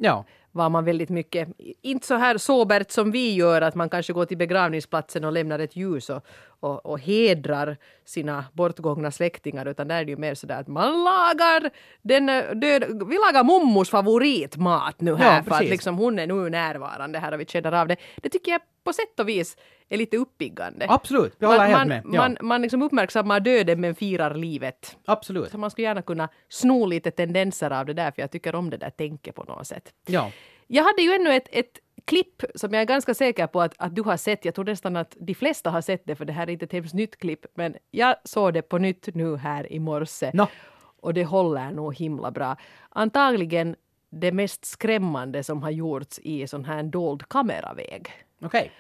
Ja. 0.00 0.24
Var 0.52 0.68
man 0.68 0.84
väldigt 0.84 1.08
mycket, 1.08 1.48
inte 1.82 2.06
så 2.06 2.14
här 2.14 2.38
sobert 2.38 2.90
som 2.90 3.10
vi 3.10 3.34
gör, 3.34 3.62
att 3.62 3.74
man 3.74 3.88
kanske 3.88 4.12
går 4.12 4.24
till 4.24 4.36
begravningsplatsen 4.38 5.24
och 5.24 5.32
lämnar 5.32 5.58
ett 5.58 5.76
ljus 5.76 6.10
och, 6.10 6.26
och, 6.60 6.86
och 6.86 7.00
hedrar 7.00 7.76
sina 8.04 8.44
bortgångna 8.52 9.10
släktingar, 9.10 9.66
utan 9.66 9.88
där 9.88 10.00
är 10.00 10.04
det 10.04 10.10
ju 10.10 10.16
mer 10.16 10.34
sådär 10.34 10.60
att 10.60 10.68
man 10.68 11.04
lagar 11.04 11.70
den 12.02 12.28
eh, 12.28 12.50
död, 12.54 12.84
vi 13.08 13.18
lagar 13.26 13.44
mommos 13.44 13.90
favoritmat 13.90 15.00
nu 15.00 15.14
här, 15.14 15.36
Ja, 15.36 15.42
för 15.42 15.54
att 15.54 15.70
liksom 15.70 15.96
hon 15.98 16.18
är 16.18 16.26
nu 16.26 16.50
närvarande 16.50 17.18
här 17.18 17.32
och 17.32 17.40
vi 17.40 17.46
känner 17.46 17.72
av 17.72 17.88
det. 17.88 17.96
Det 18.16 18.28
tycker 18.28 18.52
jag 18.52 18.60
på 18.84 18.92
sätt 18.92 19.20
och 19.20 19.28
vis 19.28 19.56
är 19.92 19.98
lite 19.98 20.16
uppiggande. 20.16 20.86
Absolut, 20.88 21.36
jag 21.38 21.48
håller 21.48 21.70
man, 21.70 21.90
helt 21.90 22.04
med. 22.04 22.14
Ja, 22.14 22.20
man, 22.20 22.36
man 22.40 22.62
liksom 22.62 22.82
uppmärksammar 22.82 23.40
döden 23.40 23.80
men 23.80 23.94
firar 23.94 24.34
livet. 24.34 24.96
absolut. 25.04 25.50
Så 25.50 25.58
man 25.58 25.70
skulle 25.70 25.86
gärna 25.86 26.02
kunna 26.02 26.28
sno 26.48 26.86
lite 26.86 27.10
tendenser 27.10 27.70
av 27.70 27.86
det 27.86 27.94
där 27.94 28.10
för 28.10 28.22
jag 28.22 28.30
tycker 28.30 28.54
om 28.54 28.70
det 28.70 28.76
där 28.76 28.90
tänket 28.90 29.34
på 29.34 29.44
något 29.44 29.66
sätt. 29.66 29.94
Ja. 30.06 30.30
Jag 30.66 30.84
hade 30.84 31.02
ju 31.02 31.12
ännu 31.12 31.32
ett, 31.32 31.48
ett 31.52 31.78
klipp 32.04 32.42
som 32.54 32.72
jag 32.72 32.80
är 32.80 32.86
ganska 32.86 33.14
säker 33.14 33.46
på 33.46 33.60
att, 33.60 33.74
att 33.78 33.94
du 33.94 34.02
har 34.02 34.16
sett. 34.16 34.44
Jag 34.44 34.54
tror 34.54 34.64
nästan 34.64 34.96
att 34.96 35.16
de 35.20 35.34
flesta 35.34 35.70
har 35.70 35.80
sett 35.80 36.02
det 36.06 36.16
för 36.16 36.24
det 36.24 36.32
här 36.32 36.46
är 36.46 36.50
inte 36.50 36.64
ett 36.64 36.72
hemskt 36.72 36.94
nytt 36.94 37.18
klipp. 37.18 37.46
Men 37.54 37.76
jag 37.90 38.16
såg 38.24 38.54
det 38.54 38.62
på 38.62 38.78
nytt 38.78 39.14
nu 39.14 39.36
här 39.36 39.72
i 39.72 39.78
morse. 39.78 40.30
Nå. 40.34 40.46
Och 41.00 41.14
det 41.14 41.24
håller 41.24 41.70
nog 41.70 41.94
himla 41.94 42.30
bra. 42.30 42.56
Antagligen 42.88 43.76
det 44.10 44.32
mest 44.32 44.64
skrämmande 44.64 45.44
som 45.44 45.62
har 45.62 45.70
gjorts 45.70 46.18
i 46.18 46.46
sån 46.46 46.64
här 46.64 46.82
dold 46.82 47.28
kameraväg. 47.28 48.10
Okej. 48.42 48.72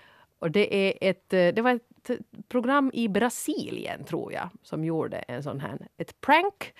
Och 0.42 0.50
det, 0.50 0.74
är 0.74 1.10
ett, 1.10 1.32
eh, 1.32 1.48
det 1.54 1.62
var 1.62 1.70
ett 1.70 2.10
eh, 2.10 2.16
program 2.48 2.90
i 2.94 3.08
Brasilien, 3.08 4.04
tror 4.04 4.32
jag, 4.32 4.48
som 4.62 4.84
gjorde 4.84 5.16
en 5.16 5.42
sån 5.42 5.60
här, 5.60 5.78
ett 5.98 6.20
prank 6.20 6.74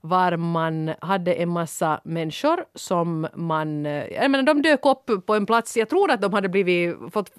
var 0.00 0.36
man 0.36 0.94
hade 1.00 1.34
en 1.34 1.48
massa 1.48 2.00
människor 2.04 2.64
som 2.74 3.28
man... 3.34 3.86
Eh, 3.86 4.06
jag 4.06 4.30
menar, 4.30 4.42
de 4.42 4.62
dök 4.62 4.86
upp 4.86 5.26
på 5.26 5.34
en 5.34 5.46
plats. 5.46 5.76
Jag 5.76 5.88
tror 5.88 6.10
att 6.10 6.22
de 6.22 6.32
hade 6.32 6.48
blivit, 6.48 6.96
fått 7.12 7.30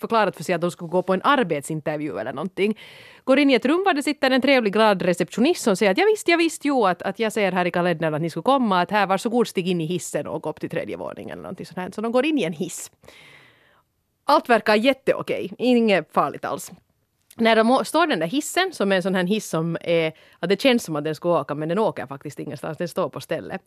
förklarat 0.00 0.36
för 0.36 0.44
sig 0.44 0.54
att 0.54 0.60
de 0.60 0.70
skulle 0.70 0.88
gå 0.88 1.02
på 1.02 1.14
en 1.14 1.20
arbetsintervju 1.24 2.18
eller 2.18 2.32
någonting. 2.32 2.78
Går 3.24 3.38
in 3.38 3.50
i 3.50 3.54
ett 3.54 3.64
rum 3.64 3.84
där 3.84 3.94
det 3.94 4.02
sitter 4.02 4.30
en 4.30 4.42
trevlig 4.42 4.72
glad 4.72 5.02
receptionist 5.02 5.62
som 5.62 5.76
säger 5.76 5.92
att 5.92 5.98
jag 5.98 6.06
visste, 6.06 6.30
jag 6.30 6.38
visste 6.38 6.68
ju 6.68 6.86
att, 6.86 7.02
att 7.02 7.18
jag 7.18 7.32
ser 7.32 7.52
här 7.52 7.64
i 7.64 7.70
kalendern 7.70 8.14
att 8.14 8.22
ni 8.22 8.30
skulle 8.30 8.42
komma. 8.42 8.80
Att 8.80 8.90
här, 8.90 9.06
varsågod 9.06 9.48
stig 9.48 9.68
in 9.68 9.80
i 9.80 9.86
hissen 9.86 10.26
och 10.26 10.42
gå 10.42 10.50
upp 10.50 10.60
till 10.60 10.70
tredje 10.70 10.96
våningen 10.96 11.32
eller 11.32 11.42
någonting 11.42 11.66
sånt 11.66 11.78
här. 11.78 11.90
Så 11.90 12.00
de 12.00 12.12
går 12.12 12.26
in 12.26 12.38
i 12.38 12.42
en 12.42 12.52
hiss. 12.52 12.90
Allt 14.30 14.48
verkar 14.48 14.74
jätteokej, 14.74 15.52
inget 15.58 16.12
farligt 16.12 16.44
alls. 16.44 16.70
När 17.36 17.56
de 17.56 17.84
står 17.84 18.06
den 18.06 18.18
där 18.18 18.26
hissen, 18.26 18.72
som 18.72 18.92
är 18.92 18.96
en 18.96 19.02
sån 19.02 19.14
här 19.14 19.24
hiss 19.24 19.48
som 19.48 19.76
är, 19.80 20.12
att 20.38 20.48
det 20.48 20.60
känns 20.60 20.84
som 20.84 20.96
att 20.96 21.04
den 21.04 21.14
ska 21.14 21.40
åka, 21.40 21.54
men 21.54 21.68
den 21.68 21.78
åker 21.78 22.06
faktiskt 22.06 22.38
ingenstans, 22.38 22.78
den 22.78 22.88
står 22.88 23.08
på 23.08 23.20
stället. 23.20 23.62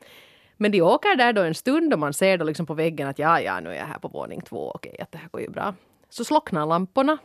Men 0.57 0.71
de 0.71 0.81
åker 0.81 1.15
där 1.15 1.33
då 1.33 1.41
en 1.41 1.55
stund 1.55 1.93
och 1.93 1.99
man 1.99 2.13
ser 2.13 2.37
då 2.37 2.45
liksom 2.45 2.65
på 2.65 2.73
väggen 2.73 3.07
att 3.07 3.19
ja, 3.19 3.41
ja, 3.41 3.59
nu 3.59 3.69
är 3.69 3.75
jag 3.75 3.85
här 3.85 3.99
på 3.99 4.07
våning 4.07 4.41
två, 4.41 4.71
okej, 4.75 4.95
att 4.99 5.11
det 5.11 5.17
här 5.17 5.29
går 5.29 5.41
ju 5.41 5.49
bra. 5.49 5.75
Så 6.09 6.23
slocknar 6.23 6.65
lamporna 6.65 7.17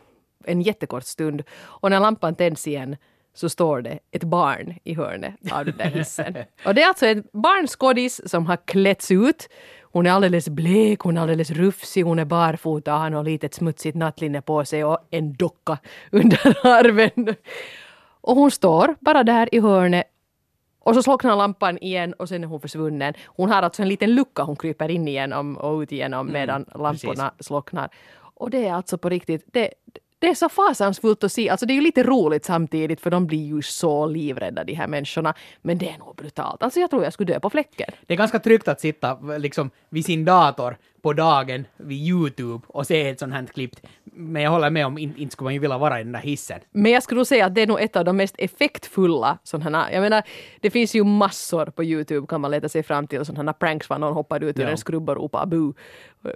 en 0.43 0.61
jättekort 0.61 1.03
stund 1.03 1.43
och 1.61 1.89
när 1.89 1.99
lampan 1.99 2.35
tänds 2.35 2.67
igen 2.67 2.95
så 3.33 3.49
står 3.49 3.81
det 3.81 3.99
ett 4.11 4.23
barn 4.23 4.75
i 4.83 4.93
hörnet 4.93 5.33
av 5.51 5.65
den 5.65 5.77
där 5.77 5.85
hissen. 5.85 6.37
Och 6.65 6.75
det 6.75 6.81
är 6.81 6.87
alltså 6.87 7.05
ett 7.05 7.31
barnskådis 7.31 8.29
som 8.29 8.45
har 8.45 8.57
klätts 8.57 9.11
ut. 9.11 9.49
Hon 9.91 10.05
är 10.05 10.11
alldeles 10.11 10.49
blek, 10.49 10.99
hon 10.99 11.17
är 11.17 11.21
alldeles 11.21 11.51
rufsig, 11.51 12.03
hon 12.03 12.19
är 12.19 12.25
barfota, 12.25 12.91
har 12.91 13.23
litet 13.23 13.53
smutsigt 13.53 13.97
nattlinne 13.97 14.41
på 14.41 14.65
sig 14.65 14.83
och 14.83 14.97
en 15.09 15.33
docka 15.33 15.77
under 16.11 16.67
armen. 16.67 17.35
Och 18.21 18.35
hon 18.35 18.51
står 18.51 18.95
bara 18.99 19.23
där 19.23 19.55
i 19.55 19.59
hörnet 19.59 20.05
och 20.79 20.95
så 20.95 21.03
slocknar 21.03 21.35
lampan 21.35 21.77
igen 21.77 22.13
och 22.13 22.29
sen 22.29 22.43
är 22.43 22.47
hon 22.47 22.61
försvunnen. 22.61 23.13
Hon 23.25 23.49
har 23.49 23.61
alltså 23.61 23.81
en 23.81 23.87
liten 23.87 24.15
lucka 24.15 24.43
hon 24.43 24.55
kryper 24.55 24.89
in 24.89 25.07
igenom 25.07 25.57
och 25.57 25.79
ut 25.79 25.91
igenom 25.91 26.31
medan 26.31 26.65
lamporna 26.75 27.33
slocknar. 27.39 27.89
Och 28.33 28.49
det 28.49 28.67
är 28.67 28.73
alltså 28.73 28.97
på 28.97 29.09
riktigt, 29.09 29.43
det, 29.45 29.69
det 30.19 30.27
är 30.27 30.33
så 30.35 30.49
fasansfullt 30.49 31.23
att 31.23 31.31
se. 31.31 31.49
Alltså 31.49 31.65
det 31.65 31.73
är 31.73 31.75
ju 31.75 31.81
lite 31.81 32.03
roligt 32.03 32.45
samtidigt 32.45 33.01
för 33.01 33.09
de 33.09 33.27
blir 33.27 33.45
ju 33.45 33.61
så 33.61 34.05
livrädda 34.05 34.63
de 34.63 34.73
här 34.73 34.87
människorna. 34.87 35.33
Men 35.61 35.77
det 35.77 35.89
är 35.89 35.97
nog 35.97 36.15
brutalt. 36.15 36.63
Alltså 36.63 36.79
jag 36.79 36.89
tror 36.89 37.03
jag 37.03 37.13
skulle 37.13 37.33
dö 37.33 37.39
på 37.39 37.49
fläcken. 37.49 37.91
Det 38.07 38.13
är 38.13 38.17
ganska 38.17 38.39
tryggt 38.39 38.67
att 38.67 38.81
sitta 38.81 39.13
liksom 39.37 39.69
vid 39.89 40.05
sin 40.05 40.25
dator 40.25 40.77
på 41.01 41.13
dagen 41.13 41.65
vid 41.77 42.07
Youtube 42.07 42.63
och 42.67 42.87
se 42.87 43.09
ett 43.09 43.19
sånt 43.19 43.33
här 43.33 43.45
klipp. 43.45 43.71
Men 44.03 44.41
jag 44.41 44.51
håller 44.51 44.69
med 44.69 44.85
om, 44.85 44.97
in, 44.97 45.13
inte 45.17 45.31
skulle 45.33 45.45
man 45.45 45.53
ju 45.53 45.59
vilja 45.59 45.77
vara 45.77 45.99
i 45.99 46.03
den 46.03 46.11
där 46.11 46.19
hissen. 46.19 46.59
Men 46.71 46.91
jag 46.91 47.03
skulle 47.03 47.25
säga 47.25 47.45
att 47.45 47.55
det 47.55 47.61
är 47.61 47.67
nog 47.67 47.81
ett 47.81 47.95
av 47.95 48.05
de 48.05 48.17
mest 48.17 48.35
effektfulla 48.37 49.37
sådana 49.43 49.91
Jag 49.93 50.01
menar, 50.01 50.23
det 50.61 50.69
finns 50.69 50.95
ju 50.95 51.03
massor 51.03 51.65
på 51.65 51.83
Youtube 51.83 52.27
kan 52.27 52.41
man 52.41 52.51
leta 52.51 52.69
sig 52.69 52.83
fram 52.83 53.07
till 53.07 53.25
sådana 53.25 53.53
pranks 53.53 53.89
var 53.89 53.97
någon 53.97 54.13
hoppar 54.13 54.43
ut 54.43 54.59
ur 54.59 54.63
Ja. 54.63 54.69
en 54.69 54.77
skrubb 54.77 55.09
och 55.09 55.15
ropar 55.15 55.45
bu. 55.45 55.73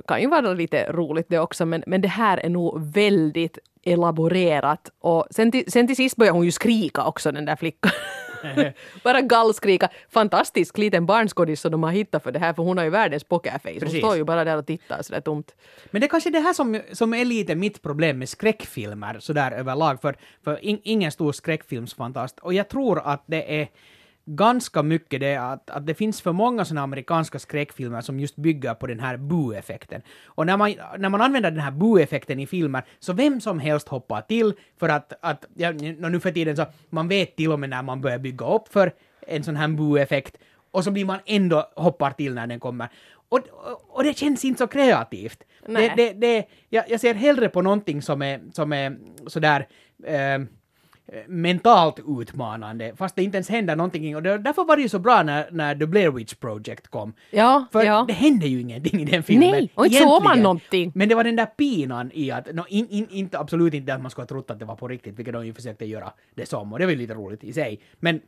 Kan 0.07 0.21
ju 0.21 0.27
vara 0.27 0.53
lite 0.53 0.91
roligt 0.91 1.25
det 1.29 1.39
också 1.39 1.65
men, 1.65 1.83
men 1.87 2.01
det 2.01 2.07
här 2.07 2.37
är 2.37 2.49
nog 2.49 2.93
väldigt 2.93 3.57
elaborerat 3.83 4.91
och 4.99 5.27
sen 5.31 5.51
till, 5.51 5.71
sen 5.71 5.87
till 5.87 5.95
sist 5.95 6.15
börjar 6.15 6.33
hon 6.33 6.45
ju 6.45 6.51
skrika 6.51 7.05
också 7.05 7.31
den 7.31 7.45
där 7.45 7.55
flickan. 7.55 7.91
Bara 9.03 9.21
gallskrika. 9.21 9.89
Fantastisk 10.09 10.77
liten 10.77 11.05
barnskådis 11.05 11.61
som 11.61 11.71
de 11.71 11.83
har 11.83 11.91
hittat 11.91 12.23
för 12.23 12.31
det 12.31 12.39
här 12.39 12.53
för 12.53 12.63
hon 12.63 12.77
har 12.77 12.85
ju 12.85 12.89
världens 12.89 13.23
pokerface. 13.23 13.73
Hon 13.73 13.79
Precis. 13.79 13.99
står 13.99 14.15
ju 14.15 14.23
bara 14.23 14.43
där 14.43 14.57
och 14.57 14.65
tittar 14.65 15.01
sådär 15.01 15.21
tomt. 15.21 15.55
Men 15.91 16.01
det 16.01 16.07
är 16.07 16.09
kanske 16.09 16.29
det 16.29 16.39
här 16.39 16.53
som, 16.53 16.81
som 16.91 17.13
är 17.13 17.25
lite 17.25 17.55
mitt 17.55 17.81
problem 17.81 18.19
med 18.19 18.29
skräckfilmer 18.29 19.19
sådär 19.19 19.51
överlag, 19.51 20.01
för, 20.01 20.15
för 20.43 20.65
in, 20.65 20.79
ingen 20.83 21.11
stor 21.11 21.31
skräckfilmsfantast. 21.31 22.39
Och 22.39 22.53
jag 22.53 22.69
tror 22.69 22.99
att 22.99 23.23
det 23.25 23.61
är 23.61 23.67
ganska 24.25 24.83
mycket 24.83 25.19
det 25.19 25.35
att, 25.35 25.69
att 25.69 25.87
det 25.87 25.93
finns 25.93 26.21
för 26.21 26.31
många 26.31 26.65
sådana 26.65 26.81
amerikanska 26.81 27.39
skräckfilmer 27.39 28.01
som 28.01 28.19
just 28.19 28.35
bygger 28.35 28.73
på 28.73 28.87
den 28.87 28.99
här 28.99 29.17
boo-effekten. 29.17 30.01
Och 30.25 30.45
när 30.45 30.57
man, 30.57 30.73
när 30.97 31.09
man 31.09 31.21
använder 31.21 31.51
den 31.51 31.59
här 31.59 31.71
boo-effekten 31.71 32.39
i 32.39 32.47
filmer, 32.47 32.83
så 32.99 33.13
vem 33.13 33.41
som 33.41 33.59
helst 33.59 33.87
hoppar 33.87 34.21
till 34.21 34.53
för 34.77 34.89
att, 34.89 35.13
att 35.21 35.45
ja, 35.55 35.71
nu 35.71 36.19
för 36.19 36.31
tiden 36.31 36.55
så 36.55 36.65
man 36.89 37.07
vet 37.07 37.35
till 37.35 37.51
och 37.51 37.59
med 37.59 37.69
när 37.69 37.83
man 37.83 38.01
börjar 38.01 38.19
bygga 38.19 38.45
upp 38.45 38.67
för 38.67 38.91
en 39.27 39.43
sån 39.43 39.55
här 39.55 39.67
boo-effekt, 39.67 40.37
och 40.71 40.83
så 40.83 40.91
blir 40.91 41.05
man 41.05 41.19
ändå 41.25 41.71
hoppar 41.75 42.11
till 42.11 42.33
när 42.33 42.47
den 42.47 42.59
kommer. 42.59 42.89
Och, 43.29 43.39
och, 43.39 43.95
och 43.97 44.03
det 44.03 44.17
känns 44.17 44.45
inte 44.45 44.57
så 44.57 44.67
kreativt. 44.67 45.43
Nej. 45.67 45.93
Det, 45.95 46.03
det, 46.03 46.13
det, 46.13 46.45
jag, 46.69 46.83
jag 46.87 46.99
ser 46.99 47.13
hellre 47.13 47.49
på 47.49 47.61
någonting 47.61 48.01
som 48.01 48.21
är, 48.21 48.41
som 48.53 48.73
är 48.73 48.97
sådär 49.27 49.67
eh, 50.05 50.39
mentalt 51.27 51.99
utmanande, 52.21 52.93
fast 52.95 53.15
det 53.15 53.23
inte 53.23 53.37
ens 53.37 53.49
händer 53.49 53.75
någonting. 53.75 54.15
Och 54.15 54.23
det, 54.23 54.37
därför 54.37 54.63
var 54.63 54.75
det 54.75 54.81
ju 54.81 54.89
så 54.89 54.99
bra 54.99 55.23
när, 55.23 55.51
när 55.51 55.75
The 55.75 55.85
Blair 55.85 56.11
Witch 56.11 56.33
Project 56.33 56.87
kom. 56.87 57.13
Ja, 57.31 57.65
För 57.71 57.83
ja. 57.83 58.05
det 58.07 58.13
hände 58.13 58.47
ju 58.47 58.61
ingenting 58.61 59.01
i 59.01 59.05
den 59.05 59.23
filmen. 59.23 59.51
Nej, 59.51 59.71
och 59.75 59.85
inte 59.85 59.97
såg 59.97 60.23
man 60.23 60.39
någonting. 60.39 60.91
Men 60.95 61.09
det 61.09 61.15
var 61.15 61.23
den 61.23 61.35
där 61.35 61.45
pinan 61.45 62.11
i 62.13 62.31
att, 62.31 62.53
no, 62.53 62.63
in, 62.69 62.87
in, 62.89 63.07
inte, 63.09 63.39
absolut 63.39 63.73
inte 63.73 63.93
att 63.93 64.01
man 64.01 64.11
skulle 64.11 64.23
ha 64.23 64.27
trott 64.27 64.51
att 64.51 64.59
det 64.59 64.65
var 64.65 64.75
på 64.75 64.87
riktigt, 64.87 65.19
vilket 65.19 65.33
de 65.33 65.45
ju 65.45 65.53
försökte 65.53 65.85
göra 65.85 66.13
det 66.35 66.45
som, 66.49 66.73
och 66.73 66.79
det 66.79 66.85
var 66.85 66.91
ju 66.91 66.97
lite 66.97 67.13
roligt 67.13 67.43
i 67.43 67.53
sig. 67.53 67.79
Men, 67.99 68.21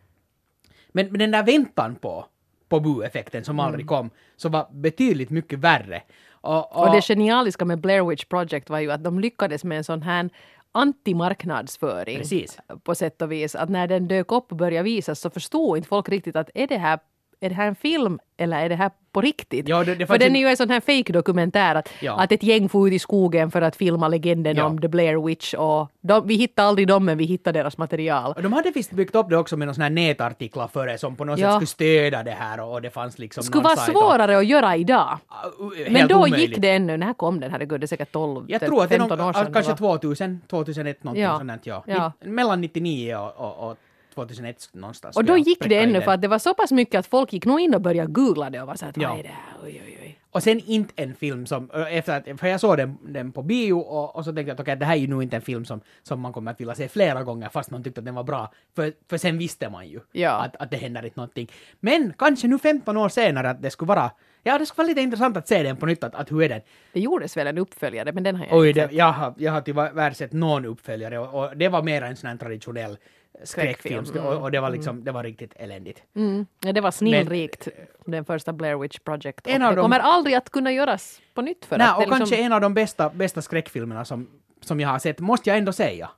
men, 0.92 1.08
men 1.08 1.20
den 1.20 1.32
där 1.32 1.44
väntan 1.44 1.96
på, 1.96 2.26
på 2.70 2.80
bu-effekten 2.80 3.44
som 3.44 3.56
Mm. 3.56 3.66
aldrig 3.66 3.88
kom, 3.88 4.10
så 4.36 4.50
var 4.50 4.68
betydligt 4.72 5.30
mycket 5.30 5.60
värre. 5.60 6.02
Och, 6.42 6.78
Och 6.82 6.92
det 6.92 7.02
genialiska 7.02 7.66
med 7.66 7.80
Blair 7.80 8.04
Witch 8.10 8.26
Project 8.26 8.70
var 8.70 8.80
ju 8.80 8.92
att 8.92 9.04
de 9.04 9.20
lyckades 9.20 9.64
med 9.64 9.78
en 9.78 9.84
sån 9.84 10.02
här 10.02 10.30
antimarknadsföring 10.76 12.18
Precis. 12.18 12.58
på 12.84 12.96
sätt 12.96 13.22
och 13.22 13.32
vis. 13.32 13.56
Att 13.56 13.70
när 13.70 13.88
den 13.88 14.08
dök 14.08 14.32
upp 14.32 14.52
och 14.52 14.58
började 14.58 14.84
visas 14.84 15.20
så 15.20 15.30
förstod 15.30 15.78
inte 15.78 15.90
folk 15.90 16.10
riktigt 16.10 16.36
att 16.36 16.50
är 16.54 16.68
det 16.68 16.78
här, 16.78 17.00
är 17.42 17.50
det 17.50 17.56
här 17.56 17.68
en 17.68 17.76
film 17.76 18.20
eller 18.38 18.58
är 18.66 18.70
det 18.70 18.76
här 18.76 18.92
på 19.12 19.22
riktigt? 19.22 19.68
Ja, 19.68 19.84
det- 19.84 19.96
det 19.96 20.06
för 20.08 20.18
den 20.18 20.36
är 20.36 20.40
ju 20.40 20.48
en 20.48 20.58
sån 20.58 20.70
här 20.70 20.80
fake 20.80 21.14
dokumentär 21.14 21.76
att, 21.76 21.90
Ja. 22.02 22.20
att 22.20 22.32
ett 22.32 22.44
gäng 22.44 22.70
får 22.70 22.88
ut 22.88 22.94
i 22.94 23.00
skogen 23.00 23.52
för 23.52 23.62
att 23.62 23.76
filma 23.76 24.08
legenden 24.08 24.56
Ja. 24.58 24.64
om 24.66 24.82
The 24.82 24.88
Blair 24.88 25.26
Witch 25.26 25.54
och 25.54 25.88
de, 26.02 26.28
vi 26.28 26.36
hittade 26.36 26.68
aldrig 26.68 26.88
dem 26.88 27.06
men 27.06 27.18
vi 27.18 27.26
hittade 27.26 27.60
deras 27.60 27.78
material. 27.78 28.34
Och 28.36 28.44
de 28.44 28.54
hade 28.54 28.72
visst 28.72 28.92
byggt 28.92 29.16
upp 29.16 29.30
det 29.30 29.38
också 29.38 29.58
med 29.58 29.68
någon 29.68 29.76
sån 29.76 29.82
här 29.82 29.90
nätartiklar 29.90 30.68
före 30.68 30.98
som 30.98 31.16
på 31.16 31.24
något 31.26 31.40
sätt 31.40 31.52
skulle 31.54 31.66
stödja 31.68 32.24
det 32.24 32.32
här 32.32 32.60
och, 32.60 32.74
och 32.74 32.82
det 32.82 32.90
fanns 32.90 33.20
liksom 33.20 33.44
skulle 33.44 33.58
någon 33.62 33.64
vara 33.64 33.76
sajt 33.76 33.96
och- 33.96 34.02
svårare 34.04 34.38
att 34.38 34.46
göra 34.46 34.76
idag. 34.76 35.18
Uh, 35.60 35.92
Men 35.92 36.08
då 36.08 36.16
omöjligt. 36.16 36.40
gick 36.50 36.58
det 36.58 36.70
ännu. 36.70 36.98
När 36.98 37.14
kom 37.14 37.40
den? 37.40 37.52
Herregud, 37.52 37.80
det 37.82 37.86
är 37.86 37.88
säkert 37.88 38.12
12, 38.12 38.46
Jag 38.48 38.62
tror 38.62 38.84
att 38.84 38.90
det 38.90 38.96
är 38.96 39.00
15 39.00 39.18
någon, 39.18 39.28
år 39.30 39.34
sedan. 39.34 39.54
kanske 39.54 39.72
det 39.74 39.82
var. 39.82 39.98
2000, 39.98 40.42
2001 40.48 41.04
någonting 41.04 41.24
Ja. 41.24 41.38
sånt 41.38 41.66
ja. 41.66 41.84
Ja. 41.88 42.12
Mellan 42.24 42.62
99 42.62 43.16
och, 43.16 43.38
och, 43.38 43.70
och 43.72 43.78
2001 44.16 44.70
någonstans. 44.74 45.18
Och 45.18 45.26
då 45.26 45.38
gick 45.38 45.64
det 45.70 45.78
ännu 45.78 46.02
för 46.02 46.12
att 46.12 46.22
det 46.22 46.28
var 46.28 46.40
så 46.40 46.54
pass 46.54 46.72
mycket 46.72 47.00
att 47.00 47.08
folk 47.08 47.34
gick 47.34 47.46
nog 47.46 47.60
in 47.60 47.76
och 47.76 47.82
började 47.82 48.12
googla 48.12 48.50
det 48.50 48.62
och 48.62 48.68
var 48.68 48.76
så 48.76 48.86
att 48.86 48.98
Ja. 48.98 49.10
vad 49.10 49.20
är 49.20 49.24
det 49.24 49.30
här? 49.30 49.54
Oj, 49.64 49.82
oj, 49.86 49.98
oj. 50.04 50.20
Och 50.32 50.44
sen 50.44 50.60
inte 50.66 50.94
en 50.96 51.16
film 51.16 51.46
som, 51.46 51.70
ö, 51.74 51.86
efter 51.88 52.18
att, 52.32 52.40
för 52.40 52.48
jag 52.48 52.60
såg 52.60 52.78
den, 52.78 52.98
den 53.08 53.32
på 53.32 53.42
bio 53.44 53.74
och, 53.74 54.16
och 54.16 54.26
så 54.26 54.34
tänkte 54.34 54.50
jag 54.50 54.54
att 54.54 54.60
okej, 54.60 54.76
det 54.76 54.86
här 54.86 54.94
är 54.96 55.00
ju 55.00 55.08
nog 55.08 55.24
inte 55.24 55.36
en 55.36 55.42
film 55.42 55.66
som, 55.66 55.82
som 56.04 56.20
man 56.22 56.34
kommer 56.34 56.52
att 56.52 56.60
vilja 56.60 56.76
se 56.76 56.88
flera 56.88 57.24
gånger 57.24 57.50
fast 57.50 57.72
man 57.72 57.84
tyckte 57.84 58.02
att 58.02 58.06
den 58.06 58.16
var 58.16 58.24
bra. 58.24 58.54
För, 58.76 58.94
för 59.10 59.18
sen 59.18 59.38
visste 59.38 59.70
man 59.70 59.88
ju 59.88 60.00
Ja. 60.12 60.32
att, 60.32 60.56
att 60.56 60.72
det 60.72 60.78
händer 60.78 61.06
inte 61.06 61.20
någonting. 61.20 61.52
Men 61.80 62.14
kanske 62.18 62.48
nu 62.48 62.60
15 62.60 62.98
år 62.98 63.10
senare 63.10 63.50
att 63.50 63.62
det 63.62 63.70
skulle 63.70 63.88
vara, 63.88 64.12
ja 64.44 64.58
det 64.58 64.66
skulle 64.66 64.78
vara 64.84 64.88
lite 64.88 65.02
intressant 65.02 65.38
att 65.38 65.48
se 65.48 65.64
den 65.64 65.78
på 65.78 65.86
nytt, 65.86 66.04
att, 66.04 66.16
att 66.16 66.32
hur 66.32 66.42
är 66.44 66.50
den? 66.50 66.62
Det 66.94 67.00
gjordes 67.00 67.38
väl 67.38 67.48
en 67.48 67.58
uppföljare 67.58 68.12
men 68.12 68.24
den 68.24 68.36
har 68.36 68.46
jag 68.46 68.58
Oj, 68.58 68.68
inte 68.70 68.82
sett. 68.82 68.92
jag, 68.94 69.12
har, 69.12 69.34
jag 69.38 69.52
har 69.52 69.62
tyvärr 69.62 70.12
sett 70.12 70.34
någon 70.34 70.66
uppföljare 70.66 71.20
och, 71.20 71.44
och 71.44 71.58
det 71.58 71.68
var 71.70 71.84
mer 71.84 72.02
en 72.02 72.16
sån 72.16 72.30
här 72.30 72.38
traditionell 72.38 72.98
skräckfilm 73.44 74.06
Skräckfilm, 74.06 74.26
och, 74.26 74.42
och 74.42 74.52
det 74.52 74.60
var 74.60 74.70
liksom, 74.70 75.04
det 75.04 75.12
var 75.12 75.24
riktigt 75.24 75.54
eländigt. 75.56 76.04
Mm. 76.16 76.46
Ja, 76.62 76.74
det 76.74 76.82
var 76.82 76.92
snillrikt, 76.92 77.68
den 78.06 78.26
första 78.26 78.54
Blair 78.54 78.76
Witch 78.78 79.00
Project. 79.00 79.48
En 79.48 79.62
och 79.62 79.68
av 79.68 79.72
det 79.72 79.76
dem- 79.76 79.84
kommer 79.84 80.00
aldrig 80.00 80.36
att 80.36 80.50
kunna 80.50 80.72
göras 80.72 81.22
på 81.34 81.42
nytt 81.42 81.66
för 81.66 81.78
Nej, 81.78 81.88
att 81.88 81.96
och 81.96 82.02
liksom- 82.02 82.18
kanske 82.18 82.36
en 82.38 82.54
av 82.54 82.62
de 82.62 82.74
bästa, 82.74 83.10
bästa 83.10 83.42
skräckfilmerna 83.42 84.06
som, 84.06 84.28
som 84.62 84.80
jag 84.80 84.90
har 84.90 85.00
sett, 85.00 85.20
måste 85.20 85.50
jag 85.50 85.58
ändå 85.58 85.72
säga. 85.74 86.10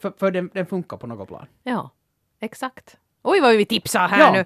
För, 0.00 0.12
för 0.18 0.30
den, 0.30 0.50
den 0.54 0.66
funkar 0.66 0.96
på 0.96 1.06
något 1.06 1.28
plan. 1.28 1.46
Ja, 1.62 1.90
exakt. 2.40 2.96
Oj 3.22 3.40
vad 3.40 3.56
vi 3.56 3.64
tipsar 3.64 4.08
här 4.08 4.18
Ja. 4.20 4.32
nu. 4.32 4.44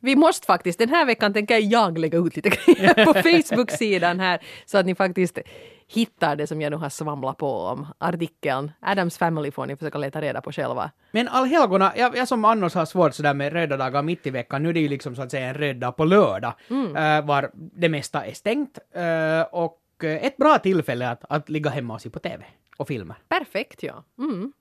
Vi 0.00 0.16
måste 0.16 0.46
faktiskt, 0.46 0.78
den 0.78 0.88
här 0.88 1.06
veckan 1.06 1.32
tänker 1.32 1.58
jag 1.58 1.98
lägga 1.98 2.18
ut 2.18 2.36
lite 2.36 2.48
grejer 2.48 3.04
på 3.04 3.14
Facebook-sidan 3.14 4.20
här 4.20 4.40
så 4.66 4.78
att 4.78 4.86
ni 4.86 4.94
faktiskt 4.94 5.38
hittar 5.86 6.36
det 6.36 6.46
som 6.46 6.60
jag 6.60 6.70
nu 6.70 6.76
har 6.76 6.88
svamlat 6.88 7.36
på 7.36 7.52
om. 7.52 7.86
Artikeln 7.98 8.72
Adams 8.80 9.18
Family 9.18 9.50
får 9.50 9.66
ni 9.66 9.76
försöka 9.76 9.98
leta 9.98 10.20
reda 10.20 10.40
på 10.40 10.52
själva. 10.52 10.90
Men 11.10 11.28
allhelgona, 11.28 11.92
jag, 11.96 12.16
jag 12.16 12.28
som 12.28 12.44
annars 12.44 12.74
har 12.74 12.84
svårt 12.84 13.14
sådär 13.14 13.34
med 13.34 13.52
röda 13.52 13.76
dagar 13.76 14.02
mitt 14.02 14.26
i 14.26 14.30
veckan, 14.30 14.62
nu 14.62 14.68
är 14.68 14.72
det 14.72 14.80
ju 14.80 14.88
liksom 14.88 15.16
så 15.16 15.22
att 15.22 15.30
säga 15.30 15.48
en 15.48 15.54
röd 15.54 15.76
dag 15.76 15.96
på 15.96 16.04
lördag, 16.04 16.52
eh, 16.70 17.26
var 17.26 17.50
det 17.54 17.88
mesta 17.88 18.24
är 18.24 18.32
stängt. 18.32 18.78
eh, 18.94 19.42
och 19.52 19.76
ett 20.04 20.36
bra 20.36 20.58
tillfälle 20.58 21.08
att, 21.10 21.24
att 21.28 21.48
ligga 21.48 21.70
hemma 21.70 21.94
och 21.94 22.00
se 22.00 22.10
på 22.10 22.18
TV 22.18 22.44
och 22.76 22.88
filmer. 22.88 23.16
Perfekt 23.28 23.82
ja. 23.82 24.04
Mm. 24.18 24.52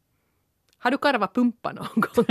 Har 0.81 0.91
du 0.91 0.97
karvat 0.97 1.33
pumpa 1.33 1.71
någon 1.71 1.87
gång? 1.95 2.25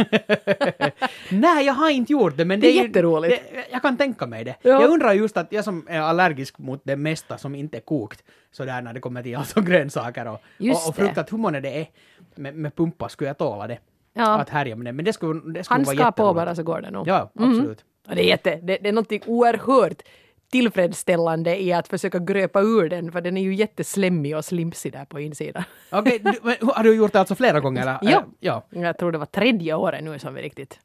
Nej, 1.31 1.67
jag 1.67 1.75
har 1.75 1.91
inte 1.91 2.13
gjort 2.13 2.37
det, 2.37 2.45
men 2.45 2.61
Det 2.61 2.67
är 2.67 2.73
ju- 2.73 2.83
jätteroligt. 2.87 3.43
Det, 3.53 3.65
jag 3.73 3.83
kan 3.83 3.97
tänka 3.97 4.27
mig 4.27 4.45
det. 4.45 4.55
Ja. 4.63 4.71
Jag 4.83 4.91
undrar 4.91 5.13
just 5.13 5.37
att 5.37 5.53
jag 5.53 5.65
som 5.65 5.87
är 5.89 6.01
allergisk 6.01 6.59
mot 6.59 6.81
det 6.85 6.97
mesta 6.97 7.39
som 7.39 7.55
inte 7.55 7.77
är 7.77 7.81
kokt, 7.81 8.25
sådär 8.53 8.83
när 8.83 8.93
det 8.93 9.01
kommer 9.01 9.23
till 9.23 9.37
alltså 9.37 9.61
grönsaker 9.61 10.29
och, 10.29 10.41
Just 10.59 10.83
och, 10.83 10.89
och 10.89 10.95
det. 10.97 11.03
frukt, 11.03 11.19
att 11.19 11.33
hur 11.33 11.39
många 11.39 11.61
det 11.61 11.81
är 11.81 11.87
med, 12.35 12.55
med 12.55 12.77
pumpa, 12.77 13.09
skulle 13.09 13.29
jag 13.31 13.39
tåla 13.39 13.67
det? 13.67 13.79
Ja. 14.15 14.39
Att 14.41 14.49
härja 14.49 14.77
med 14.77 14.87
det. 14.87 14.93
Men 14.93 15.05
det 15.05 15.13
skulle, 15.13 15.41
det 15.53 15.65
skulle 15.65 15.75
Han 15.79 15.85
vara 15.85 15.95
ska 15.97 16.05
på 16.05 16.09
jätteroligt. 16.09 16.35
bara 16.37 16.55
så 16.55 16.63
går 16.63 16.81
det 16.81 16.91
nog. 16.91 17.09
Ja, 17.09 17.31
absolut. 17.35 17.85
Och 18.09 18.15
det 18.15 18.23
är 18.25 18.29
jätte, 18.29 18.57
det, 18.63 18.79
det 18.83 18.89
är 18.89 18.93
något 18.93 19.13
oerhört 19.27 20.03
tillfredsställande 20.51 21.63
i 21.63 21.73
att 21.73 21.89
försöka 21.89 22.19
gröpa 22.19 22.61
ur 22.61 22.89
den 22.89 23.13
för 23.13 23.21
den 23.21 23.37
är 23.37 23.43
ju 23.43 23.55
jätteslemmig 23.55 24.37
och 24.37 24.45
slimsig 24.45 24.93
där 24.93 25.05
på 25.05 25.21
insidan. 25.21 25.63
Okej, 25.91 26.21
men 26.43 26.57
har 26.63 26.85
du 26.85 26.95
gjort 26.95 27.13
det 27.13 27.21
alltså 27.21 27.35
flera 27.35 27.61
gånger? 27.61 27.83
Eller? 27.83 27.99
Ja. 28.03 28.25
Ja. 28.41 28.67
Jag 28.71 28.99
tror 28.99 29.13
det 29.13 29.19
var 29.19 29.27
tredje 29.27 29.75
året 29.75 30.05
nu 30.05 30.19
som 30.19 30.35
vi 30.35 30.43
riktigt 30.43 30.81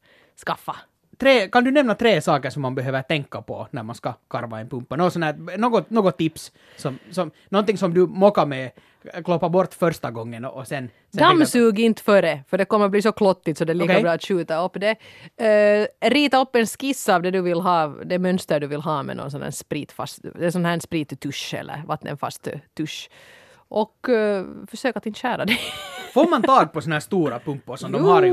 skaffa. 0.45 0.76
Tre, 1.17 1.47
kan 1.49 1.63
du 1.63 1.71
nämna 1.71 1.95
tre 1.95 2.21
saker 2.21 2.49
som 2.49 2.62
man 2.62 2.76
behöver 2.76 3.02
tänka 3.02 3.41
på 3.41 3.67
när 3.71 3.84
man 3.84 3.95
ska 3.95 4.13
karva 4.28 4.60
en 4.60 4.69
pumpa? 4.69 4.95
Något, 4.95 5.15
här, 5.15 5.58
något, 5.58 5.89
något 5.89 6.17
tips? 6.17 6.52
Som, 6.78 6.99
som, 7.12 7.32
någonting 7.49 7.78
som 7.78 7.93
du 7.93 8.08
mockar 8.08 8.45
med, 8.45 8.71
kloppa 9.24 9.50
bort 9.50 9.74
första 9.74 10.12
gången 10.12 10.46
och, 10.46 10.68
sen... 10.68 10.89
sen 11.12 11.20
Dammsug 11.20 11.80
inte 11.80 12.04
före, 12.04 12.44
för 12.48 12.58
det 12.58 12.66
kommer 12.66 12.89
bli 12.89 13.02
så 13.02 13.12
klottigt 13.12 13.58
så 13.58 13.66
det 13.66 13.72
är 13.72 13.76
lika 13.76 13.94
Okej. 13.94 14.04
bra 14.04 14.12
att 14.12 14.24
skjuta 14.24 14.66
upp 14.66 14.78
det. 14.80 14.96
Eh, 15.46 16.10
rita 16.10 16.42
upp 16.42 16.56
en 16.56 16.66
skiss 16.66 17.10
av 17.10 17.22
det 17.22 17.32
du 17.32 17.42
vill 17.42 17.62
ha, 17.62 17.88
det 17.88 18.20
mönster 18.20 18.60
du 18.60 18.68
vill 18.68 18.82
ha 18.82 19.04
med 19.04 19.18
någon 19.18 19.32
sån 19.32 19.42
här 19.42 19.52
spritfast, 19.52 20.20
det 20.36 20.46
är 20.46 20.52
sån 20.52 20.66
här 20.66 20.80
sprittusch 20.80 21.54
eller 21.54 21.84
vattenfast 21.86 22.48
tusch. 22.78 23.10
Och 23.68 24.08
uh, 24.10 24.44
försök 24.68 24.98
att 24.98 25.06
inte 25.06 25.20
skära 25.20 25.46
det. 25.46 25.58
Får 26.13 26.30
man 26.30 26.42
tag 26.42 26.74
på 26.74 26.82
såna 26.82 26.96
här 26.96 27.00
stora 27.00 27.39
pumpor 27.39 27.76
som 27.76 27.92
de 27.92 28.04
har 28.04 28.24
i 28.24 28.30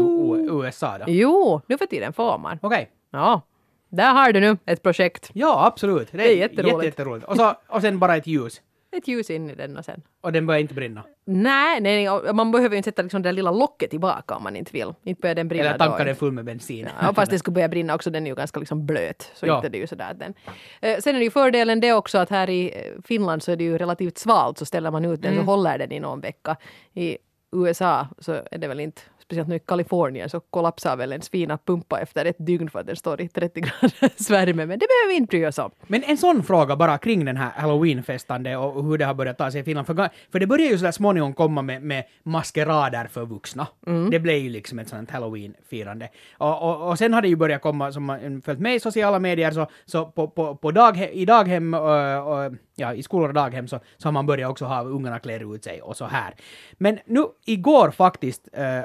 USA 0.50 0.98
då? 0.98 1.04
jo, 1.09 1.61
nu 1.66 1.78
för 1.78 1.87
tiden 1.87 2.12
får 2.12 2.38
man. 2.38 2.59
Okej. 2.62 2.90
Ja, 3.11 3.42
där 3.88 4.12
har 4.12 4.33
du 4.33 4.40
nu 4.40 4.56
ett 4.66 4.83
projekt. 4.83 5.30
Ja, 5.33 5.66
absolut. 5.66 6.09
Det 6.12 6.18
är, 6.18 6.18
Det 6.18 6.33
är 6.33 6.37
jätteroligt. 6.37 6.74
Jätte, 6.74 6.87
jätteroligt. 6.87 7.26
Och, 7.26 7.37
så, 7.37 7.54
och 7.68 7.80
sen 7.80 7.98
bara 7.98 8.16
ett 8.16 8.26
ljus. 8.26 8.61
Ett 8.96 9.09
ljus 9.09 9.31
in 9.31 9.50
i 9.50 9.55
den 9.55 9.76
och 9.76 9.85
sen. 9.85 10.03
Och 10.20 10.33
den 10.33 10.46
börjar 10.46 10.61
inte 10.61 10.74
brinna. 10.74 11.05
Nej, 11.24 11.81
nej, 11.81 12.09
man 12.35 12.53
behöver 12.53 12.70
ju 12.74 12.76
inte 12.76 12.87
sätta 12.90 13.03
liksom 13.03 13.22
det 13.22 13.33
lilla 13.33 13.50
locket 13.50 13.90
tillbaka 13.90 14.35
om 14.35 14.42
man 14.42 14.57
inte 14.57 14.72
vill. 14.72 14.92
Inte 15.05 15.20
börjar 15.20 15.35
den 15.35 15.48
brinna 15.48 15.64
Eller 15.68 15.79
tanka 15.79 16.05
den 16.05 16.16
full 16.16 16.33
med 16.33 16.44
bensin. 16.44 16.88
Ja, 17.03 17.14
fast 17.14 17.31
det 17.31 17.38
skulle 17.38 17.55
börja 17.55 17.68
brinna 17.68 17.94
också, 17.94 18.11
den 18.11 18.26
är 18.26 18.31
ju 18.31 18.35
ganska 18.37 18.61
liksom 18.61 18.87
blöt. 18.87 19.31
Så 19.35 19.46
Ja. 19.46 19.57
inte 19.57 19.68
det 19.68 19.79
är 19.79 19.81
ju 19.81 19.87
sådär 19.87 20.14
den. 20.14 20.35
Eh, 20.81 20.98
sen 20.98 21.14
är 21.14 21.18
det 21.18 21.24
ju 21.24 21.31
fördelen 21.31 21.81
det 21.81 21.92
också 21.92 22.18
att 22.18 22.31
här 22.31 22.50
i 22.50 22.66
eh, 22.74 23.03
Finland 23.05 23.42
så 23.42 23.53
är 23.53 23.57
det 23.57 23.64
ju 23.64 23.79
relativt 23.79 24.18
svalt 24.18 24.59
så 24.59 24.64
ställer 24.66 24.90
man 24.90 25.05
ut 25.05 25.22
den 25.22 25.33
Mm. 25.33 25.44
så 25.46 25.50
håller 25.50 25.79
den 25.79 25.92
i 25.92 26.00
någon 26.00 26.20
vecka. 26.20 26.57
I 26.94 27.16
USA 27.53 28.07
så 28.18 28.33
är 28.50 28.59
det 28.59 28.68
väl 28.68 28.81
inte, 28.81 29.03
speciellt 29.30 29.48
nu 29.48 29.56
i 29.56 29.58
Kalifornien 29.58 30.30
så 30.30 30.40
kollapsar 30.40 30.96
väl 30.96 31.12
ens 31.12 31.28
fina 31.28 31.58
pumpa 31.58 32.00
efter 32.00 32.24
ett 32.24 32.36
dygn 32.38 32.70
för 32.70 32.80
att 32.80 32.86
den 32.86 32.96
står 32.96 33.20
i 33.20 33.28
30 33.28 33.60
graders 33.60 34.30
värme. 34.30 34.66
Men 34.66 34.78
det 34.78 34.86
behöver 34.86 35.08
vi 35.08 35.16
inte 35.16 35.30
bry 35.30 35.46
oss 35.46 35.58
om. 35.58 35.70
Men 35.86 36.02
en 36.02 36.16
sån 36.16 36.42
fråga 36.42 36.76
bara 36.76 36.98
kring 36.98 37.24
den 37.24 37.36
här 37.36 37.50
halloweenfestande 37.56 38.56
och 38.56 38.84
hur 38.84 38.98
det 38.98 39.04
har 39.04 39.14
börjat 39.14 39.38
ta 39.38 39.50
sig 39.50 39.60
i 39.60 39.64
Finland. 39.64 39.86
För, 39.86 40.08
för 40.32 40.38
det 40.40 40.46
börjar 40.46 40.70
ju 40.70 40.78
sådär 40.78 40.92
småningom 40.92 41.34
komma 41.34 41.62
med, 41.62 41.82
med 41.82 42.04
maskerader 42.22 43.06
för 43.06 43.26
vuxna. 43.26 43.66
Det 44.10 44.18
blev 44.18 44.36
ju 44.36 44.50
liksom 44.50 44.78
ett 44.78 44.88
sånt 44.88 45.10
halloween-firande. 45.10 46.08
Och, 46.38 46.62
och, 46.62 46.88
och 46.88 46.98
sen 46.98 47.14
har 47.14 47.22
det 47.22 47.28
ju 47.28 47.36
börjat 47.36 47.62
komma, 47.62 47.92
som 47.92 48.04
man 48.04 48.42
följt 48.42 48.60
med 48.60 48.74
i 48.74 48.80
sociala 48.80 49.18
medier, 49.18 49.50
så, 49.50 49.66
så 49.84 50.06
på, 50.06 50.28
på, 50.28 50.56
på 50.56 50.70
daghe, 50.70 51.08
i 51.08 51.24
daghem 51.24 51.74
och, 51.74 52.34
och 52.34 52.52
ja, 52.80 52.94
i 52.94 53.02
skolor 53.02 53.28
och 53.28 53.34
daghem 53.34 53.68
så, 53.68 53.80
så 53.96 54.08
har 54.08 54.12
man 54.12 54.26
börjat 54.26 54.50
också 54.50 54.64
ha 54.64 54.82
ungarna 54.82 55.18
klär 55.18 55.54
ut 55.54 55.64
sig 55.64 55.82
och 55.82 55.96
så 55.96 56.04
här. 56.04 56.34
Men 56.72 56.98
nu 57.06 57.24
igår 57.44 57.90
faktiskt 57.90 58.48
äh, 58.52 58.82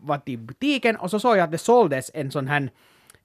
var 0.00 0.20
i 0.24 0.36
butiken 0.36 0.96
och 0.96 1.10
så 1.10 1.20
såg 1.20 1.36
jag 1.36 1.44
att 1.44 1.50
det 1.50 1.58
såldes 1.58 2.10
en 2.14 2.30
sån 2.30 2.48
här 2.48 2.70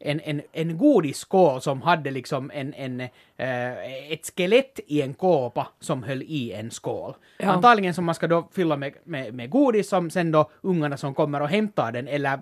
en, 0.05 0.19
en, 0.19 0.41
en 0.51 0.77
godisskål 0.77 1.61
som 1.61 1.81
hade 1.81 2.11
liksom 2.11 2.51
en, 2.53 2.73
en, 2.73 3.01
eh, 3.01 4.11
ett 4.11 4.31
skelett 4.35 4.79
i 4.87 5.01
en 5.01 5.13
kåpa 5.13 5.67
som 5.79 6.03
höll 6.03 6.23
i 6.23 6.51
en 6.51 6.71
skål. 6.71 7.13
Ja. 7.37 7.51
Antagligen 7.51 7.93
som 7.93 8.05
man 8.05 8.15
ska 8.15 8.27
då 8.27 8.47
fylla 8.51 8.77
med, 8.77 8.93
med, 9.03 9.33
med 9.33 9.49
godis 9.49 9.89
som 9.89 10.09
sen 10.09 10.31
då 10.31 10.49
ungarna 10.61 10.97
som 10.97 11.13
kommer 11.13 11.41
och 11.41 11.49
hämtar 11.49 11.91
den 11.91 12.07
eller 12.07 12.39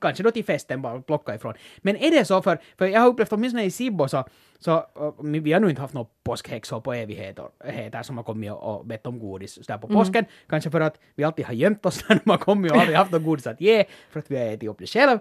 kanske 0.00 0.22
då 0.22 0.30
till 0.30 0.44
festen 0.44 0.82
bara 0.82 1.02
plocka 1.02 1.34
ifrån. 1.34 1.54
Men 1.78 1.96
är 1.96 2.10
det 2.10 2.24
så 2.24 2.42
för, 2.42 2.58
för 2.78 2.86
jag 2.86 3.00
har 3.00 3.08
upplevt 3.08 3.32
åtminstone 3.32 3.64
i 3.64 3.70
Sibbo 3.70 4.08
så, 4.08 4.24
så 4.58 4.76
uh, 4.76 5.40
vi 5.40 5.52
har 5.52 5.60
nu 5.60 5.70
inte 5.70 5.82
haft 5.82 5.94
något 5.94 6.24
påskhäxor 6.24 6.80
på 6.80 6.92
evigheter 6.92 7.44
heter, 7.64 8.02
som 8.02 8.16
har 8.16 8.24
kommit 8.24 8.52
och, 8.52 8.86
bett 8.86 9.06
om 9.06 9.18
godis 9.18 9.54
där 9.54 9.78
på 9.78 9.88
påsken. 9.88 10.24
Kanske 10.48 10.70
för 10.70 10.80
att 10.80 10.98
vi 11.14 11.24
alltid 11.24 11.44
har 11.44 11.54
gömt 11.54 11.86
oss 11.86 12.08
när 12.08 12.20
de 12.24 12.30
har 12.30 12.38
kommit 12.38 12.72
och 12.72 12.78
aldrig 12.78 12.96
haft 12.96 13.12
något 13.12 13.24
godis 13.24 13.46
att 13.46 13.60
ge 13.60 13.84
för 14.10 14.20
att 14.20 14.30
vi 14.30 14.36
har 14.36 14.44
ätit 14.44 14.68
upp 14.68 14.78
det 14.78 14.86
själv. 14.86 15.18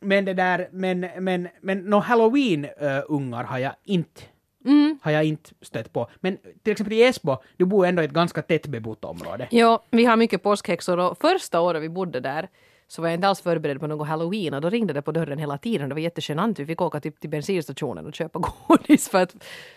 Men 0.00 0.24
det 0.24 0.34
där, 0.34 0.68
men, 0.72 1.06
men, 1.18 1.48
men 1.60 1.78
några 1.78 2.04
halloween-ungar 2.04 3.44
har 3.44 3.58
jag 3.58 3.74
inte 3.84 4.22
har 5.02 5.10
jag 5.10 5.24
inte 5.24 5.50
stött 5.62 5.92
på. 5.92 6.08
Men 6.20 6.38
till 6.62 6.72
exempel 6.72 6.92
i 6.92 7.02
Esbo, 7.02 7.36
du 7.56 7.64
bor 7.64 7.86
ändå 7.86 8.02
i 8.02 8.04
ett 8.04 8.10
ganska 8.10 8.42
tättbebott 8.42 9.04
område. 9.04 9.48
Ja, 9.50 9.82
vi 9.90 10.04
har 10.04 10.16
mycket 10.16 10.42
påskhäxor 10.42 10.98
och 10.98 11.18
första 11.20 11.60
året 11.60 11.82
vi 11.82 11.88
bodde 11.88 12.20
där 12.20 12.48
så 12.90 13.02
var 13.02 13.08
jag 13.08 13.14
inte 13.16 13.28
alls 13.28 13.40
förberedd 13.40 13.80
på 13.80 13.86
någon 13.86 14.06
halloween 14.08 14.54
och 14.54 14.60
då 14.60 14.70
ringde 14.70 14.92
det 14.92 15.02
på 15.02 15.12
dörren 15.12 15.38
hela 15.38 15.58
tiden. 15.58 15.88
Det 15.88 15.94
var 15.94 16.00
jättegenant. 16.02 16.58
Vi 16.58 16.66
fick 16.66 16.80
åka 16.80 17.00
typ 17.00 17.20
till 17.20 17.30
bensinstationen 17.30 18.06
och 18.06 18.14
köpa 18.14 18.38
godis 18.68 19.08
för 19.08 19.22
att, 19.22 19.34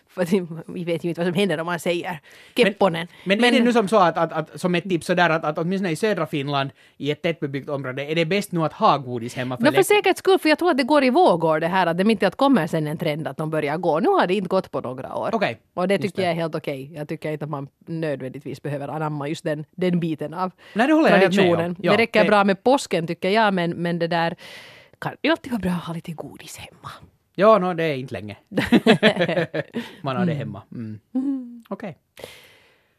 för 0.08 0.22
att 0.22 0.32
vi 0.68 0.84
vet 0.84 1.04
ju 1.04 1.10
inte 1.10 1.22
vad 1.22 1.28
som 1.28 1.34
händer 1.34 1.60
om 1.60 1.66
man 1.66 1.80
säger 1.80 2.20
Kepponen. 2.56 3.08
Men, 3.24 3.42
men, 3.42 3.54
är 3.54 3.60
det 3.60 3.66
nu 3.66 3.74
som 3.74 3.88
så 3.88 3.98
att, 3.98 4.18
att, 4.18 4.32
att 4.34 4.62
som 4.62 4.76
ett 4.76 4.84
tips 4.84 5.06
sådär 5.08 5.30
att, 5.30 5.44
att 5.44 5.58
åtminstone 5.58 5.92
i 5.92 5.96
södra 5.96 6.26
Finland 6.28 6.70
i 6.98 7.12
ett 7.12 7.22
tättbebyggt 7.22 7.70
område 7.70 8.06
är 8.06 8.16
det 8.16 8.26
bäst 8.26 8.52
nu 8.52 8.64
att 8.64 8.74
ha 8.74 8.98
godis 8.98 9.36
hemma 9.36 9.58
för 9.58 9.64
No, 9.64 9.72
för 9.72 9.84
säkerhets 9.84 10.20
skull, 10.20 10.40
för 10.40 10.50
jag 10.50 10.60
tror 10.60 10.72
att 10.72 10.78
det 10.78 10.84
går 10.84 11.04
i 11.04 11.10
vågor 11.10 11.60
det 11.60 11.68
här 11.68 11.88
att 11.88 11.98
det 11.98 12.04
mitt 12.04 12.24
i 12.24 12.26
att 12.26 12.36
kommer 12.36 12.68
sen 12.68 12.88
en 12.88 12.98
trend 12.98 13.28
att 13.28 13.38
de 13.38 13.50
börjar 13.50 13.78
gå. 13.78 14.00
Nu 14.00 14.08
har 14.08 14.28
det 14.28 14.34
inte 14.34 14.50
gått 14.50 14.72
på 14.72 14.82
några 14.82 15.16
år. 15.16 15.30
Okej, 15.34 15.60
Och 15.74 15.88
det 15.88 15.98
tycker 15.98 16.16
det. 16.16 16.22
jag 16.24 16.32
är 16.32 16.36
helt 16.36 16.56
okej. 16.56 16.92
Jag 16.96 17.08
tycker 17.08 17.32
inte 17.32 17.46
att 17.46 17.52
man 17.52 17.68
nödvändigtvis 17.86 18.62
behöver 18.62 18.88
anamma 18.88 19.28
just 19.28 19.44
den, 19.44 19.66
den 19.72 20.00
biten 20.00 20.34
av 20.34 20.52
Nej, 20.74 20.88
det 20.88 20.94
håller 20.94 21.10
jag 21.10 21.18
helt 21.18 21.36
med 21.36 21.46
om. 21.46 21.56
traditionen. 21.56 21.76
Ja, 21.80 21.92
det 21.92 21.98
räcker 21.98 22.24
det- 22.24 22.30
bra 22.30 22.44
med 22.44 22.64
påsken 22.64 23.03
tycker 23.08 23.30
jag, 23.30 23.54
men, 23.54 23.72
men 23.72 24.00
det 24.00 24.08
där 24.08 24.36
kan 25.00 25.16
ju 25.24 25.32
alltid 25.32 25.52
vara 25.52 25.60
bra 25.62 25.72
att 25.72 25.84
ha 25.84 25.94
lite 25.94 26.12
godis 26.12 26.58
hemma. 26.58 26.90
Ja, 27.36 27.58
no, 27.60 27.74
det 27.74 27.84
är 27.84 27.96
inte 27.96 28.14
länge. 28.14 28.38
Man 30.02 30.16
har 30.16 30.26
det 30.26 30.34
hemma. 30.34 30.62
Mm. 30.72 31.00
Okej. 31.70 31.98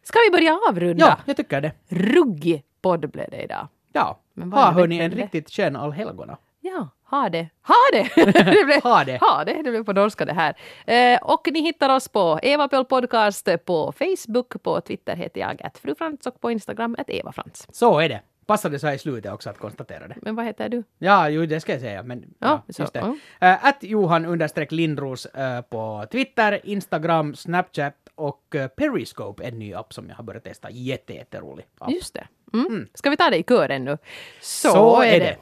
Ska 0.03 0.19
vi 0.27 0.31
börja 0.31 0.59
avrunda? 0.69 1.05
Ja, 1.07 1.19
jag 1.27 1.37
tycker 1.37 1.61
det. 1.61 1.73
Ruggig 1.89 2.63
podd 2.83 3.11
blev 3.11 3.31
det 3.31 3.43
idag. 3.43 3.69
Ja. 3.93 4.21
Men 4.35 4.53
Ha 4.53 4.71
hörni 4.73 4.99
en 4.99 5.11
det? 5.11 5.17
riktigt 5.17 5.51
skön 5.51 5.77
allhelgona. 5.77 6.37
Ja, 6.61 6.89
ha 7.05 7.29
det. 7.29 7.49
Ha 7.63 7.75
det! 7.93 8.33
det 8.33 8.65
blev, 8.67 8.83
Ha 8.83 9.05
det. 9.05 9.19
Ha 9.21 9.45
det, 9.45 9.63
det 9.63 9.71
blev 9.71 9.85
på 9.85 9.93
norska 9.93 10.25
det 10.25 10.33
här. 10.33 10.55
Eh, 10.87 11.23
och 11.23 11.49
ni 11.53 11.61
hittar 11.61 11.89
oss 11.95 12.09
på 12.09 12.39
Evapel 12.43 12.85
Podcast 12.85 13.49
på 13.65 13.93
Facebook, 13.93 14.63
på 14.63 14.81
Twitter 14.81 15.17
heter 15.17 15.41
jag 15.41 15.63
att 15.63 15.79
frufrans 15.79 16.27
och 16.27 16.41
på 16.41 16.51
Instagram 16.51 16.97
att 16.99 17.11
Eva 17.11 17.33
Frans. 17.33 17.67
Så 17.73 17.99
är 18.01 18.09
det. 18.09 18.21
Passade 18.47 18.79
så 18.79 18.87
här 18.87 18.95
i 18.95 18.99
slutet 18.99 19.33
också 19.33 19.51
att 19.51 19.59
konstatera 19.59 20.09
det. 20.09 20.15
Men 20.23 20.35
vad 20.37 20.45
heter 20.45 20.69
du? 20.69 20.85
Ja, 20.99 21.29
jo, 21.29 21.47
det 21.47 21.61
ska 21.61 21.73
jag 21.73 21.81
säga. 21.81 22.03
Men, 22.03 22.25
Ja, 22.39 22.63
ja, 22.67 22.73
så, 22.73 22.83
just 22.83 22.93
det. 22.93 23.17
ja. 23.41 23.53
Uh, 23.53 23.67
att 23.67 23.83
Johan 23.83 24.25
understreck 24.27 24.73
Lindros 24.73 25.27
eh, 25.27 25.61
på 25.61 26.07
Twitter, 26.13 26.61
Instagram, 26.65 27.35
Snapchat 27.35 27.95
och 28.15 28.55
eh, 28.55 28.69
Periscope, 28.69 29.45
en 29.45 29.59
ny 29.59 29.75
app 29.75 29.93
som 29.93 30.09
jag 30.09 30.17
har 30.17 30.25
börjat 30.25 30.45
testa. 30.45 30.71
Jätte, 30.71 31.15
jätterolig 31.15 31.67
app. 31.79 31.91
Just 31.91 32.15
det. 32.15 32.27
Mm. 32.55 32.89
Ska 32.95 33.11
vi 33.11 33.17
ta 33.17 33.31
det 33.31 33.37
i 33.37 33.43
kören 33.43 33.85
nu? 33.85 33.99
Så 34.41 35.03
är 35.03 35.21
det. 35.21 35.37